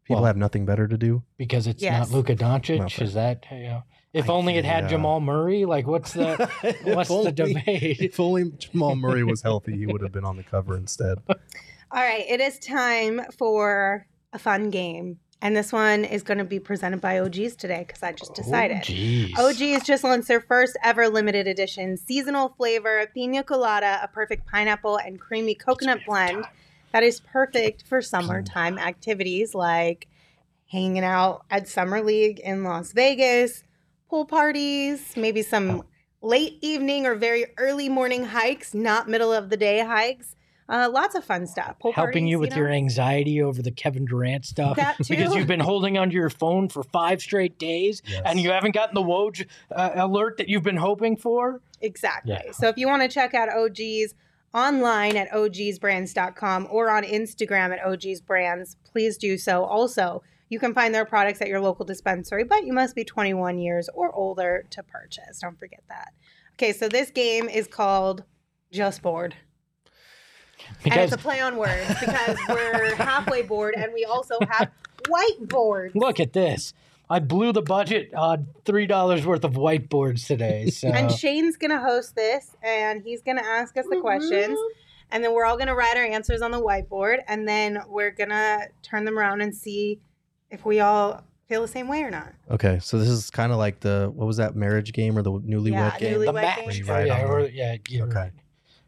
people 0.07 0.23
Well- 0.23 0.27
have 0.27 0.37
nothing 0.37 0.65
better 0.65 0.87
to 0.87 0.97
do. 0.97 1.23
because 1.37 1.67
it's 1.67 1.83
Yes. 1.83 2.09
not 2.11 2.17
Luka 2.17 2.35
Doncic. 2.37 2.81
Okay. 2.81 3.05
Is 3.05 3.15
that 3.15 3.45
you 3.51 3.63
know? 3.65 3.83
If 4.13 4.31
I- 4.31 4.33
only 4.33 4.57
it 4.57 4.65
had 4.65 4.85
yeah. 4.85 4.91
Jamal 4.91 5.21
Murray. 5.21 5.65
Like, 5.65 5.87
what's 5.87 6.13
the 6.13 6.49
what's 6.85 7.09
the 7.09 7.33
debate? 7.33 8.01
If 8.01 8.19
only 8.21 8.51
Jamal 8.59 8.97
Murray 8.97 9.25
was 9.25 9.43
healthy, 9.43 9.77
he 9.77 9.87
would 9.87 10.01
have 10.03 10.13
been 10.13 10.25
on 10.25 10.37
the 10.37 10.43
cover 10.45 10.77
instead. 10.77 11.19
All 11.29 12.03
right, 12.03 12.25
it 12.29 12.41
is 12.41 12.59
time 12.59 13.21
for 13.39 14.07
a 14.33 14.39
fun 14.39 14.71
game. 14.71 15.19
And 15.43 15.55
this 15.55 15.71
one 15.71 16.05
is 16.05 16.23
going 16.23 16.39
to 16.39 16.45
be 16.45 16.59
presented 16.59 17.01
by 17.03 17.17
OGeez 17.17 17.57
today 17.59 17.85
because 17.87 18.03
I 18.03 18.13
just 18.13 18.35
decided. 18.35 18.79
Jeez. 18.79 19.33
OGeez 19.35 19.85
just 19.85 20.03
launched 20.03 20.29
their 20.29 20.41
first 20.41 20.79
ever 20.83 21.09
limited 21.09 21.47
edition 21.47 21.97
seasonal 21.99 22.55
flavor 22.57 23.07
pina 23.13 23.43
colada, 23.45 24.01
a 24.03 24.09
perfect 24.09 24.47
pineapple 24.47 24.97
and 24.97 25.21
creamy 25.21 25.55
coconut 25.55 26.01
blend 26.07 26.47
that 26.97 27.03
is 27.03 27.21
perfect 27.21 27.87
for 27.87 28.01
summertime 28.01 28.79
activities 28.79 29.55
like 29.55 30.09
hanging 30.73 31.05
out 31.05 31.45
at 31.51 31.69
Summer 31.69 32.03
League 32.03 32.41
in 32.41 32.65
Las 32.65 32.93
Vegas, 32.93 33.65
pool 34.09 34.25
parties, 34.25 35.15
maybe 35.15 35.43
some 35.43 35.83
late 36.23 36.57
evening 36.63 37.05
or 37.05 37.15
very 37.15 37.49
early 37.59 37.91
morning 37.91 38.25
hikes, 38.25 38.73
not 38.73 39.11
middle 39.11 39.31
of 39.31 39.51
the 39.51 39.59
day 39.59 39.81
hikes. 39.81 40.37
Uh, 40.71 40.89
lots 40.91 41.15
of 41.15 41.23
fun 41.23 41.47
stuff. 41.47 41.79
Pool 41.81 41.93
helping 41.93 42.13
parties, 42.13 42.31
you 42.31 42.39
with 42.39 42.51
know? 42.53 42.57
your 42.57 42.71
anxiety 42.71 43.43
over 43.43 43.61
the 43.61 43.71
Kevin 43.71 44.07
Durant 44.07 44.47
stuff 44.47 44.77
That 44.77 44.97
because 45.07 45.35
you've 45.35 45.47
been 45.47 45.61
holding 45.61 45.99
onto 45.99 46.15
your 46.15 46.31
phone 46.31 46.71
for 46.71 46.83
five 46.83 47.21
straight 47.21 47.59
days 47.59 48.01
and 48.25 48.41
you 48.41 48.53
haven't 48.53 48.75
gotten 48.75 48.95
the 48.95 49.03
Woj 49.03 49.47
uh, 49.71 49.91
alert 49.97 50.39
that 50.39 50.49
you've 50.49 50.65
been 50.65 50.79
hoping 50.79 51.19
for. 51.19 51.61
Exactly. 51.83 52.33
Yeah. 52.33 52.53
So 52.53 52.69
if 52.69 52.79
you 52.79 52.89
want 52.89 53.03
to 53.03 53.09
check 53.09 53.35
out 53.35 53.51
OGeez 53.51 54.15
online 54.55 55.17
at 55.17 55.31
ogsbrands.com 55.31 56.69
or 56.71 56.91
on 56.91 57.03
Instagram 57.05 57.73
at 57.73 57.81
ogsbrands, 57.85 58.77
please 58.85 59.17
do 59.17 59.37
so. 59.39 59.65
Also, 59.65 60.23
you 60.49 60.59
can 60.59 60.73
find 60.75 60.95
their 60.95 61.05
products 61.05 61.41
at 61.43 61.49
your 61.49 61.61
local 61.61 61.85
dispensary, 61.85 62.45
but 62.45 62.65
you 62.65 62.73
must 62.73 62.95
be 62.95 63.05
21 63.05 63.59
years 63.59 63.89
or 63.95 64.13
older 64.15 64.65
to 64.71 64.83
purchase. 64.83 65.41
Don't 65.41 65.59
forget 65.59 65.83
that. 65.89 66.13
Okay, 66.55 66.73
so 66.73 66.89
this 66.89 67.11
game 67.11 67.49
is 67.49 67.67
called 67.67 68.25
Just 68.73 69.03
Bored. 69.03 69.35
and 70.69 70.77
Because 70.85 71.13
it's 71.13 71.13
a 71.13 71.19
play 71.19 71.41
on 71.41 71.57
words 71.57 71.87
because 72.01 72.39
we're 72.49 72.95
halfway 72.95 73.43
bored 73.43 73.75
and 73.77 73.93
we 73.93 74.05
also 74.05 74.39
have 74.51 74.71
whiteboards. 75.05 75.95
look 75.95 76.19
at 76.21 76.33
this. 76.33 76.73
I 77.09 77.21
blew 77.21 77.53
the 77.53 77.63
budget 77.63 78.13
on 78.15 78.49
three 78.65 78.87
dollars 78.87 79.25
worth 79.25 79.45
of 79.45 79.53
whiteboards 79.53 80.27
today. 80.27 80.71
So 80.71 80.89
And 80.89 81.11
Shane's 81.13 81.57
going 81.57 81.71
to 81.71 81.79
host 81.81 82.15
this 82.17 82.57
and 82.63 83.03
he's 83.03 83.23
going 83.23 83.37
to 83.39 83.45
ask 83.45 83.77
us 83.77 83.87
the 83.89 84.01
questions. 84.01 84.33
Mm-hmm. 84.59 84.79
And 85.13 85.23
then 85.23 85.33
we're 85.35 85.45
all 85.45 85.57
going 85.57 85.69
to 85.69 85.75
write 85.77 85.97
our 85.97 86.05
answers 86.05 86.43
on 86.43 86.51
the 86.51 86.61
whiteboard. 86.61 87.19
And 87.29 87.47
then 87.49 87.79
we're 87.87 88.11
going 88.11 88.31
to 88.31 88.67
turn 88.83 89.05
them 89.05 89.19
around 89.19 89.41
and 89.41 89.55
see 89.55 90.01
if 90.51 90.65
we 90.67 90.81
all 90.81 91.23
feel 91.49 91.63
the 91.63 91.69
same 91.69 91.87
way 91.87 92.03
or 92.03 92.11
not. 92.11 92.33
Okay, 92.51 92.81
so 92.81 92.99
this 92.99 93.09
is 93.09 93.31
kind 93.31 93.53
of 93.53 93.59
like 93.59 93.79
the 93.79 94.11
what 94.13 94.27
was 94.27 94.39
that 94.39 94.57
marriage 94.57 94.93
game 94.93 95.17
or 95.17 95.23
the 95.23 95.31
newlywed 95.31 95.71
Yeah, 95.73 95.97
game? 95.99 96.13
newly- 96.15 96.27
the 96.27 96.33
Wet 96.33 96.43
match, 96.67 96.77
game. 96.79 96.87
Right 96.87 97.07
yeah, 97.07 97.25
or, 97.25 97.41
yeah, 97.49 97.77
you're 97.89 98.09
Okay. 98.09 98.17
right. 98.19 98.33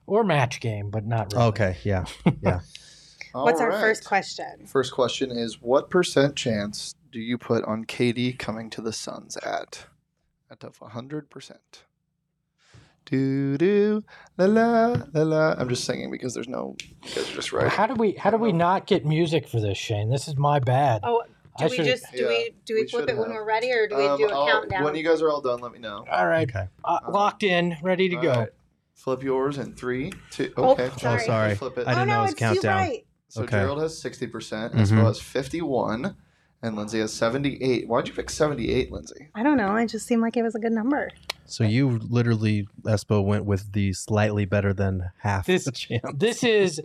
or 0.06 0.24
match 0.24 0.58
game, 0.58 0.90
but 0.90 1.06
not 1.06 1.32
really. 1.32 1.44
Okay, 1.46 1.76
yeah. 1.84 2.04
Yeah. 2.42 2.60
What's 3.32 3.60
our 3.60 3.70
first 3.72 4.04
question? 4.04 4.66
First 4.66 4.92
question 4.92 5.30
is 5.30 5.60
what 5.62 5.88
percent 5.90 6.34
chance 6.34 6.94
do 7.10 7.18
you 7.20 7.38
put 7.38 7.64
on 7.64 7.84
KD 7.84 8.38
coming 8.38 8.70
to 8.70 8.80
the 8.80 8.92
Suns 8.92 9.36
at? 9.38 9.86
Out 10.50 10.64
of 10.64 10.78
100%. 10.78 11.52
Do 13.04 13.56
do 13.56 14.02
la 14.36 14.44
la 14.44 14.96
la 15.14 15.22
la. 15.22 15.54
I'm 15.56 15.68
just 15.70 15.84
singing 15.84 16.10
because 16.10 16.34
there's 16.34 16.48
no. 16.48 16.76
You 17.04 17.08
guys 17.14 17.30
are 17.30 17.34
just 17.34 17.52
right. 17.54 17.68
How 17.68 17.86
do 17.86 17.94
we 17.94 18.12
how 18.12 18.30
do 18.30 18.36
we 18.36 18.52
not 18.52 18.86
get 18.86 19.06
music 19.06 19.48
for 19.48 19.60
this, 19.60 19.78
Shane? 19.78 20.10
This 20.10 20.28
is 20.28 20.36
my 20.36 20.58
bad. 20.58 21.00
Oh, 21.04 21.22
do 21.56 21.64
I 21.64 21.68
we 21.68 21.76
should- 21.76 21.86
just 21.86 22.04
do 22.12 22.18
Yeah, 22.24 22.28
we 22.28 22.54
do 22.66 22.74
we, 22.74 22.82
we 22.82 22.88
flip 22.88 23.02
should 23.04 23.10
it 23.10 23.16
when 23.16 23.30
have. 23.30 23.34
we're 23.36 23.46
ready 23.46 23.72
or 23.72 23.88
do 23.88 23.96
we 23.96 24.06
Um, 24.06 24.18
do 24.18 24.28
a 24.28 24.32
I'll- 24.34 24.46
countdown? 24.46 24.84
When 24.84 24.94
you 24.94 25.02
guys 25.04 25.22
are 25.22 25.30
all 25.30 25.40
done, 25.40 25.60
let 25.60 25.72
me 25.72 25.78
know. 25.78 26.04
All 26.10 26.26
right, 26.26 26.48
Okay. 26.50 26.68
uh, 26.84 26.98
locked 27.08 27.42
in, 27.42 27.78
ready 27.82 28.10
to 28.10 28.16
All 28.16 28.22
go. 28.22 28.30
right. 28.40 28.48
Flip 28.94 29.22
yours 29.22 29.56
in 29.56 29.72
three, 29.74 30.12
two. 30.30 30.52
Oh, 30.58 30.72
Okay. 30.72 30.90
sorry. 30.98 31.22
Oh, 31.22 31.26
sorry. 31.26 31.54
Flip 31.54 31.78
it. 31.78 31.86
I 31.86 31.92
oh 31.92 31.94
didn't 31.94 32.08
no, 32.08 32.12
know 32.14 32.18
it 32.18 32.22
was 32.24 32.32
it's 32.32 32.40
you 32.42 32.46
countdown. 32.48 32.76
right. 32.76 33.06
So 33.28 33.42
Okay. 33.44 33.50
Gerald 33.58 33.80
has 33.80 33.98
60%, 33.98 34.74
Mhm. 34.74 34.96
well 34.98 35.08
as 35.08 35.18
51, 35.20 36.14
and 36.62 36.76
Lindsay 36.76 36.98
has 37.00 37.12
78. 37.12 37.86
Why'd 37.88 38.08
you 38.08 38.14
pick 38.14 38.30
78, 38.30 38.90
Lindsay? 38.92 39.28
I 39.34 39.42
don't 39.42 39.56
know. 39.56 39.76
It 39.76 39.86
just 39.86 40.06
seemed 40.06 40.22
like 40.22 40.36
it 40.36 40.42
was 40.42 40.54
a 40.54 40.58
good 40.58 40.72
number. 40.72 41.10
So 41.46 41.64
you 41.64 41.98
literally, 41.98 42.66
Espo, 42.82 43.24
went 43.24 43.44
with 43.44 43.72
the 43.72 43.92
slightly 43.92 44.44
better 44.44 44.72
than 44.74 45.10
half 45.18 45.46
This- 45.46 45.64
the 45.66 45.72
chance. 45.72 46.02
This 46.14 46.42
is 46.44 46.80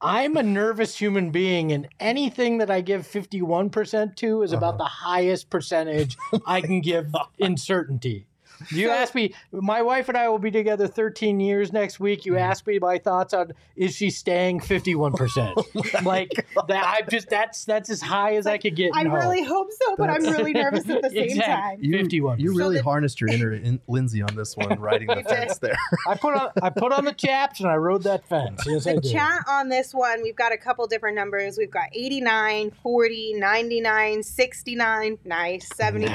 I'm 0.00 0.36
a 0.36 0.44
nervous 0.44 0.96
human 0.96 1.30
being, 1.32 1.72
and 1.72 1.88
anything 1.98 2.58
that 2.58 2.70
I 2.70 2.80
give 2.82 3.02
51% 3.02 4.14
to 4.16 4.42
is 4.42 4.52
about 4.52 4.74
Uh-huh. 4.74 4.84
the 4.84 4.84
highest 4.84 5.50
percentage 5.50 6.16
I 6.46 6.60
can 6.60 6.80
give 6.80 7.12
in 7.38 7.56
certainty. 7.56 8.27
You 8.70 8.88
So- 8.88 8.92
ask 8.92 9.14
me, 9.14 9.34
my 9.52 9.82
wife 9.82 10.08
and 10.08 10.16
I 10.18 10.28
will 10.28 10.38
be 10.38 10.50
together 10.50 10.86
13 10.86 11.40
years 11.40 11.72
next 11.72 12.00
week. 12.00 12.20
Mm-hmm. 12.20 12.28
You 12.32 12.38
ask 12.38 12.66
me 12.66 12.78
my 12.78 12.98
thoughts 12.98 13.32
on 13.34 13.52
is 13.76 13.94
she 13.94 14.10
staying 14.10 14.60
51%? 14.60 16.02
like 16.04 16.30
that 16.68 16.84
I'm 16.86 17.08
just 17.10 17.28
that's 17.30 17.64
that's 17.64 17.90
as 17.90 18.00
high 18.00 18.36
as 18.36 18.46
I 18.46 18.58
could 18.58 18.74
get. 18.76 18.90
I 18.94 19.02
in 19.02 19.06
hope. 19.08 19.18
really 19.20 19.44
hope 19.44 19.68
so, 19.86 19.96
but 19.96 20.10
I'm 20.10 20.22
really 20.24 20.52
nervous 20.52 20.88
at 20.88 21.02
the 21.02 21.10
same 21.10 21.24
Exactly. 21.24 21.44
time. 21.44 21.78
You, 21.84 21.98
51. 21.98 22.40
you 22.40 22.52
So 22.52 22.56
really 22.58 22.76
the- 22.78 22.82
harnessed 22.90 23.20
your 23.20 23.30
inner 23.30 23.52
in, 23.52 23.80
Lindsay 23.88 24.22
on 24.22 24.34
this 24.34 24.56
one, 24.56 24.78
riding 24.80 25.06
the 25.08 25.16
You 25.16 25.22
did. 25.22 25.28
fence 25.28 25.58
there. 25.58 25.76
I 26.06 26.16
put 26.16 26.34
on 26.34 26.50
I 26.62 26.70
put 26.70 26.92
on 26.92 27.04
the 27.04 27.12
chaps 27.12 27.60
and 27.60 27.68
I 27.70 27.76
rode 27.76 28.02
that 28.04 28.28
fence. 28.28 28.62
Yes, 28.66 28.86
I 28.86 28.94
The 28.94 29.00
did. 29.02 29.12
chat 29.12 29.44
on 29.48 29.68
this 29.68 29.94
one, 29.94 30.22
we've 30.22 30.36
got 30.36 30.52
a 30.52 30.56
couple 30.58 30.86
different 30.86 31.16
numbers. 31.16 31.56
We've 31.58 31.70
got 31.70 31.88
89, 31.92 32.72
40, 32.82 33.34
99, 33.34 34.22
69, 34.22 35.18
nice, 35.24 35.68
70%, 35.70 36.08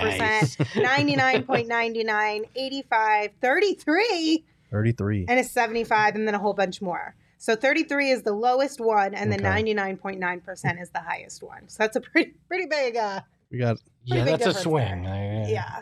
99.99, 0.84 2.33
85, 2.56 3.32
33, 3.42 4.46
33. 4.72 5.26
and 5.28 5.40
a 5.40 5.44
75, 5.44 6.16
and 6.16 6.28
then 6.28 6.36
a 6.36 6.40
whole 6.40 6.54
bunch 6.54 6.82
more. 6.82 7.16
So 7.38 7.56
33 7.56 8.10
is 8.12 8.24
the 8.24 8.32
lowest 8.34 8.80
one, 8.80 9.14
and 9.14 9.32
then 9.32 9.40
Okay. 9.46 9.62
99.9% 9.64 10.82
is 10.82 10.90
the 10.92 11.00
highest 11.02 11.44
one. 11.44 11.68
So 11.68 11.84
that's 11.84 11.96
a 11.96 12.02
pretty 12.02 12.34
pretty 12.48 12.66
big, 12.68 12.96
uh, 12.96 13.22
We 13.52 13.58
got 13.60 13.78
yeah, 14.06 14.24
that's 14.24 14.46
a 14.46 14.54
swing. 14.54 15.06
I- 15.06 15.50
yeah. 15.50 15.82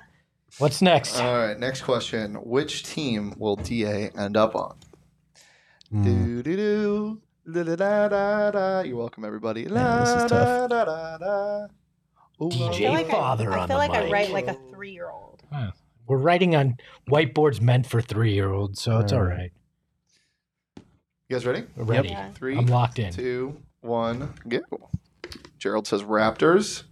What's 0.57 0.81
next? 0.81 1.17
All 1.19 1.37
right, 1.37 1.57
next 1.57 1.81
question. 1.83 2.35
Which 2.35 2.83
team 2.83 3.33
will 3.37 3.55
DA 3.55 4.09
end 4.17 4.35
up 4.35 4.53
on? 4.55 4.75
mm, 5.93 6.03
Do 6.03 6.43
do 6.43 6.55
do. 6.57 7.21
La, 7.45 7.61
la, 7.63 7.71
la, 7.73 8.07
da, 8.09 8.51
da. 8.51 8.81
You're 8.81 8.97
welcome, 8.97 9.23
everybody. 9.25 9.61
Yeah, 9.61 9.99
this 9.99 10.09
is 10.09 10.15
La, 10.15 10.27
tough. 10.27 10.69
Da, 10.69 10.85
da, 10.85 10.85
da, 10.85 11.17
da. 11.17 11.67
Ooh, 12.43 12.49
DJ 12.49 12.69
I 12.69 12.77
feel 12.77 12.91
like, 12.91 13.09
Father 13.09 13.51
I, 13.51 13.55
I 13.55 13.57
feel 13.59 13.67
the 13.67 13.77
like 13.77 13.91
I 13.91 14.09
write 14.11 14.31
like 14.31 14.47
a 14.47 14.57
three 14.71 14.91
year 14.91 15.09
old. 15.09 15.41
We're 16.11 16.17
writing 16.17 16.57
on 16.57 16.75
whiteboards 17.09 17.61
meant 17.61 17.87
for 17.87 18.01
three 18.01 18.33
year 18.33 18.51
olds, 18.51 18.81
so 18.81 18.99
it's 18.99 19.13
Alright. 19.13 19.53
You 20.75 20.83
guys 21.37 21.45
ready? 21.45 21.63
We're 21.77 21.85
ready. 21.85 22.09
Yeah. 22.09 22.31
Three, 22.33 22.57
I'm 22.57 22.65
locked 22.65 22.99
in. 22.99 23.13
two, 23.13 23.55
one, 23.79 24.33
go. 24.45 24.59
Gerald 25.57 25.87
says 25.87 26.03
Raptors. 26.03 26.83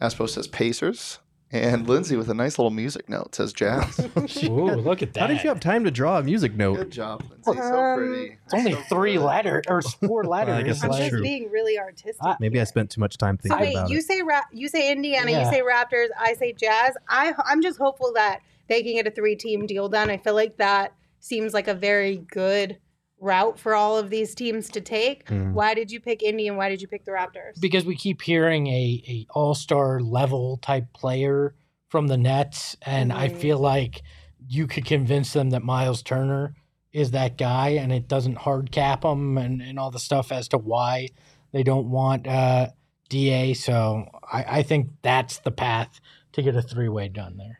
Espo 0.00 0.28
says 0.28 0.46
Pacers. 0.46 1.18
And 1.52 1.88
Lindsay 1.88 2.14
with 2.16 2.30
a 2.30 2.34
nice 2.34 2.60
little 2.60 2.70
music 2.70 3.08
note 3.08 3.34
says 3.34 3.52
Jazz. 3.52 3.98
Ooh, 4.44 4.66
look 4.76 5.02
at 5.02 5.14
that. 5.14 5.20
How 5.22 5.26
did 5.26 5.42
you 5.42 5.48
have 5.48 5.58
time 5.58 5.82
to 5.82 5.90
draw 5.90 6.18
a 6.18 6.22
music 6.22 6.54
note? 6.54 6.76
Good 6.76 6.92
job, 6.92 7.24
Lindsay. 7.28 7.60
So 7.60 7.76
Um, 7.76 7.98
pretty. 7.98 8.38
It's 8.44 8.54
only 8.54 8.72
So 8.74 8.80
three 8.82 9.14
good. 9.16 9.24
letter 9.24 9.62
or 9.66 9.82
four 10.06 10.22
letters. 10.22 10.54
I 10.54 10.62
guess 10.62 10.84
I'm 10.84 10.90
that's 10.90 11.00
just 11.00 11.10
true. 11.10 11.22
being 11.22 11.50
really 11.50 11.76
artistic. 11.76 12.14
I- 12.22 12.36
Maybe 12.38 12.60
I 12.60 12.64
spent 12.64 12.90
too 12.92 13.00
much 13.00 13.18
time 13.18 13.36
So 13.42 13.48
thinking 13.48 13.66
wait, 13.66 13.76
about 13.76 13.90
you 13.90 13.98
it. 13.98 14.04
say 14.04 14.22
Ra- 14.22 14.42
you 14.52 14.68
say 14.68 14.92
Indiana, 14.92 15.32
Yeah. 15.32 15.44
you 15.44 15.50
say 15.50 15.60
Raptors, 15.62 16.06
I 16.16 16.34
say 16.34 16.52
Jazz. 16.52 16.94
I 17.08 17.34
I'm 17.44 17.60
just 17.62 17.78
hopeful 17.78 18.12
that 18.14 18.38
they 18.70 18.82
can 18.82 18.94
get 18.94 19.06
a 19.06 19.10
three 19.10 19.36
team 19.36 19.66
deal 19.66 19.90
done. 19.90 20.08
I 20.08 20.16
feel 20.16 20.34
like 20.34 20.56
that 20.56 20.94
seems 21.18 21.52
like 21.52 21.68
a 21.68 21.74
very 21.74 22.16
good 22.16 22.78
route 23.20 23.58
for 23.58 23.74
all 23.74 23.98
of 23.98 24.08
these 24.08 24.34
teams 24.34 24.70
to 24.70 24.80
take. 24.80 25.26
Mm. 25.26 25.52
Why 25.52 25.74
did 25.74 25.90
you 25.90 26.00
pick 26.00 26.22
Indy 26.22 26.48
and 26.48 26.56
why 26.56 26.70
did 26.70 26.80
you 26.80 26.88
pick 26.88 27.04
the 27.04 27.10
Raptors? 27.10 27.60
because 27.60 27.84
we 27.84 27.94
keep 27.94 28.22
hearing 28.22 28.66
a, 28.68 29.02
a 29.06 29.26
all 29.34 29.54
star 29.54 30.00
level 30.00 30.56
type 30.56 30.90
player 30.94 31.54
from 31.90 32.06
the 32.06 32.16
Nets, 32.16 32.76
and 32.82 33.12
I 33.12 33.28
Mhm. 33.28 33.36
feel 33.36 33.58
like 33.58 34.00
you 34.48 34.66
could 34.66 34.86
convince 34.86 35.34
them 35.34 35.50
that 35.50 35.62
Miles 35.62 36.02
Turner 36.02 36.54
is 36.92 37.10
that 37.10 37.36
guy, 37.36 37.70
and 37.70 37.92
it 37.92 38.08
doesn't 38.08 38.38
hard 38.38 38.72
cap 38.72 39.02
them 39.02 39.36
and, 39.36 39.60
and 39.60 39.78
all 39.78 39.90
the 39.90 39.98
stuff 39.98 40.32
as 40.32 40.48
to 40.48 40.58
why 40.58 41.08
they 41.52 41.62
don't 41.62 41.90
want 41.90 42.26
uh, 42.26 42.68
Da. 43.10 43.52
So 43.54 44.06
I, 44.32 44.44
I 44.58 44.62
think 44.62 44.90
that's 45.02 45.38
the 45.38 45.50
path 45.50 46.00
to 46.32 46.42
get 46.42 46.54
a 46.56 46.62
three 46.62 46.88
way 46.88 47.08
done 47.08 47.36
there. 47.36 47.59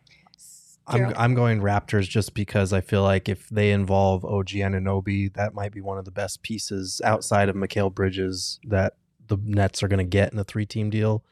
I'm, 0.91 1.15
I'm 1.17 1.35
going 1.35 1.61
Raptors 1.61 2.09
just 2.09 2.35
because 2.35 2.73
I 2.73 2.81
feel 2.81 3.03
like 3.03 3.29
if 3.29 3.49
they 3.49 3.71
involve 3.71 4.25
OG 4.25 4.49
Anunoby, 4.49 5.33
that 5.35 5.55
might 5.55 5.73
be 5.73 5.81
one 5.81 5.99
of 5.99 6.05
the 6.05 6.11
best 6.11 6.43
pieces 6.43 7.01
outside 7.05 7.49
of 7.49 7.57
Mikal 7.57 7.95
Bridges 7.95 8.61
that 8.65 8.95
the 9.29 9.39
Nets 9.43 9.83
are 9.83 9.89
going 9.89 9.99
to 9.99 10.05
get 10.05 10.33
in 10.33 10.39
a 10.39 10.45
three 10.45 10.67
team 10.67 10.91
deal. 10.91 11.25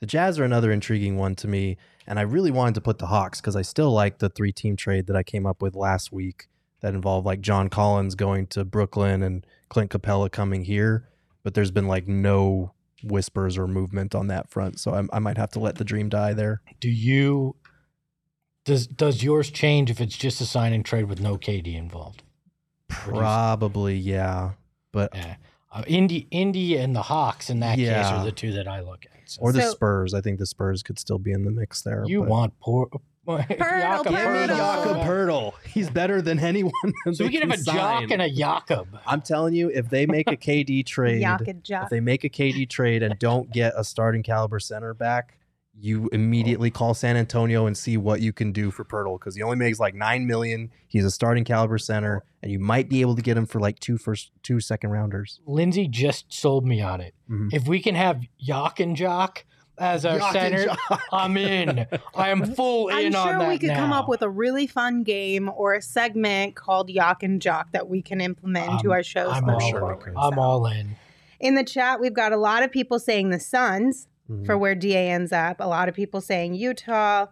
The 0.00 0.06
Jazz 0.06 0.40
are 0.40 0.44
another 0.44 0.72
intriguing 0.72 1.16
one 1.16 1.36
to 1.36 1.46
me, 1.46 1.76
and 2.06 2.18
I 2.18 2.22
really 2.22 2.50
wanted 2.50 2.74
to 2.74 2.80
put 2.80 2.98
the 2.98 3.06
Hawks 3.06 3.40
because 3.40 3.54
I 3.54 3.62
still 3.62 3.92
like 3.92 4.18
the 4.18 4.28
three 4.28 4.52
team 4.52 4.74
trade 4.74 5.06
that 5.06 5.16
I 5.16 5.22
came 5.22 5.46
up 5.46 5.62
with 5.62 5.76
last 5.76 6.10
week 6.10 6.48
that 6.80 6.94
involved 6.94 7.24
like 7.24 7.40
John 7.40 7.68
Collins 7.68 8.16
going 8.16 8.48
to 8.48 8.64
Brooklyn 8.64 9.22
and 9.22 9.46
Clint 9.68 9.92
Capela 9.92 10.30
coming 10.30 10.64
here. 10.64 11.08
But 11.44 11.54
there's 11.54 11.70
been 11.70 11.86
like 11.86 12.08
no 12.08 12.72
whispers 13.04 13.56
or 13.56 13.68
movement 13.68 14.14
on 14.14 14.26
that 14.28 14.50
front, 14.50 14.80
so 14.80 14.92
I, 14.92 15.16
I 15.16 15.18
might 15.20 15.38
have 15.38 15.50
to 15.50 15.60
let 15.60 15.76
the 15.76 15.84
dream 15.84 16.08
die 16.08 16.32
there. 16.32 16.62
Do 16.80 16.88
you 16.88 17.56
does 18.64 18.86
does 18.86 19.22
yours 19.22 19.50
change 19.50 19.90
if 19.90 20.00
it's 20.00 20.16
just 20.16 20.40
a 20.40 20.46
sign 20.46 20.72
and 20.72 20.84
trade 20.84 21.04
with 21.06 21.20
no 21.20 21.36
KD 21.36 21.74
involved? 21.76 22.22
Or 23.06 23.12
you- 23.14 23.18
Probably, 23.20 23.96
yeah. 23.96 24.52
But 24.92 25.14
Yeah. 25.14 25.36
Uh, 25.74 25.82
Indy, 25.86 26.26
Indy, 26.30 26.76
and 26.76 26.94
the 26.94 27.00
Hawks 27.00 27.48
in 27.48 27.60
that 27.60 27.76
case 27.78 27.88
are 28.06 28.22
the 28.24 28.30
two 28.32 28.52
that 28.52 28.68
I 28.68 28.80
look 28.82 29.06
at. 29.06 29.30
So 29.30 29.40
or 29.40 29.52
the 29.52 29.62
So- 29.62 29.70
Spurs. 29.70 30.12
I 30.12 30.20
think 30.20 30.38
the 30.38 30.44
Spurs 30.44 30.82
could 30.82 30.98
still 30.98 31.18
be 31.18 31.32
in 31.32 31.44
the 31.44 31.50
mix 31.50 31.80
there. 31.80 32.04
you 32.06 32.20
but- 32.20 32.28
want 32.28 32.60
poor 32.60 32.88
Poeltl, 33.26 33.46
Give 33.48 33.58
Poeltl. 33.58 34.46
Jakob 34.48 34.96
Poeltl. 34.98 35.52
He's 35.72 35.88
better 35.88 36.20
than 36.20 36.40
anyone. 36.40 36.72
So 37.12 37.24
we 37.24 37.30
they 37.30 37.38
can 37.38 37.50
have 37.50 37.60
a 37.60 37.62
Jock 37.62 38.10
and 38.10 38.20
a 38.20 38.28
Jakob. 38.28 38.88
I'm 39.06 39.22
telling 39.22 39.54
you, 39.54 39.68
if 39.70 39.88
they 39.88 40.06
make 40.06 40.26
a 40.26 40.36
KD 40.36 40.84
trade, 40.86 41.20
Yak 41.22 41.46
and 41.46 41.62
if 41.66 41.88
they 41.88 42.00
make 42.00 42.24
a 42.24 42.28
KD 42.28 42.68
trade 42.68 43.02
and 43.04 43.16
don't 43.18 43.50
get 43.52 43.72
a 43.76 43.84
starting 43.84 44.22
caliber 44.24 44.58
center 44.60 44.92
back, 44.92 45.38
you 45.78 46.08
immediately 46.12 46.70
call 46.70 46.94
San 46.94 47.16
Antonio 47.16 47.66
and 47.66 47.76
see 47.76 47.96
what 47.96 48.20
you 48.20 48.32
can 48.32 48.52
do 48.52 48.70
for 48.70 48.84
Poeltl 48.84 49.18
because 49.18 49.34
he 49.36 49.42
only 49.42 49.56
makes 49.56 49.80
like 49.80 49.94
nine 49.94 50.26
million. 50.26 50.70
He's 50.86 51.04
a 51.04 51.10
starting 51.10 51.44
caliber 51.44 51.78
center, 51.78 52.22
and 52.42 52.52
you 52.52 52.58
might 52.58 52.88
be 52.88 53.00
able 53.00 53.16
to 53.16 53.22
get 53.22 53.36
him 53.36 53.46
for 53.46 53.58
like 53.60 53.78
two 53.80 53.96
first, 53.98 54.30
two 54.42 54.60
second 54.60 54.90
rounders. 54.90 55.40
Lindsay 55.46 55.88
just 55.88 56.32
sold 56.32 56.66
me 56.66 56.80
on 56.82 57.00
it. 57.00 57.14
Mhm. 57.30 57.52
If 57.52 57.66
we 57.66 57.80
can 57.80 57.94
have 57.94 58.20
Yak 58.38 58.80
and 58.80 58.94
Jock 58.96 59.44
as 59.78 60.04
our 60.04 60.18
Jock 60.18 60.36
and 60.36 60.58
center, 60.58 60.64
Jock. 60.66 61.02
I'm 61.10 61.36
in. 61.38 61.86
I 62.14 62.28
am 62.28 62.44
full 62.54 62.88
in 62.88 63.06
on 63.06 63.12
that. 63.12 63.18
I'm 63.34 63.40
sure 63.40 63.48
we 63.48 63.58
could 63.58 63.74
come 63.74 63.92
up 63.92 64.08
with 64.08 64.20
a 64.22 64.28
really 64.28 64.66
fun 64.66 65.02
game 65.02 65.50
or 65.56 65.72
a 65.74 65.80
segment 65.82 66.54
called 66.54 66.90
Yak 66.90 67.22
and 67.22 67.40
Jock 67.40 67.72
that 67.72 67.88
we 67.88 68.02
can 68.02 68.20
implement 68.20 68.70
into 68.70 68.88
Um, 68.88 68.92
our 68.92 69.02
shows. 69.02 69.32
I'm 69.32 69.44
going 69.46 69.54
all, 69.62 69.70
sure 69.70 69.98
we 70.06 70.12
I'm 70.16 70.38
all 70.38 70.66
in. 70.66 70.96
In 71.40 71.54
the 71.54 71.64
chat, 71.64 71.98
we've 71.98 72.14
got 72.14 72.32
a 72.32 72.36
lot 72.36 72.62
of 72.62 72.70
people 72.70 72.98
saying 73.00 73.30
the 73.30 73.40
Suns 73.40 74.06
Mhm. 74.32 74.46
for 74.46 74.56
where 74.58 74.74
DA 74.74 75.10
ends 75.10 75.32
up. 75.32 75.56
A 75.60 75.66
lot 75.68 75.88
of 75.88 75.94
people 75.94 76.20
saying 76.20 76.54
Utah, 76.54 77.26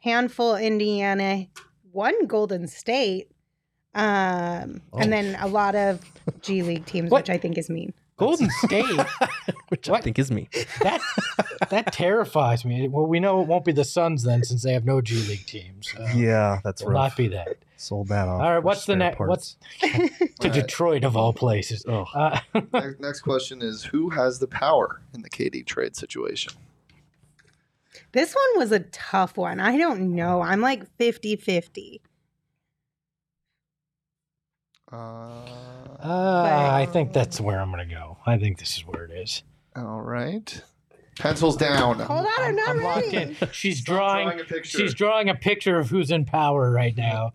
handful 0.00 0.56
Indiana, 0.56 1.46
one 1.92 2.26
Golden 2.26 2.66
State, 2.68 3.30
um, 3.94 4.80
Oh. 4.92 4.98
and 4.98 5.12
then 5.12 5.36
a 5.40 5.46
lot 5.46 5.74
of 5.74 6.00
G 6.42 6.62
League 6.62 6.86
teams, 6.86 7.10
which 7.10 7.30
I 7.30 7.38
think 7.38 7.58
is 7.58 7.68
mean. 7.70 7.92
Golden 8.16 8.48
State. 8.64 8.84
which 9.68 9.88
I 9.90 10.00
think 10.00 10.18
is 10.18 10.30
me. 10.30 10.48
that 10.82 11.00
that 11.70 11.92
terrifies 11.92 12.64
me. 12.64 12.86
Well, 12.88 13.06
we 13.06 13.18
know 13.18 13.40
it 13.40 13.48
won't 13.48 13.64
be 13.64 13.72
the 13.72 13.84
Suns 13.84 14.22
then, 14.22 14.44
since 14.44 14.62
they 14.62 14.72
have 14.72 14.84
no 14.84 15.00
G 15.00 15.16
League 15.28 15.46
teams. 15.46 15.92
So 15.96 16.04
Yeah, 16.14 16.60
that's 16.62 16.80
it 16.82 16.84
will 16.84 16.92
rough. 16.92 17.12
not 17.12 17.16
be 17.16 17.28
that. 17.28 17.56
Sold 17.84 18.08
that 18.08 18.28
off. 18.28 18.40
All 18.40 18.50
right, 18.54 18.62
what's 18.64 18.86
the 18.86 18.96
next? 18.96 19.18
parts. 19.18 19.56
What's 19.80 19.92
to 19.92 19.98
All 20.00 20.08
right. 20.42 20.52
Detroit 20.52 21.04
of 21.04 21.16
all 21.18 21.32
places? 21.34 21.84
Oh, 21.86 22.06
Uh, 22.14 22.40
next, 22.72 23.00
next 23.00 23.20
question 23.20 23.60
is 23.60 23.84
who 23.84 24.08
has 24.10 24.38
the 24.38 24.46
power 24.46 25.02
in 25.12 25.20
the 25.20 25.28
KD 25.28 25.66
trade 25.66 25.94
situation? 25.94 26.54
This 28.12 28.34
one 28.34 28.58
was 28.58 28.72
a 28.72 28.80
tough 28.80 29.36
one. 29.36 29.60
I 29.60 29.76
don't 29.76 30.14
know. 30.14 30.40
I'm 30.40 30.60
like 30.60 30.84
50 30.96 31.36
50. 31.36 32.00
Uh, 34.90 34.96
uh, 34.96 36.68
I 36.72 36.86
think 36.92 37.12
that's 37.12 37.40
where 37.40 37.60
I'm 37.60 37.70
gonna 37.70 37.86
go. 37.86 38.18
I 38.26 38.38
think 38.38 38.58
this 38.58 38.76
is 38.76 38.86
where 38.86 39.04
it 39.04 39.10
is. 39.10 39.42
all 39.76 40.00
right. 40.00 40.62
Pencils 41.18 41.56
down. 41.56 42.00
Hold 42.00 42.26
on, 42.26 42.26
I'm, 42.38 42.44
I'm, 42.48 42.56
not 42.82 42.96
I'm 42.98 43.02
ready. 43.02 43.36
She's 43.52 43.78
Stop 43.80 43.94
drawing. 43.96 44.40
a 44.40 44.44
picture. 44.44 44.78
She's 44.78 44.94
drawing 44.94 45.28
a 45.28 45.34
picture 45.34 45.78
of 45.78 45.88
who's 45.90 46.10
in 46.10 46.24
power 46.24 46.70
right 46.70 46.96
now. 46.96 47.32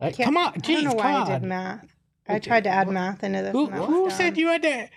Can't- 0.00 0.16
come 0.18 0.36
on, 0.36 0.52
I 0.54 0.58
don't 0.58 0.84
know 0.84 0.90
come 0.90 0.96
why 0.98 1.12
I 1.14 1.38
did 1.38 1.42
math. 1.48 1.86
I 2.28 2.32
Okay, 2.36 2.40
tried 2.48 2.64
to 2.64 2.70
add 2.70 2.86
what- 2.86 2.92
math 2.94 3.24
into 3.24 3.42
this. 3.42 3.52
Who, 3.52 3.66
who 3.66 4.10
said 4.10 4.36
you 4.36 4.48
had 4.48 4.62
to 4.62 4.88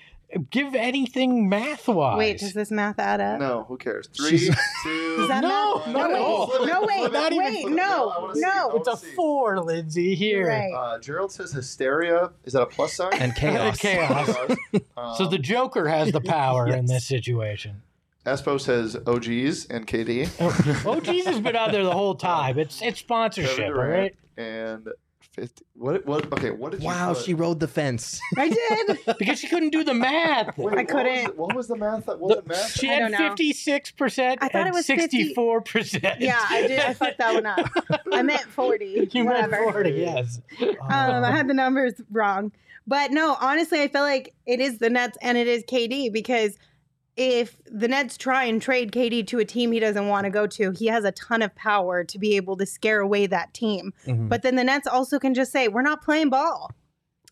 give 0.50 0.76
anything 0.76 1.50
math 1.50 1.88
wise? 1.88 2.18
Wait, 2.18 2.40
does 2.40 2.54
this 2.54 2.72
math 2.72 3.00
add 3.00 3.20
up? 3.20 3.40
No, 3.40 3.64
who 3.68 3.78
cares? 3.78 4.08
Three, 4.16 4.38
She's- 4.38 4.58
two, 4.84 5.18
Does 5.18 5.28
that 5.30 5.42
No, 5.42 5.78
math? 5.80 5.88
no, 5.88 6.08
no, 6.08 6.08
no. 6.08 6.48
wait, 6.48 6.68
no, 6.68 6.82
wait, 7.04 7.12
Not 7.14 7.34
even 7.34 7.46
wait, 7.46 7.62
flip 7.64 7.74
it. 7.74 7.76
no, 7.76 8.32
see. 8.34 8.40
No. 8.42 8.70
It's 8.76 8.88
a 8.88 8.98
see. 8.98 9.12
four, 9.16 9.60
Lindsay. 9.62 10.14
Here. 10.16 10.48
Right. 10.48 10.72
Uh, 10.74 11.00
Gerald 11.00 11.32
says 11.32 11.52
hysteria. 11.52 12.32
Is 12.46 12.54
that 12.54 12.62
a 12.62 12.66
plus 12.66 12.94
sign? 12.94 13.14
and 13.14 13.36
chaos. 13.36 13.78
Chaos. 13.78 14.30
Um, 14.98 15.16
So 15.16 15.26
the 15.28 15.38
Joker 15.40 15.88
has 15.88 16.12
the 16.12 16.22
power 16.22 16.68
in 16.68 16.86
this 16.86 17.06
situation. 17.06 17.82
Espo 18.26 18.62
says 18.62 18.96
OGeez 18.98 19.68
and 19.72 19.88
KD. 19.88 20.28
OGeez's 20.84 21.26
has 21.26 21.40
been 21.40 21.56
out 21.56 21.72
there 21.72 21.84
the 21.84 21.92
whole 21.92 22.14
time. 22.16 22.60
It's 22.60 22.82
it's 22.82 23.00
sponsorship, 23.00 23.58
Kevin 23.58 23.74
right? 23.74 24.16
And 24.42 24.88
50. 25.34 25.64
What? 25.76 26.06
What? 26.06 26.34
Okay. 26.34 26.52
What 26.52 26.72
did 26.74 26.82
you? 26.82 26.88
Wow, 26.88 27.14
put? 27.14 27.24
she 27.24 27.34
rode 27.34 27.60
the 27.60 27.68
fence. 27.68 28.20
I 28.38 28.50
did. 28.50 28.98
Because 29.20 29.40
she 29.40 29.48
couldn't 29.48 29.70
do 29.70 29.84
the 29.84 29.94
math. 29.94 30.58
Wait, 30.58 30.78
I 30.78 30.84
couldn't. 30.84 31.26
the- 31.28 31.32
What 31.42 31.56
was 31.56 31.68
the 31.68 31.76
math? 31.78 32.06
That 32.08 32.20
wasn't 32.20 32.48
math. 32.48 32.72
she 32.72 32.90
I 32.90 32.94
had 32.94 33.00
don't 33.00 33.12
know. 33.12 33.30
fifty 33.30 33.54
six 33.54 33.92
percent 33.92 34.40
I 34.42 34.48
thought 34.48 34.62
and 34.62 34.68
it 34.70 34.74
was 34.74 34.86
50 34.88 35.02
sixty 35.02 35.34
four 35.34 35.62
percent. 35.62 36.20
Yeah, 36.20 36.40
I 36.50 36.68
did. 36.68 36.80
I 36.80 36.94
fucked 36.94 37.20
that 37.20 37.34
one 37.34 37.46
up. 37.46 37.70
I 38.12 38.22
meant 38.24 38.42
40. 38.42 39.10
You 39.14 39.24
meant 39.24 39.52
whatever. 39.52 39.72
forty, 39.72 39.92
yes. 39.92 40.42
Um, 40.60 40.74
I 40.90 41.32
had 41.32 41.48
the 41.48 41.54
numbers 41.54 41.94
wrong. 42.12 42.52
But 42.88 43.12
no, 43.12 43.38
honestly, 43.40 43.82
I 43.82 43.88
feel 43.88 44.02
like 44.02 44.34
it 44.48 44.60
is 44.60 44.80
the 44.80 44.90
Nets 44.90 45.18
and 45.22 45.38
it 45.38 45.48
is 45.48 45.64
KD 45.64 46.12
because 46.12 46.58
if 47.18 47.58
the 47.66 47.88
Nets 47.88 48.18
try 48.18 48.46
and 48.46 48.62
trade 48.62 48.92
KD 48.92 49.26
to 49.28 49.40
a 49.40 49.46
team 49.46 49.72
he 49.72 49.80
doesn't 49.80 50.08
want 50.08 50.26
to 50.26 50.30
go 50.30 50.48
to, 50.48 50.72
he 50.72 50.88
has 50.88 51.04
a 51.04 51.12
ton 51.12 51.42
of 51.42 51.54
power 51.56 52.04
to 52.04 52.18
be 52.20 52.36
able 52.36 52.56
to 52.58 52.66
scare 52.66 53.00
away 53.02 53.28
that 53.28 53.54
team. 53.54 53.94
Mhm. 54.08 54.30
But 54.30 54.42
then 54.44 54.56
the 54.56 54.64
Nets 54.64 54.88
also 54.88 55.20
can 55.20 55.34
just 55.34 55.52
say, 55.52 55.68
we're 55.68 55.82
not 55.82 56.02
playing 56.02 56.30
ball. 56.30 56.72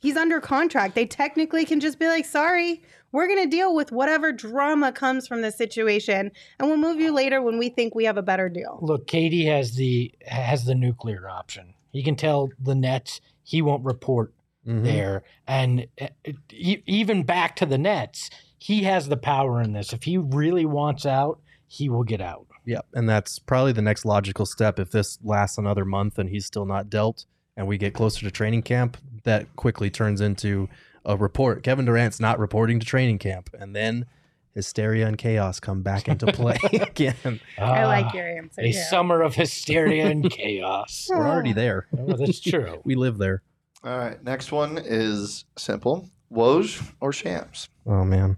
He's 0.02 0.16
under 0.18 0.40
contract. 0.40 0.96
They 0.96 1.06
technically 1.06 1.66
can 1.66 1.80
just 1.80 2.00
be 2.00 2.08
like, 2.08 2.26
sorry, 2.26 2.82
we're 3.12 3.28
going 3.28 3.44
to 3.44 3.50
deal 3.50 3.74
with 3.76 3.92
whatever 3.92 4.32
drama 4.32 4.92
comes 4.92 5.28
from 5.28 5.42
this 5.42 5.58
situation 5.58 6.32
and 6.60 6.68
we'll 6.68 6.78
move 6.78 7.00
you 7.00 7.12
later 7.12 7.42
when 7.42 7.58
we 7.58 7.70
think 7.70 7.96
we 7.96 8.06
have 8.06 8.18
a 8.18 8.22
better 8.22 8.48
deal. 8.50 8.80
Look, 8.82 9.08
KD 9.08 9.46
has 9.48 9.76
the 9.76 10.14
has 10.26 10.66
the 10.66 10.76
nuclear 10.76 11.28
option. 11.28 11.74
He 11.92 12.04
can 12.04 12.16
tell 12.16 12.50
the 12.62 12.76
Nets 12.76 13.20
he 13.44 13.62
won't 13.62 13.84
report 13.84 14.34
Mhm. 14.68 14.84
there, 14.84 15.24
and 15.48 15.88
uh, 16.00 16.08
e- 16.52 16.84
even 16.86 17.24
back 17.24 17.56
to 17.56 17.66
the 17.66 17.78
Nets, 17.78 18.30
he 18.60 18.84
has 18.84 19.08
the 19.10 19.18
power 19.18 19.62
in 19.62 19.74
this. 19.74 19.94
If 19.94 20.04
he 20.04 20.18
really 20.18 20.66
wants 20.66 21.06
out, 21.06 21.40
he 21.68 21.90
will 21.90 22.04
get 22.04 22.22
out. 22.22 22.46
Yep, 22.66 22.86
and 22.94 23.10
that's 23.10 23.40
probably 23.40 23.72
the 23.72 23.82
next 23.82 24.06
logical 24.06 24.46
step. 24.46 24.80
If 24.80 24.92
this 24.92 25.18
lasts 25.24 25.58
another 25.58 25.86
month 25.86 26.20
and 26.20 26.30
he's 26.30 26.46
still 26.46 26.66
not 26.66 26.90
dealt, 26.90 27.26
and 27.58 27.68
we 27.68 27.78
get 27.78 27.94
closer 27.94 28.22
to 28.22 28.32
training 28.32 28.62
camp, 28.64 28.98
that 29.24 29.56
quickly 29.56 29.90
turns 29.90 30.22
into 30.22 30.70
a 31.06 31.18
report. 31.18 31.64
Kevin 31.64 31.86
Durant's 31.86 32.20
not 32.20 32.38
reporting 32.40 32.80
to 32.80 32.86
training 32.86 33.18
camp, 33.18 33.50
and 33.58 33.76
then 33.76 34.06
hysteria 34.54 35.08
and 35.08 35.18
chaos 35.18 35.60
come 35.60 35.82
back 35.82 36.08
into 36.08 36.28
play 36.32 36.58
again. 36.74 37.40
I 37.58 37.84
Ah, 37.84 37.88
like 37.88 38.14
your 38.14 38.28
answer. 38.28 38.62
a 38.62 38.68
yeah. 38.68 38.84
summer 38.90 39.22
of 39.22 39.36
hysteria 39.36 40.08
and 40.08 40.30
chaos. 40.32 41.08
We're 41.10 41.28
already 41.28 41.54
there. 41.54 41.88
Oh, 41.98 42.14
that's 42.18 42.40
true. 42.40 42.82
We 42.84 42.96
live 42.96 43.18
there. 43.18 43.42
All 43.84 43.98
right. 43.98 44.22
Next 44.24 44.52
one 44.52 44.78
is 44.84 45.46
simple. 45.58 46.10
Woj 46.32 46.84
or 47.00 47.12
Shams? 47.14 47.70
Oh 47.88 48.04
man, 48.04 48.38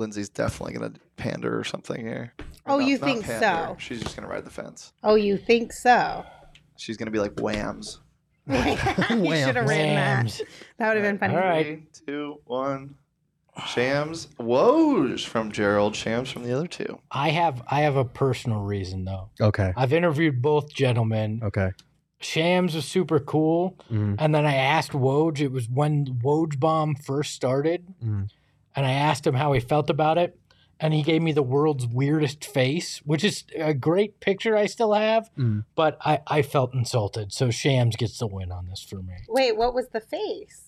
Lindsay's 0.00 0.28
definitely 0.30 0.72
gonna 0.74 0.92
pander 1.16 1.56
or 1.58 1.62
something 1.64 2.00
here. 2.04 2.32
Oh, 2.66 2.78
Not- 2.78 2.88
you 2.88 2.98
not 2.98 3.04
think 3.06 3.24
pander. 3.24 3.40
so? 3.46 3.76
She's 3.78 4.00
just 4.02 4.16
gonna 4.16 4.28
ride 4.28 4.44
the 4.44 4.50
fence. 4.50 4.92
Oh, 5.04 5.14
you 5.14 5.36
think 5.36 5.72
so? 5.72 6.24
She's 6.76 6.96
gonna 6.96 7.10
be 7.10 7.18
like 7.20 7.38
whams. 7.38 8.00
you 8.48 8.56
should 8.56 8.78
have 9.56 9.68
written 9.68 9.94
that. 9.94 10.40
That 10.78 10.88
would 10.88 10.96
have 10.96 11.02
been 11.04 11.18
funny. 11.18 11.34
All 11.36 11.40
right. 11.40 11.64
Three, 11.66 12.04
two, 12.06 12.40
one. 12.46 12.96
Shams. 13.66 14.26
Woj 14.38 15.26
from 15.26 15.52
Gerald. 15.52 15.94
Shams 15.94 16.30
from 16.30 16.44
the 16.44 16.52
other 16.56 16.66
two. 16.66 16.98
I 17.10 17.30
have 17.30 17.62
I 17.70 17.80
have 17.80 17.96
a 17.96 18.04
personal 18.04 18.60
reason 18.62 19.04
though. 19.04 19.28
okay, 19.40 19.72
I've 19.76 19.92
interviewed 19.92 20.40
both 20.40 20.72
gentlemen. 20.72 21.40
okay. 21.44 21.72
Shams 22.22 22.74
was 22.74 22.84
super 22.84 23.18
cool, 23.18 23.76
Mhm. 23.90 24.16
and 24.18 24.34
then 24.34 24.44
I 24.46 24.54
asked 24.54 24.92
Woj. 24.92 25.40
It 25.40 25.52
was 25.52 25.68
when 25.68 26.06
Woj 26.22 26.58
bomb 26.60 26.94
first 26.94 27.34
started, 27.34 27.84
Mhm. 28.04 28.28
And 28.76 28.86
I 28.86 28.92
asked 28.92 29.26
him 29.26 29.34
how 29.34 29.52
he 29.52 29.60
felt 29.60 29.90
about 29.90 30.18
it, 30.18 30.38
and 30.78 30.94
he 30.94 31.02
gave 31.02 31.20
me 31.22 31.32
the 31.32 31.42
world's 31.42 31.86
weirdest 31.86 32.44
face, 32.44 32.98
which 33.04 33.22
is 33.24 33.44
a 33.56 33.74
great 33.74 34.20
picture 34.20 34.56
I 34.56 34.66
still 34.66 34.94
have, 34.94 35.30
Mhm. 35.38 35.64
but 35.74 35.98
I 36.04 36.20
I 36.26 36.42
felt 36.42 36.72
insulted. 36.74 37.32
So 37.32 37.50
Shams 37.50 37.96
gets 37.96 38.18
the 38.18 38.26
win 38.26 38.50
on 38.52 38.66
this 38.68 38.82
for 38.82 38.96
me. 39.02 39.14
Wait, 39.28 39.56
what 39.56 39.74
was 39.74 39.88
the 39.88 40.00
face? 40.00 40.66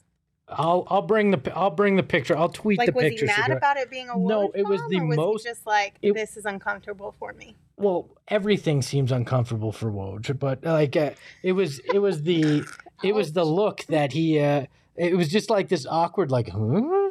I'll 0.48 0.86
I'll 0.90 1.02
bring 1.02 1.30
the 1.30 1.56
I'll 1.56 1.70
bring 1.70 1.96
the 1.96 2.02
picture. 2.02 2.36
I'll 2.36 2.50
tweet 2.50 2.78
Like, 2.78 2.88
the 2.88 2.92
was 2.92 3.20
he 3.20 3.24
mad 3.24 3.48
you- 3.48 3.54
about 3.56 3.78
it 3.78 3.90
being 3.90 4.10
a 4.10 4.18
No, 4.18 4.50
it 4.54 4.64
was 4.66 4.82
the 4.90 4.98
or 5.00 5.06
was 5.06 5.16
most- 5.16 5.44
He 5.44 5.50
just 5.50 5.66
like 5.66 5.94
it- 6.02 6.12
this 6.14 6.36
is 6.36 6.44
uncomfortable 6.44 7.14
for 7.18 7.32
me. 7.32 7.56
well, 7.78 8.10
everything 8.28 8.82
seems 8.82 9.10
uncomfortable 9.12 9.72
for 9.72 9.90
Woj, 9.90 10.38
but 10.38 10.62
like 10.64 10.94
uh, 10.96 11.10
it 11.42 11.52
was 11.52 11.78
it 11.94 12.00
was 12.00 12.22
the 12.24 12.64
it 13.02 13.14
was 13.14 13.32
the 13.32 13.44
look 13.46 13.86
that 13.86 14.12
he 14.12 14.38
uh 14.40 14.66
it 14.94 15.16
was 15.16 15.28
just 15.30 15.48
like 15.48 15.68
this 15.68 15.86
awkward 15.86 16.30
like 16.30 16.48
huh 16.50 17.01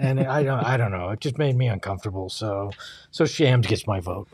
and 0.00 0.20
I 0.20 0.42
don't 0.42 0.64
I 0.64 0.76
don't 0.76 0.90
know. 0.90 1.10
It 1.10 1.20
just 1.20 1.38
made 1.38 1.56
me 1.56 1.68
uncomfortable. 1.68 2.28
So 2.28 2.70
so 3.10 3.24
Shams 3.26 3.66
gets 3.66 3.86
my 3.86 4.00
vote. 4.00 4.28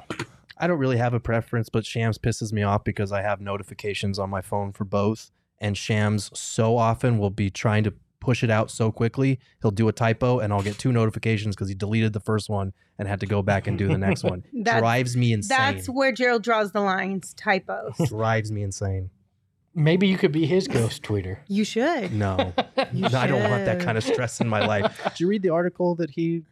I 0.58 0.66
don't 0.66 0.78
really 0.78 0.96
have 0.96 1.12
a 1.12 1.20
preference, 1.20 1.68
but 1.68 1.84
Shams 1.84 2.16
pisses 2.18 2.52
me 2.52 2.62
off 2.62 2.82
because 2.84 3.12
I 3.12 3.20
have 3.22 3.40
notifications 3.40 4.18
on 4.18 4.30
my 4.30 4.40
phone 4.40 4.72
for 4.72 4.84
both. 4.84 5.30
And 5.58 5.76
Shams 5.76 6.30
so 6.38 6.76
often 6.78 7.18
will 7.18 7.30
be 7.30 7.50
trying 7.50 7.84
to 7.84 7.92
push 8.20 8.42
it 8.42 8.50
out 8.50 8.70
so 8.70 8.90
quickly, 8.90 9.38
he'll 9.62 9.70
do 9.70 9.86
a 9.88 9.92
typo 9.92 10.40
and 10.40 10.52
I'll 10.52 10.62
get 10.62 10.76
two 10.78 10.90
notifications 10.90 11.54
because 11.54 11.68
he 11.68 11.74
deleted 11.74 12.12
the 12.12 12.20
first 12.20 12.48
one 12.50 12.72
and 12.98 13.06
had 13.06 13.20
to 13.20 13.26
go 13.26 13.40
back 13.42 13.66
and 13.68 13.78
do 13.78 13.86
the 13.86 13.98
next 13.98 14.24
one. 14.32 14.42
That's- 14.52 14.80
Drives 14.80 15.16
me 15.16 15.32
insane. 15.32 15.56
That's 15.58 15.88
where 15.88 16.10
Gerald 16.12 16.42
draws 16.42 16.72
the 16.72 16.80
lines. 16.80 17.34
Typos. 17.34 17.94
Drives 18.08 18.50
me 18.50 18.62
insane. 18.62 19.10
Maybe 19.79 20.09
you 20.09 20.16
could 20.16 20.33
be 20.33 20.47
his 20.47 20.66
ghost 20.66 21.03
tweeter. 21.03 21.37
You 21.49 21.62
should. 21.64 22.12
No, 22.12 22.53
You 22.93 23.07
I 23.07 23.27
don't 23.27 23.49
want 23.49 23.66
that 23.66 23.79
should. 23.79 23.85
kind 23.85 23.99
of 23.99 24.05
stress 24.05 24.41
in 24.41 24.49
my 24.49 24.66
life. 24.66 25.01
Did 25.11 25.20
you 25.20 25.29
read 25.29 25.43
the 25.43 25.51
article 25.51 25.95
that 25.97 26.11
he 26.11 26.43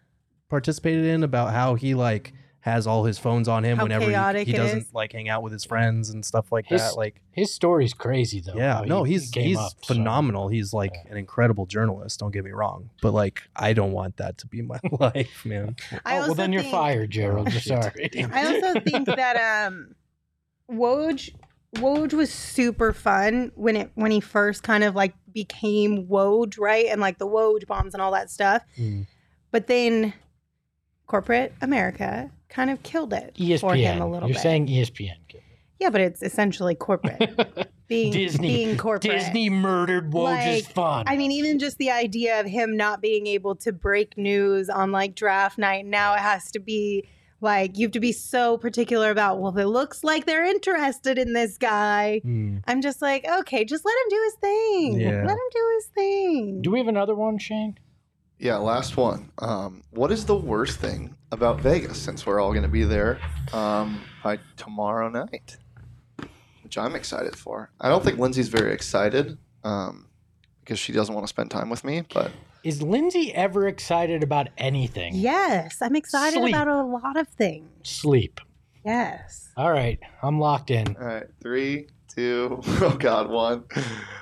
participated 0.51 1.07
in 1.07 1.23
about 1.25 1.53
how 1.53 1.75
he 1.75 1.95
like 1.95 2.33
has 2.61 2.87
all 2.87 3.05
his 3.05 3.19
phones 3.19 3.47
on 3.49 3.63
him 3.65 3.77
How 3.77 3.83
whenever 3.83 4.05
he, 4.07 4.11
chaotic 4.13 4.47
he 4.47 4.55
it 4.55 4.57
doesn't 4.57 4.79
is. 4.79 4.95
like 4.95 5.13
hang 5.13 5.29
out 5.29 5.43
with 5.43 5.53
his 5.53 5.65
friends 5.67 6.09
and 6.11 6.25
stuff 6.25 6.51
like 6.53 6.65
His- 6.67 6.81
that? 6.81 6.97
Like, 6.97 7.21
His 7.31 7.53
story's 7.53 7.93
crazy 7.93 8.41
though. 8.41 8.55
yeah, 8.57 8.77
how 8.77 8.85
no, 8.85 9.05
he 9.05 9.15
he's 9.15 9.31
came 9.31 9.45
he's 9.49 9.59
up, 9.59 9.73
so- 9.83 9.95
phenomenal. 9.95 10.49
He's 10.49 10.73
like 10.73 10.93
Yeah. 10.95 11.13
an 11.13 11.17
incredible 11.19 11.67
journalist. 11.67 12.21
Don't 12.21 12.31
get 12.31 12.45
me 12.45 12.53
wrong, 12.53 12.89
but 13.03 13.13
like 13.13 13.43
I 13.57 13.73
don't 13.75 13.93
want 13.93 14.17
that 14.19 14.39
to 14.39 14.47
be 14.47 14.63
my 14.63 14.81
life, 14.93 15.45
man. 15.45 15.77
I 16.07 16.15
oh, 16.15 16.17
also 16.17 16.29
well, 16.29 16.35
then 16.37 16.53
you're 16.53 16.63
think- 16.63 16.75
fired, 16.75 17.11
Gerald. 17.11 17.49
Oh, 17.49 17.51
You're 17.51 17.61
sorry. 17.61 18.11
I 18.33 18.47
also 18.47 18.81
think 18.81 19.07
that 19.09 19.67
um 19.67 19.95
Woj 20.71 21.31
Woj 21.75 22.13
was 22.13 22.31
super 22.33 22.93
fun 22.93 23.53
when 23.55 23.77
it 23.77 23.91
when 23.95 24.11
he 24.11 24.21
first 24.21 24.63
kind 24.63 24.85
of 24.85 24.95
like 24.95 25.15
became 25.33 26.07
Woj, 26.07 26.59
right? 26.59 26.87
And 26.87 27.01
like 27.01 27.19
the 27.19 27.27
Woj 27.27 27.67
bombs 27.67 27.95
and 27.95 28.03
all 28.03 28.13
that 28.13 28.31
stuff. 28.31 28.63
Mm. 28.79 29.07
But 29.51 29.67
then 29.67 30.13
corporate 31.07 31.53
America 31.61 32.31
kind 32.49 32.71
of 32.71 32.83
killed 32.83 33.13
it 33.13 33.35
ESPN. 33.37 33.61
for 33.61 33.75
him 33.75 34.01
a 34.01 34.09
little 34.11 34.29
you're 34.29 34.35
bit. 34.35 34.43
saying 34.43 34.67
ESPN. 34.69 35.17
yeah, 35.81 35.91
but 35.91 36.01
it's 36.01 36.23
essentially 36.23 36.75
corporate. 36.75 37.69
being 37.89 38.13
Disney. 38.13 38.49
being 38.49 38.77
corporate. 38.79 39.13
Disney 39.13 39.51
murdered 39.51 40.11
Woj's 40.11 40.65
Like, 40.65 40.65
fun. 40.73 41.05
I 41.07 41.17
mean, 41.19 41.31
even 41.33 41.59
just 41.59 41.77
the 41.79 41.91
idea 41.91 42.41
of 42.41 42.47
him 42.47 42.77
not 42.77 43.03
being 43.03 43.27
able 43.27 43.57
to 43.57 43.73
break 43.73 44.17
news 44.17 44.71
on 44.71 44.91
like 44.91 45.15
draft 45.15 45.59
night. 45.59 45.85
Now 45.85 46.15
it 46.15 46.21
has 46.21 46.51
to 46.53 46.61
be 46.61 47.07
like 47.45 47.79
you 47.79 47.87
have 47.87 47.93
to 47.93 48.01
be 48.01 48.11
so 48.11 48.59
particular 48.59 49.11
about. 49.11 49.39
Well, 49.39 49.57
it 49.57 49.65
looks 49.67 50.03
like 50.03 50.27
they're 50.27 50.45
interested 50.45 51.19
in 51.19 51.33
this 51.33 51.57
guy. 51.57 52.21
Mm. 52.25 52.65
I'm 52.67 52.83
just 52.83 53.01
like, 53.01 53.25
okay, 53.29 53.65
just 53.65 53.85
let 53.85 53.93
him 53.93 54.09
do 54.11 54.23
his 54.25 54.35
thing. 54.35 55.01
Yeah. 55.01 55.25
Let 55.25 55.35
him 55.35 55.51
do 55.53 55.73
his 55.77 55.87
thing. 55.95 56.63
Do 56.63 56.73
we 56.73 56.79
have 56.79 56.89
another 56.89 57.15
one, 57.15 57.39
Shane? 57.39 57.79
Yeah, 58.39 58.57
last 58.57 58.97
one. 58.97 59.31
Um, 59.39 59.83
what 59.91 60.11
is 60.11 60.27
the 60.27 60.35
worst 60.35 60.79
thing 60.79 61.15
about 61.31 61.61
Vegas 61.61 61.99
since 61.99 62.27
we're 62.27 62.41
all 62.41 62.51
going 62.51 62.65
to 62.65 62.69
be 62.69 62.83
there 62.83 63.21
um, 63.53 64.03
by 64.23 64.39
tomorrow 64.57 65.09
night? 65.09 65.57
Which 66.63 66.77
I'm 66.77 66.97
excited 66.97 67.37
for. 67.37 67.71
I 67.81 67.89
don't 67.89 68.03
think 68.03 68.19
Lindsay's 68.19 68.49
very 68.49 68.73
excited 68.73 69.39
um, 69.63 70.09
because 70.61 70.79
she 70.79 70.93
doesn't 70.93 71.15
want 71.15 71.27
to 71.27 71.29
spend 71.29 71.51
time 71.51 71.71
with 71.71 71.85
me, 71.85 72.03
but 72.13 72.33
Is 72.65 72.81
Lindsay 72.81 73.31
ever 73.35 73.69
excited 73.69 74.23
about 74.23 74.49
anything? 74.57 75.15
yes, 75.15 75.83
I'm 75.83 75.95
excited 75.95 76.39
Sleep. 76.41 76.55
about 76.55 76.67
a 76.67 76.83
lot 76.83 77.19
of 77.19 77.29
things. 77.29 77.69
Sleep. 77.83 78.41
Yes. 78.87 79.51
All 79.55 79.71
right, 79.71 79.99
I'm 80.23 80.41
locked 80.41 80.71
in. 80.71 80.97
all 80.97 81.05
right, 81.05 81.27
three, 81.43 81.89
two, 82.09 82.63
oh 82.67 82.97
God, 82.99 83.29
one. 83.29 83.65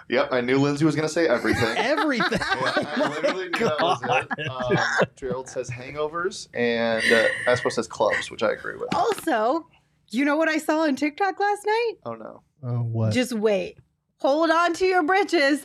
Yep, 0.09 0.33
I 0.33 0.41
knew 0.41 0.59
Lindsay 0.59 0.85
was 0.85 0.97
going 0.97 1.07
to 1.07 1.13
say 1.13 1.29
everything. 1.29 1.63
Everything. 1.77 2.39
Yeah, 2.41 2.95
I 2.97 3.09
literally 3.11 3.45
knew 3.45 3.59
that 3.61 3.81
was 3.81 4.03
it. 4.03 4.49
Um, 4.51 4.77
Gerald 5.15 5.49
says 5.49 5.71
hangovers, 5.71 6.49
and 6.53 7.03
uh, 7.13 7.29
Espo 7.47 7.71
says 7.71 7.87
clubs, 7.87 8.29
which 8.29 8.43
I 8.43 8.51
agree 8.51 8.77
with. 8.77 8.93
Also, 8.93 9.69
you 10.11 10.25
know 10.25 10.37
what 10.37 10.49
I 10.49 10.59
saw 10.59 10.81
on 10.81 10.97
TikTok 10.97 11.39
last 11.39 11.65
night? 11.65 11.93
Oh 12.05 12.15
no. 12.15 12.43
Oh, 12.65 12.79
what? 12.83 13.13
Just 13.13 13.33
wait. 13.33 13.79
Hold 14.19 14.51
on 14.51 14.75
to 14.75 14.85
your 14.85 15.03
britches. 15.05 15.65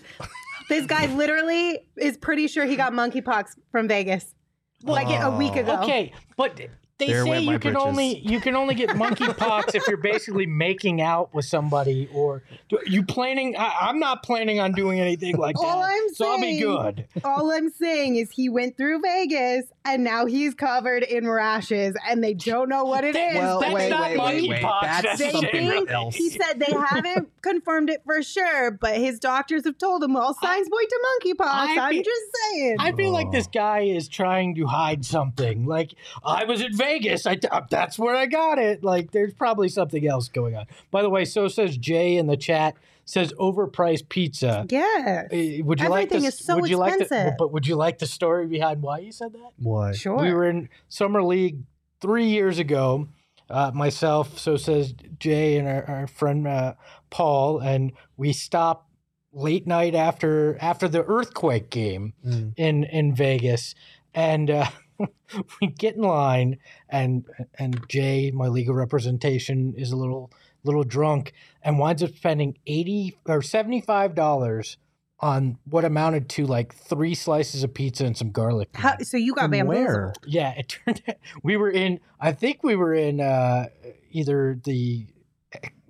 This 0.70 0.86
guy 0.86 1.06
literally 1.16 1.80
is 1.98 2.18
pretty 2.18 2.48
sure 2.48 2.66
he 2.66 2.76
got 2.76 2.94
monkeypox 2.94 3.56
from 3.72 3.88
Vegas. 3.88 4.34
Like 4.84 5.08
a 5.10 5.36
week 5.36 5.56
ago. 5.56 5.80
Okay, 5.82 6.14
but 6.38 6.56
they 7.00 7.08
There 7.08 7.24
say 7.24 7.30
went 7.30 7.46
my 7.46 7.54
you 7.54 7.60
can 7.60 7.74
britches. 7.74 7.88
only 7.88 8.20
you 8.20 8.40
can 8.40 8.56
only 8.56 8.76
get 8.76 8.90
monkeypox 9.04 9.74
if 9.74 9.88
you're 9.88 9.98
basically 9.98 10.46
making 10.46 11.02
out 11.02 11.34
with 11.34 11.46
somebody 11.46 12.08
or 12.14 12.44
do, 12.70 12.78
you 12.86 13.04
planning. 13.04 13.56
I, 13.58 13.74
I'm 13.82 13.98
not 14.00 14.22
planning 14.24 14.60
on 14.60 14.72
doing 14.74 15.00
anything 15.00 15.36
like 15.38 15.58
All 15.58 15.82
that, 15.82 15.90
I'm 15.92 16.14
so 16.14 16.30
I'll 16.32 16.38
be 16.38 16.60
saying- 16.60 16.62
good. 16.62 17.08
All 17.24 17.52
I'm 17.52 17.70
saying 17.72 18.18
is 18.18 18.30
he 18.32 18.50
went 18.50 18.78
through 18.78 19.02
Vegas 19.02 19.66
and 19.88 20.04
now 20.04 20.26
he's 20.26 20.54
covered 20.54 21.04
in 21.04 21.28
rashes 21.28 21.96
and 22.08 22.24
they 22.24 22.34
don't 22.34 22.70
know 22.70 22.84
what 22.86 23.04
it 23.04 23.16
is. 23.16 23.36
well, 23.36 23.60
That's 23.60 23.74
wait, 23.74 23.90
not 23.90 24.02
wait, 24.12 24.20
wait, 24.20 24.50
wait. 24.50 24.62
monkeypox, 24.62 24.82
That's 24.82 25.04
that's 25.04 25.20
They 25.20 25.32
something 25.32 25.52
think- 25.70 25.90
else. 25.90 26.16
He 26.16 26.30
said 26.30 26.60
they 26.60 26.72
haven't 26.74 27.30
confirmed 27.42 27.90
it 27.90 28.02
for 28.06 28.22
sure, 28.22 28.72
but 28.72 28.98
his 28.98 29.20
doctors 29.20 29.64
have 29.66 29.78
told 29.78 30.04
him 30.04 30.16
all 30.16 30.34
signs 30.34 30.70
point 30.70 30.90
to 30.90 31.00
monkeypox. 31.24 31.46
I 31.46 31.78
I'm 31.80 31.94
feel- 31.94 32.04
just 32.04 32.26
saying. 32.52 32.76
I 32.80 32.92
feel 32.92 33.12
like 33.12 33.32
this 33.32 33.48
guy 33.48 33.80
is 33.82 34.08
trying 34.08 34.56
to 34.56 34.68
hide 34.68 35.06
something. 35.06 35.66
Like 35.66 35.94
I 36.24 36.44
was 36.46 36.62
in 36.62 36.76
Vegas. 36.76 37.26
I 37.26 37.38
uh, 37.52 37.62
that's 37.70 37.98
where 37.98 38.16
I 38.16 38.26
got 38.26 38.60
it. 38.60 38.84
Like 38.84 39.12
there's 39.12 39.34
probably 39.34 39.70
something 39.70 40.06
else 40.08 40.28
going 40.28 40.56
on. 40.56 40.66
By 40.92 41.02
the 41.02 41.10
way, 41.10 41.26
so 41.26 41.48
says 41.48 41.78
Jay 41.78 42.18
in 42.18 42.28
the 42.28 42.38
chat. 42.38 42.76
Says 43.10 43.32
overpriced 43.40 44.10
pizza. 44.10 44.66
Yeah. 44.70 45.24
Uh, 45.32 45.64
Would 45.64 45.80
you 45.80 45.88
like 45.90 46.08
Everything 46.08 46.26
is 46.26 46.38
so 46.38 46.58
would 46.60 46.70
you 46.70 46.76
like 46.76 46.98
the, 46.98 47.04
expensive. 47.06 47.34
but 47.40 47.54
would 47.54 47.66
you 47.66 47.78
like 47.78 48.00
the 48.00 48.06
story 48.06 48.48
behind 48.48 48.82
why 48.82 49.00
you 49.00 49.14
said 49.14 49.32
that? 49.32 49.52
Why? 49.58 49.94
Sure. 49.94 50.18
We 50.18 50.34
were 50.34 50.50
in 50.50 50.68
summer 50.90 51.24
league 51.24 51.62
three 52.02 52.26
years 52.28 52.60
ago. 52.60 53.08
Uh, 53.50 53.72
myself, 53.74 54.38
so 54.38 54.58
says 54.58 54.94
Jay, 55.20 55.58
and 55.58 55.70
our, 55.70 55.86
our 55.90 56.08
friend 56.08 56.46
uh, 56.46 56.74
Paul, 57.10 57.60
and 57.60 57.94
we 58.18 58.34
stopped 58.34 58.92
late 59.32 59.66
night 59.66 59.96
after 59.96 60.58
after 60.60 60.90
the 60.90 61.02
earthquake 61.06 61.70
game 61.70 62.12
Mm. 62.26 62.54
in 62.58 62.84
in 62.84 63.16
Vegas, 63.16 63.74
and 64.14 64.50
uh, 64.52 64.66
we 65.62 65.68
get 65.68 65.96
in 65.96 66.02
line, 66.02 66.58
and 66.90 67.24
and 67.58 67.80
Jay, 67.88 68.32
my 68.32 68.50
legal 68.50 68.76
representation, 68.76 69.74
is 69.78 69.94
a 69.94 69.96
little 69.96 70.30
little 70.68 70.84
drunk 70.84 71.34
and 71.64 71.80
winds 71.80 72.04
up 72.04 72.16
spending 72.16 72.58
eighty 72.68 73.18
or 73.26 73.42
seventy 73.42 73.82
five 73.82 74.14
dollars 74.14 74.78
on 75.20 75.58
what 75.66 75.84
amounted 75.84 76.30
to 76.30 76.46
like 76.46 76.76
three 76.76 77.16
slices 77.16 77.64
of 77.64 77.74
pizza 77.74 78.06
and 78.06 78.16
some 78.16 78.30
garlic. 78.32 78.70
How, 78.76 78.98
so 79.00 79.18
you 79.18 79.34
got 79.34 79.44
From 79.46 79.52
bamboozled. 79.52 79.86
where? 79.88 80.14
Yeah, 80.28 80.54
it 80.56 80.68
turned 80.86 81.02
out 81.08 81.16
we 81.42 81.58
were 81.58 81.72
in. 81.72 82.00
I 82.20 82.34
think 82.34 82.62
we 82.64 82.76
were 82.76 82.94
in 82.94 83.20
uh, 83.20 83.66
either 84.12 84.60
the 84.64 85.08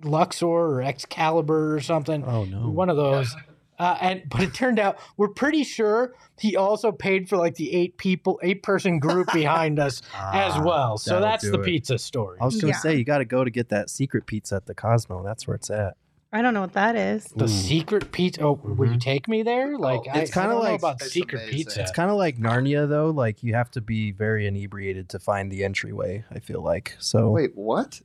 Luxor 0.02 0.46
or 0.46 0.82
Excalibur 0.82 1.74
or 1.74 1.80
something. 1.80 2.24
Oh 2.24 2.44
no. 2.44 2.70
One 2.70 2.88
of 2.88 2.96
those. 2.96 3.34
Uh, 3.78 3.96
and 4.00 4.22
but 4.28 4.40
it 4.42 4.52
turned 4.54 4.78
out 4.78 4.98
we're 5.16 5.28
pretty 5.28 5.62
sure 5.62 6.14
he 6.38 6.56
also 6.56 6.90
paid 6.90 7.28
for 7.28 7.36
like 7.36 7.54
the 7.54 7.72
eight 7.72 7.96
people, 7.96 8.40
eight 8.42 8.62
person 8.62 8.98
group 8.98 9.28
behind 9.32 9.78
us 9.78 10.00
as 10.14 10.54
Ah, 10.56 10.62
well. 10.64 10.98
So 10.98 11.20
that's 11.20 11.48
the 11.48 11.60
it. 11.60 11.64
pizza 11.64 11.96
story. 11.98 12.38
I 12.40 12.44
was 12.44 12.60
gonna 12.60 12.72
Yeah. 12.72 12.78
say 12.78 12.96
you 12.96 13.04
got 13.04 13.18
to 13.18 13.24
go 13.24 13.44
to 13.44 13.50
get 13.50 13.68
that 13.68 13.88
secret 13.88 14.26
pizza 14.26 14.56
at 14.56 14.66
the 14.66 14.74
Cosmo. 14.74 15.22
That's 15.22 15.46
where 15.46 15.54
it's 15.54 15.70
at. 15.70 15.96
I 16.30 16.42
don't 16.42 16.52
know 16.52 16.60
what 16.60 16.74
that 16.74 16.94
is. 16.94 17.24
the 17.36 17.44
Ooh. 17.44 17.48
secret 17.48 18.12
pizza. 18.12 18.42
Oh, 18.42 18.60
will 18.62 18.92
you 18.92 18.98
take 18.98 19.28
me 19.28 19.42
there? 19.42 19.78
Like 19.78 20.02
I, 20.12 20.18
it's 20.20 20.30
kinda 20.34 20.48
don't 20.50 20.56
know 20.64 20.70
like- 20.72 20.78
about 20.80 21.00
secret 21.00 21.42
amazing. 21.44 21.56
pizza. 21.56 21.80
It's 21.82 21.90
kind 21.92 22.10
of 22.10 22.16
like 22.18 22.36
Narnia 22.36 22.86
though. 22.88 23.10
Like 23.10 23.42
you 23.42 23.54
have 23.54 23.70
to 23.70 23.80
be 23.80 24.10
very 24.10 24.46
inebriated 24.46 25.08
to 25.10 25.18
find 25.18 25.50
the 25.52 25.64
entryway. 25.64 26.24
I 26.30 26.40
feel 26.40 26.62
like 26.62 26.96
so. 26.98 27.30
Wait, 27.30 27.52
what? 27.56 28.02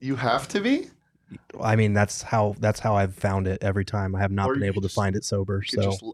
You 0.00 0.16
have 0.16 0.48
to 0.48 0.60
be? 0.60 0.88
I 1.60 1.76
mean, 1.76 1.92
that's 1.92 2.22
how 2.22 2.54
that's 2.58 2.80
how 2.80 2.96
I've 2.96 3.14
found 3.14 3.46
it 3.46 3.62
every 3.62 3.84
time. 3.84 4.14
I 4.14 4.20
have 4.20 4.30
not 4.30 4.48
Or 4.48 4.54
been 4.54 4.62
you 4.62 4.68
able 4.68 4.82
to 4.82 4.88
find 4.88 5.16
it 5.16 5.24
sober. 5.24 5.62
So 5.64 5.82
just 5.82 6.04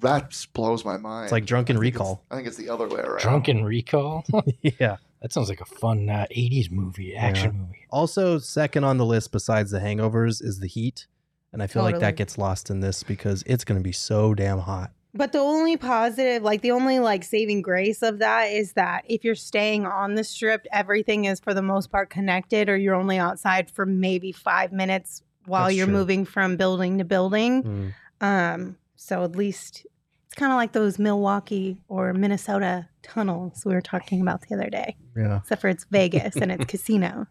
that 0.00 0.46
blows 0.52 0.84
my 0.84 0.96
mind. 0.96 1.24
it's 1.24 1.32
like 1.32 1.46
drunken 1.46 1.76
I 1.76 1.80
recall. 1.80 2.24
I 2.30 2.36
think 2.36 2.48
it's 2.48 2.56
the 2.56 2.68
other 2.68 2.88
way 2.88 3.00
around. 3.00 3.20
Drunken 3.20 3.64
Recall. 3.64 4.24
yeah. 4.62 4.96
that 5.22 5.32
sounds 5.32 5.48
like 5.48 5.60
a 5.60 5.64
fun 5.66 6.08
uh, 6.08 6.26
'80s 6.34 6.70
movie, 6.70 7.14
action 7.14 7.56
movie. 7.58 7.86
Also, 7.90 8.38
second 8.38 8.84
on 8.84 8.96
the 8.96 9.06
list 9.06 9.32
besides 9.32 9.70
the 9.70 9.78
hangovers 9.78 10.42
is 10.42 10.60
the 10.60 10.66
heat, 10.66 11.06
and 11.52 11.62
I 11.62 11.66
feel 11.66 11.82
like 11.82 11.98
that 12.00 12.16
gets 12.16 12.38
lost 12.38 12.70
in 12.70 12.80
this 12.80 13.02
because 13.02 13.42
it's 13.46 13.64
going 13.64 13.78
to 13.78 13.84
be 13.84 13.92
so 13.92 14.34
damn 14.34 14.60
hot. 14.60 14.92
But 15.12 15.32
the 15.32 15.38
only 15.40 15.76
positive, 15.76 16.42
like 16.42 16.60
the 16.62 16.70
only 16.70 17.00
like 17.00 17.24
saving 17.24 17.62
grace 17.62 18.00
of 18.02 18.18
that 18.20 18.44
is 18.44 18.74
that 18.74 19.04
if 19.08 19.24
you're 19.24 19.34
staying 19.34 19.84
on 19.86 20.14
the 20.14 20.22
strip, 20.24 20.66
everything 20.72 21.24
is 21.24 21.40
for 21.40 21.52
the 21.52 21.62
most 21.62 21.90
part 21.90 22.10
connected, 22.10 22.68
or 22.68 22.76
you're 22.76 22.94
only 22.94 23.18
outside 23.18 23.70
for 23.70 23.84
maybe 23.84 24.30
five 24.30 24.72
minutes 24.72 25.22
while 25.46 25.64
That's 25.64 25.76
you're 25.76 25.86
true. 25.86 25.94
moving 25.94 26.24
from 26.24 26.56
building 26.56 26.98
to 26.98 27.04
building. 27.04 27.62
Mm. 27.62 27.92
Um, 28.20 28.76
so 28.96 29.24
at 29.24 29.32
least 29.34 29.84
it's 30.26 30.34
kind 30.34 30.52
of 30.52 30.56
like 30.56 30.72
those 30.72 30.98
Milwaukee 30.98 31.82
or 31.88 32.12
Minnesota 32.12 32.88
tunnels 33.02 33.64
we 33.64 33.74
were 33.74 33.80
talking 33.80 34.20
about 34.20 34.42
the 34.42 34.54
other 34.54 34.70
day, 34.70 34.96
Yeah. 35.16 35.38
except 35.38 35.60
for 35.62 35.68
it's 35.68 35.86
Vegas 35.90 36.36
and 36.36 36.52
it's 36.52 36.64
casino. 36.68 37.26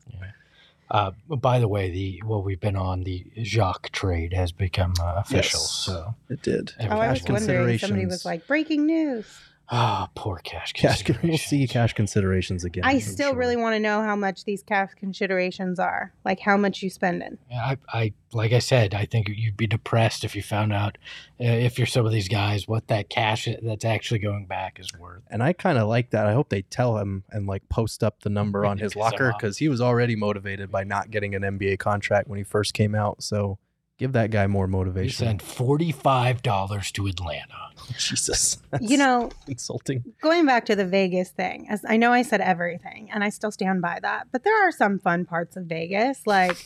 Uh, 0.92 1.12
by 1.30 1.60
the 1.60 1.68
way, 1.68 1.90
the 1.92 2.22
well, 2.26 2.42
we've 2.42 2.60
been 2.60 2.76
on 2.76 3.04
the 3.04 3.26
Jacques 3.44 3.92
trade 3.92 4.34
has 4.34 4.52
become 4.52 4.94
uh, 5.00 5.16
official. 5.18 5.60
Yes. 5.60 5.70
So 5.72 6.16
It 6.30 6.42
did. 6.42 6.74
Oh, 6.80 6.86
I 6.88 7.12
was 7.12 7.22
everything- 7.22 7.34
wondering. 7.56 7.78
Somebody 7.78 8.06
was 8.08 8.26
like, 8.26 8.48
"Breaking 8.48 8.86
news." 8.88 9.26
Oh, 9.72 10.08
poor 10.16 10.38
cash. 10.44 10.74
Cash. 10.74 11.04
We'll 11.22 11.38
see 11.38 11.68
cash 11.68 11.94
considerations 11.94 12.64
again. 12.64 12.84
I 12.84 12.94
I'm 12.94 13.00
still 13.02 13.32
sure. 13.32 13.38
really 13.38 13.56
want 13.56 13.76
to 13.76 13.80
know 13.80 14.02
how 14.02 14.16
much 14.16 14.46
these 14.46 14.64
cash 14.64 14.90
considerations 14.96 15.80
are. 15.80 16.12
Like 16.26 16.40
how 16.40 16.58
much 16.58 16.82
you 16.82 16.90
spend 16.90 17.22
in. 17.22 17.38
Yeah, 17.52 17.62
I, 17.64 17.78
I, 17.94 18.14
like 18.34 18.52
I 18.52 18.60
said, 18.60 18.96
I 18.96 19.06
think 19.06 19.30
you'd 19.30 19.58
be 19.58 19.68
depressed 19.68 20.24
if 20.24 20.36
you 20.36 20.42
found 20.42 20.74
out 20.74 20.98
uh, 21.40 21.44
if 21.44 21.78
you're 21.78 21.88
some 21.88 22.06
of 22.06 22.12
these 22.12 22.28
guys 22.28 22.68
what 22.68 22.88
that 22.88 23.10
cash 23.10 23.48
that's 23.62 23.86
actually 23.86 24.20
going 24.20 24.48
back 24.48 24.80
is 24.80 24.92
worth. 24.98 25.22
And 25.30 25.44
I 25.44 25.54
kind 25.54 25.78
of 25.78 25.88
like 25.88 26.12
that. 26.12 26.26
I 26.26 26.34
hope 26.34 26.50
they 26.50 26.64
tell 26.64 26.98
him 26.98 27.24
and 27.30 27.46
like 27.46 27.68
post 27.70 28.04
up 28.04 28.22
the 28.22 28.30
number 28.30 28.66
on 28.66 28.80
his 28.80 28.96
locker 28.96 29.34
because 29.38 29.58
he 29.58 29.70
was 29.70 29.82
already 29.82 30.16
motivated 30.16 30.72
by 30.72 30.84
not 30.84 31.12
getting 31.12 31.36
an 31.36 31.44
NBA 31.44 31.78
contract 31.78 32.28
when 32.28 32.38
he 32.38 32.44
first 32.44 32.74
came 32.74 32.96
out. 32.96 33.22
So 33.22 33.60
give 34.00 34.14
that 34.14 34.32
guy 34.32 34.48
more 34.48 34.66
We 34.66 34.72
motivation. 34.72 35.28
sent 35.28 35.42
forty 35.44 35.92
five 35.92 36.42
dollars 36.42 36.92
to 36.94 37.06
Atlanta. 37.06 37.70
Jesus, 37.98 38.58
You 38.82 38.98
know, 38.98 39.30
insulting. 39.48 40.04
going 40.22 40.46
back 40.46 40.66
to 40.66 40.76
the 40.76 40.86
Vegas 40.86 41.30
thing, 41.30 41.68
as 41.70 41.84
I 41.88 41.98
know 41.98 42.12
I 42.12 42.24
said 42.24 42.42
everything, 42.42 43.10
and 43.14 43.24
I 43.24 43.30
still 43.30 43.52
stand 43.52 43.82
by 43.82 44.00
that, 44.02 44.28
but 44.32 44.44
there 44.44 44.68
are 44.68 44.72
some 44.72 44.98
fun 45.00 45.26
parts 45.26 45.56
of 45.56 45.66
Vegas. 45.66 46.22
Like 46.26 46.58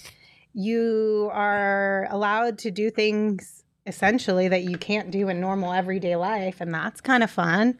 you 0.53 1.29
are 1.33 2.07
allowed 2.11 2.57
to 2.59 2.71
do 2.71 2.89
things 2.91 3.63
essentially 3.85 4.47
that 4.47 4.63
you 4.63 4.77
can't 4.77 5.11
do 5.11 5.27
in 5.29 5.41
normal 5.41 5.73
everyday 5.73 6.15
life, 6.15 6.61
and 6.61 6.73
that's 6.73 7.01
kind 7.01 7.23
of 7.23 7.29
fun. 7.31 7.79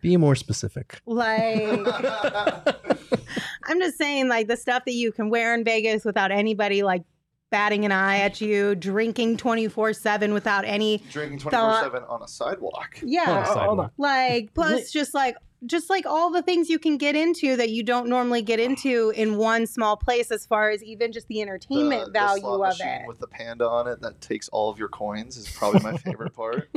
Be 0.00 0.16
more 0.16 0.34
specific. 0.34 1.00
Like 1.06 1.78
I'm 3.66 3.80
just 3.80 3.96
saying, 3.98 4.28
like 4.28 4.46
the 4.48 4.56
stuff 4.56 4.84
that 4.84 4.92
you 4.94 5.12
can 5.12 5.30
wear 5.30 5.54
in 5.54 5.64
Vegas 5.64 6.04
without 6.04 6.30
anybody 6.30 6.82
like 6.82 7.02
batting 7.50 7.84
an 7.84 7.92
eye 7.92 8.18
at 8.18 8.40
you, 8.40 8.74
drinking 8.74 9.36
24 9.36 9.92
7 9.92 10.32
without 10.32 10.64
any 10.64 10.98
Drinking 11.10 11.38
24 11.38 11.80
7 11.82 12.02
on 12.04 12.22
a 12.22 12.28
sidewalk. 12.28 12.98
yeah 13.02 13.30
On 13.30 13.42
a 13.42 13.46
sidewalk. 13.46 13.92
like 13.98 14.52
plus 14.54 14.90
just 14.90 15.14
like 15.14 15.36
just 15.66 15.88
like 15.88 16.04
all 16.04 16.30
the 16.30 16.42
things 16.42 16.68
you 16.68 16.78
can 16.78 16.98
get 16.98 17.16
into 17.16 17.56
that 17.56 17.70
you 17.70 17.82
don't 17.82 18.06
normally 18.08 18.42
get 18.42 18.60
into 18.60 19.10
in 19.16 19.38
one 19.38 19.66
small 19.66 19.96
place 19.96 20.30
as 20.30 20.44
far 20.44 20.68
as 20.68 20.82
even 20.84 21.10
just 21.10 21.26
the 21.28 21.40
entertainment 21.40 22.00
The- 22.00 22.06
the 22.06 22.12
value 22.12 22.40
slot 22.42 22.54
of 22.54 22.78
machine 22.78 22.88
it 22.88 23.08
With 23.08 23.18
the 23.20 23.28
panda 23.28 23.66
on 23.68 23.86
it 23.88 24.00
that 24.02 24.20
takes 24.20 24.48
all 24.50 24.68
of 24.68 24.78
your 24.78 24.88
coins 24.88 25.36
is 25.38 25.48
probably 25.50 25.80
my 25.80 25.96
favorite 25.96 26.34
part. 26.36 26.68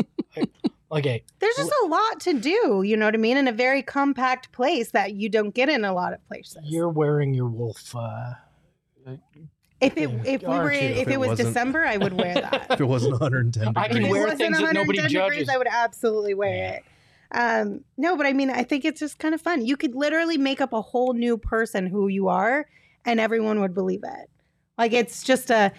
Okay, 0.89 1.21
there's 1.39 1.55
just 1.57 1.71
a 1.83 1.87
lot 1.87 2.19
to 2.21 2.33
do 2.39 2.81
you 2.85 2.95
know 2.95 3.05
what 3.07 3.13
i 3.13 3.17
mean 3.17 3.35
in 3.35 3.47
a 3.49 3.51
very 3.51 3.81
compact 3.81 4.53
place 4.53 4.91
that 4.91 5.13
you 5.15 5.27
don't 5.27 5.53
get 5.53 5.67
in 5.67 5.83
a 5.83 5.93
lot 5.93 6.13
of 6.13 6.25
places 6.29 6.57
you're 6.63 6.87
wearing 6.87 7.33
your 7.33 7.47
wolf. 7.49 7.93
Uh, 7.93 8.35
if 9.81 9.95
it 9.97 10.09
if 10.25 10.41
we 10.41 10.47
were 10.47 10.71
in, 10.71 10.83
if, 10.91 10.97
If 10.99 11.07
it, 11.07 11.13
it 11.13 11.19
was 11.19 11.37
december 11.37 11.85
i 11.85 11.97
would 11.97 12.13
wear 12.13 12.33
that 12.35 12.67
If 12.71 12.81
it 12.81 12.85
wasn't 12.85 13.13
110 13.13 13.73
I 13.75 13.87
can 13.87 13.97
If 13.97 14.03
it 14.05 14.09
wear 14.09 14.23
wasn't 14.23 14.39
things 14.39 14.57
that 14.59 14.73
nobody 14.73 14.97
degrees, 14.99 15.11
judges. 15.13 15.49
I 15.49 15.57
would 15.57 15.67
absolutely 15.69 16.33
wear 16.33 16.55
Yeah. 16.55 16.71
it. 16.77 16.83
Um, 17.29 17.83
no, 17.97 18.15
but 18.15 18.25
I 18.25 18.31
mean, 18.31 18.49
I 18.49 18.63
think 18.63 18.85
it's 18.85 19.01
just 19.01 19.19
kind 19.19 19.35
of 19.35 19.41
fun. 19.41 19.65
You 19.65 19.75
could 19.75 19.93
literally 19.95 20.37
make 20.37 20.61
up 20.61 20.71
a 20.71 20.81
whole 20.81 21.11
new 21.13 21.37
person 21.37 21.85
who 21.85 22.07
you 22.07 22.29
are, 22.29 22.65
and 23.03 23.19
everyone 23.19 23.59
would 23.59 23.73
believe 23.73 24.03
it. 24.05 24.29
Like 24.77 24.93
it's 24.93 25.23
just 25.23 25.49
a 25.51 25.73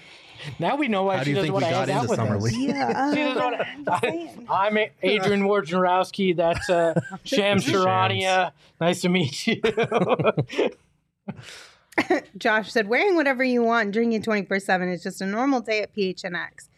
now 0.59 0.77
we 0.77 0.89
know 0.89 1.05
why 1.05 1.17
How 1.17 1.23
she 1.25 1.33
doesn't 1.33 1.51
want 1.53 1.65
to 1.65 1.71
got 1.71 1.89
hang 1.89 1.97
out 1.97 2.03
into 2.05 2.11
with 2.11 2.19
Summer 2.19 2.37
us. 2.37 2.43
League? 2.43 2.69
yeah. 2.69 3.11
She 3.15 3.23
doesn't 3.23 3.43
wanna- 3.43 3.67
I'm. 4.51 4.77
I'm 4.77 4.91
Adrian 5.03 5.43
Wojnarowski. 5.45 6.37
That's 6.37 6.69
uh, 6.69 7.01
Sham 7.25 7.61
Shams. 7.61 7.65
Charania. 7.67 8.53
Nice 8.79 9.01
to 9.01 9.09
meet 9.09 9.47
you. 9.47 9.61
Josh 12.39 12.73
said, 12.73 12.89
"Wearing 12.89 13.17
whatever 13.17 13.43
you 13.45 13.63
want, 13.63 13.85
and 13.87 13.93
drinking 13.93 14.23
twenty 14.23 14.45
four 14.47 14.61
seven 14.61 14.89
is 14.89 15.03
just 15.03 15.21
a 15.21 15.27
normal 15.27 15.61
day 15.61 15.83
at 15.83 15.95
PHNX. 15.95 16.69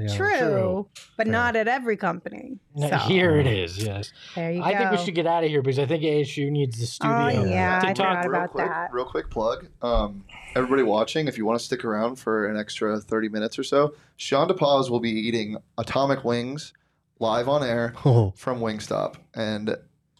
Yeah. 0.00 0.16
true, 0.16 0.38
true. 0.38 0.88
but 1.16 1.26
Fair. 1.26 1.32
not 1.32 1.56
at 1.56 1.66
every 1.66 1.96
company. 1.96 2.58
Now, 2.76 2.88
So, 2.90 2.96
Here 3.08 3.36
it 3.36 3.48
is. 3.48 3.82
Yes, 3.82 4.12
there 4.36 4.52
you 4.52 4.62
I 4.62 4.70
go. 4.72 4.78
think 4.78 4.90
we 4.92 4.96
should 4.98 5.16
get 5.16 5.26
out 5.26 5.42
of 5.42 5.50
here 5.50 5.60
because 5.60 5.80
I 5.80 5.86
think 5.86 6.04
ASU 6.04 6.52
needs 6.52 6.78
the 6.78 6.86
studio. 6.86 7.16
Oh 7.16 7.44
yeah, 7.44 7.80
to 7.80 7.88
I 7.88 7.92
talk 7.94 8.22
forgot 8.22 8.28
real 8.28 8.30
about 8.30 8.50
quick, 8.52 8.68
that. 8.68 8.92
real 8.92 9.04
quick 9.06 9.28
plug. 9.28 9.66
Um, 9.82 10.24
everybody 10.54 10.84
watching, 10.84 11.26
if 11.26 11.36
you 11.36 11.44
want 11.44 11.58
to 11.58 11.64
stick 11.64 11.84
around 11.84 12.14
for 12.14 12.46
an 12.46 12.56
extra 12.56 13.00
30 13.00 13.28
minutes 13.28 13.58
or 13.58 13.64
so, 13.64 13.92
Sean 14.16 14.48
DePaz 14.48 14.88
will 14.88 15.00
be 15.00 15.10
eating 15.10 15.56
atomic 15.78 16.24
wings 16.24 16.72
live 17.18 17.48
on 17.48 17.64
air 17.64 17.92
Oh, 18.04 18.30
from 18.36 18.60
Wingstop. 18.60 19.16
And 19.34 19.70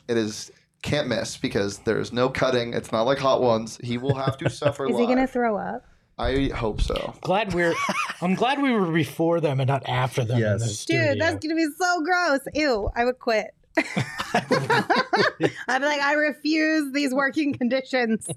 it 0.08 0.16
is 0.16 0.50
can't 0.82 1.08
miss 1.08 1.36
because 1.36 1.78
there's 1.78 2.12
no 2.12 2.28
cutting. 2.28 2.72
It's 2.72 2.92
not 2.92 3.02
like 3.02 3.18
hot 3.18 3.42
ones. 3.42 3.78
He 3.82 3.98
will 3.98 4.14
have 4.14 4.36
to 4.38 4.50
suffer 4.50 4.86
Is 4.86 4.92
live. 4.92 5.00
he 5.00 5.06
gonna 5.14 5.26
throw 5.26 5.56
up? 5.56 5.84
I 6.18 6.50
hope 6.54 6.80
so. 6.80 7.14
Glad 7.20 7.54
we're. 7.54 7.74
I'm 8.22 8.34
glad 8.34 8.60
we 8.60 8.72
were 8.72 8.90
before 8.90 9.40
them 9.40 9.60
and 9.60 9.68
not 9.68 9.88
after 9.88 10.24
them. 10.24 10.36
In 10.38 10.42
Yes. 10.42 10.84
the 10.84 10.92
Dude, 10.92 11.20
that's 11.20 11.44
gonna 11.44 11.54
be 11.54 11.68
so 11.78 12.02
gross. 12.02 12.40
Ew, 12.54 12.90
I 12.96 13.04
would 13.04 13.18
quit. 13.18 13.48
I'd 13.78 15.78
be 15.80 15.84
like, 15.84 16.00
I 16.00 16.14
refuse 16.14 16.92
these 16.92 17.14
working 17.14 17.54
conditions, 17.56 18.28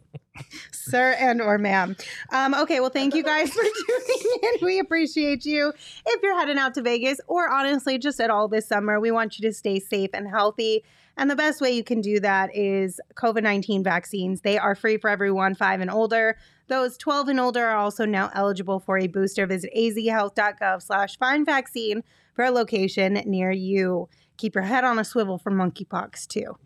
sir 0.72 1.16
and 1.20 1.42
or 1.42 1.58
ma'am. 1.58 1.96
Um, 2.32 2.54
okay, 2.54 2.80
well, 2.80 2.90
thank 2.90 3.16
you 3.16 3.24
guys 3.24 3.52
for 3.52 3.62
tuning 3.64 4.40
in. 4.44 4.66
We 4.66 4.80
appreciate 4.80 5.46
you. 5.46 5.74
If 6.06 6.22
you're 6.22 6.38
heading 6.38 6.58
out 6.58 6.74
to 6.76 6.82
Vegas 6.82 7.20
or 7.28 7.50
honestly 7.50 7.98
just 7.98 8.20
at 8.20 8.30
all 8.30 8.48
this 8.48 8.68
summer, 8.68 9.00
we 9.00 9.12
want 9.12 9.40
you 9.40 9.48
to 9.50 9.54
stay 9.54 9.80
safe 9.80 10.12
and 10.14 10.28
healthy. 10.30 10.84
And 11.18 11.30
the 11.30 11.36
best 11.36 11.62
way 11.62 11.72
you 11.72 11.84
can 11.84 12.02
do 12.02 12.20
that 12.20 12.56
is 12.56 13.00
COVID 13.16 13.44
19 13.44 13.84
vaccines. 13.84 14.42
They 14.42 14.58
are 14.58 14.76
free 14.76 14.98
for 14.98 15.10
everyone 15.10 15.56
five 15.56 15.82
and 15.82 15.92
older. 15.92 16.38
Those 16.68 16.98
12 16.98 17.30
and 17.30 17.40
older 17.40 17.66
are 17.66 17.78
also 17.78 18.06
now 18.06 18.30
eligible 18.34 18.80
for 18.80 18.98
a 18.98 19.08
booster. 19.08 19.46
Visit 19.46 19.72
azhealth.gov 19.76 20.82
slash 20.82 21.18
find 21.18 21.46
vaccine 21.46 22.04
for 22.34 22.46
a 22.46 22.52
location 22.52 23.22
near 23.26 23.52
you. 23.52 24.08
Keep 24.38 24.56
your 24.56 24.64
head 24.64 24.84
on 24.84 24.98
a 24.98 25.04
swivel 25.04 25.38
for 25.38 25.52
monkeypox 25.52 26.28
too. 26.28 26.58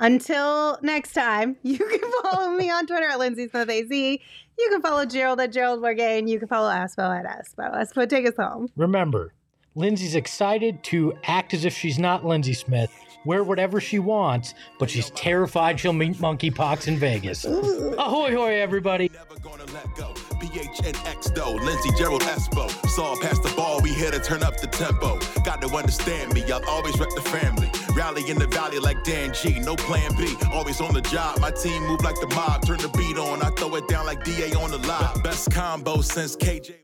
Until 0.00 0.78
next 0.82 1.12
time, 1.12 1.56
you 1.62 1.78
can 1.78 2.10
follow 2.22 2.50
me 2.50 2.70
on 2.70 2.86
Twitter 2.86 3.06
at 3.06 3.18
Lindsay 3.18 3.48
Smith 3.48 3.70
AZ. 3.70 3.90
You 3.90 4.68
can 4.70 4.82
follow 4.82 5.06
Gerald 5.06 5.40
at 5.40 5.52
Gerald 5.52 5.80
Morgan. 5.80 6.28
You 6.28 6.38
can 6.38 6.48
follow 6.48 6.70
Espo 6.70 7.18
at 7.18 7.24
Espo. 7.24 7.74
Espo, 7.74 8.08
take 8.08 8.26
us 8.26 8.34
home. 8.36 8.68
Remember, 8.76 9.32
Lindsay's 9.74 10.14
excited 10.14 10.84
to 10.84 11.14
act 11.24 11.54
as 11.54 11.64
if 11.64 11.76
she's 11.76 11.98
not 11.98 12.24
Lindsay 12.24 12.54
Smith, 12.54 12.92
wear 13.24 13.42
whatever 13.44 13.80
she 13.80 13.98
wants, 13.98 14.54
but 14.78 14.90
she's 14.90 15.10
terrified 15.10 15.78
she'll 15.80 15.92
meet 15.92 16.14
monkeypox 16.16 16.88
in 16.88 16.96
Vegas. 16.96 17.44
Ahoy, 17.44 18.34
hoy, 18.34 18.54
everybody. 18.60 19.10
Never 19.12 19.38
gonna 19.40 19.64
let 19.72 19.94
go. 19.94 20.12
PHNX 20.14 21.34
though, 21.34 21.52
Lindsay 21.52 21.90
Gerald 21.96 22.22
Espo. 22.22 22.70
Saw 22.88 23.18
past 23.20 23.42
the 23.42 23.52
ball, 23.56 23.80
we 23.80 23.92
here 23.92 24.10
to 24.10 24.20
turn 24.20 24.42
up 24.42 24.60
the 24.60 24.66
tempo. 24.66 25.18
Got 25.42 25.62
to 25.62 25.68
understand 25.68 26.32
me, 26.34 26.42
I'll 26.50 26.64
always 26.68 26.98
rep 26.98 27.10
the 27.14 27.22
family. 27.22 27.70
Rally 27.94 28.28
in 28.30 28.38
the 28.38 28.46
valley 28.46 28.78
like 28.78 29.02
Dan 29.04 29.32
G, 29.32 29.58
no 29.60 29.76
plan 29.76 30.14
B. 30.16 30.34
Always 30.52 30.80
on 30.80 30.94
the 30.94 31.02
job, 31.02 31.40
my 31.40 31.50
team 31.50 31.82
move 31.86 32.02
like 32.02 32.20
the 32.20 32.28
mob. 32.34 32.66
Turn 32.66 32.78
the 32.78 32.88
beat 32.88 33.18
on, 33.18 33.42
I 33.42 33.50
throw 33.50 33.74
it 33.76 33.88
down 33.88 34.06
like 34.06 34.24
DA 34.24 34.52
on 34.54 34.70
the 34.70 34.78
live. 34.78 35.22
Best 35.22 35.50
combo 35.50 36.00
since 36.00 36.36
KJ. 36.36 36.83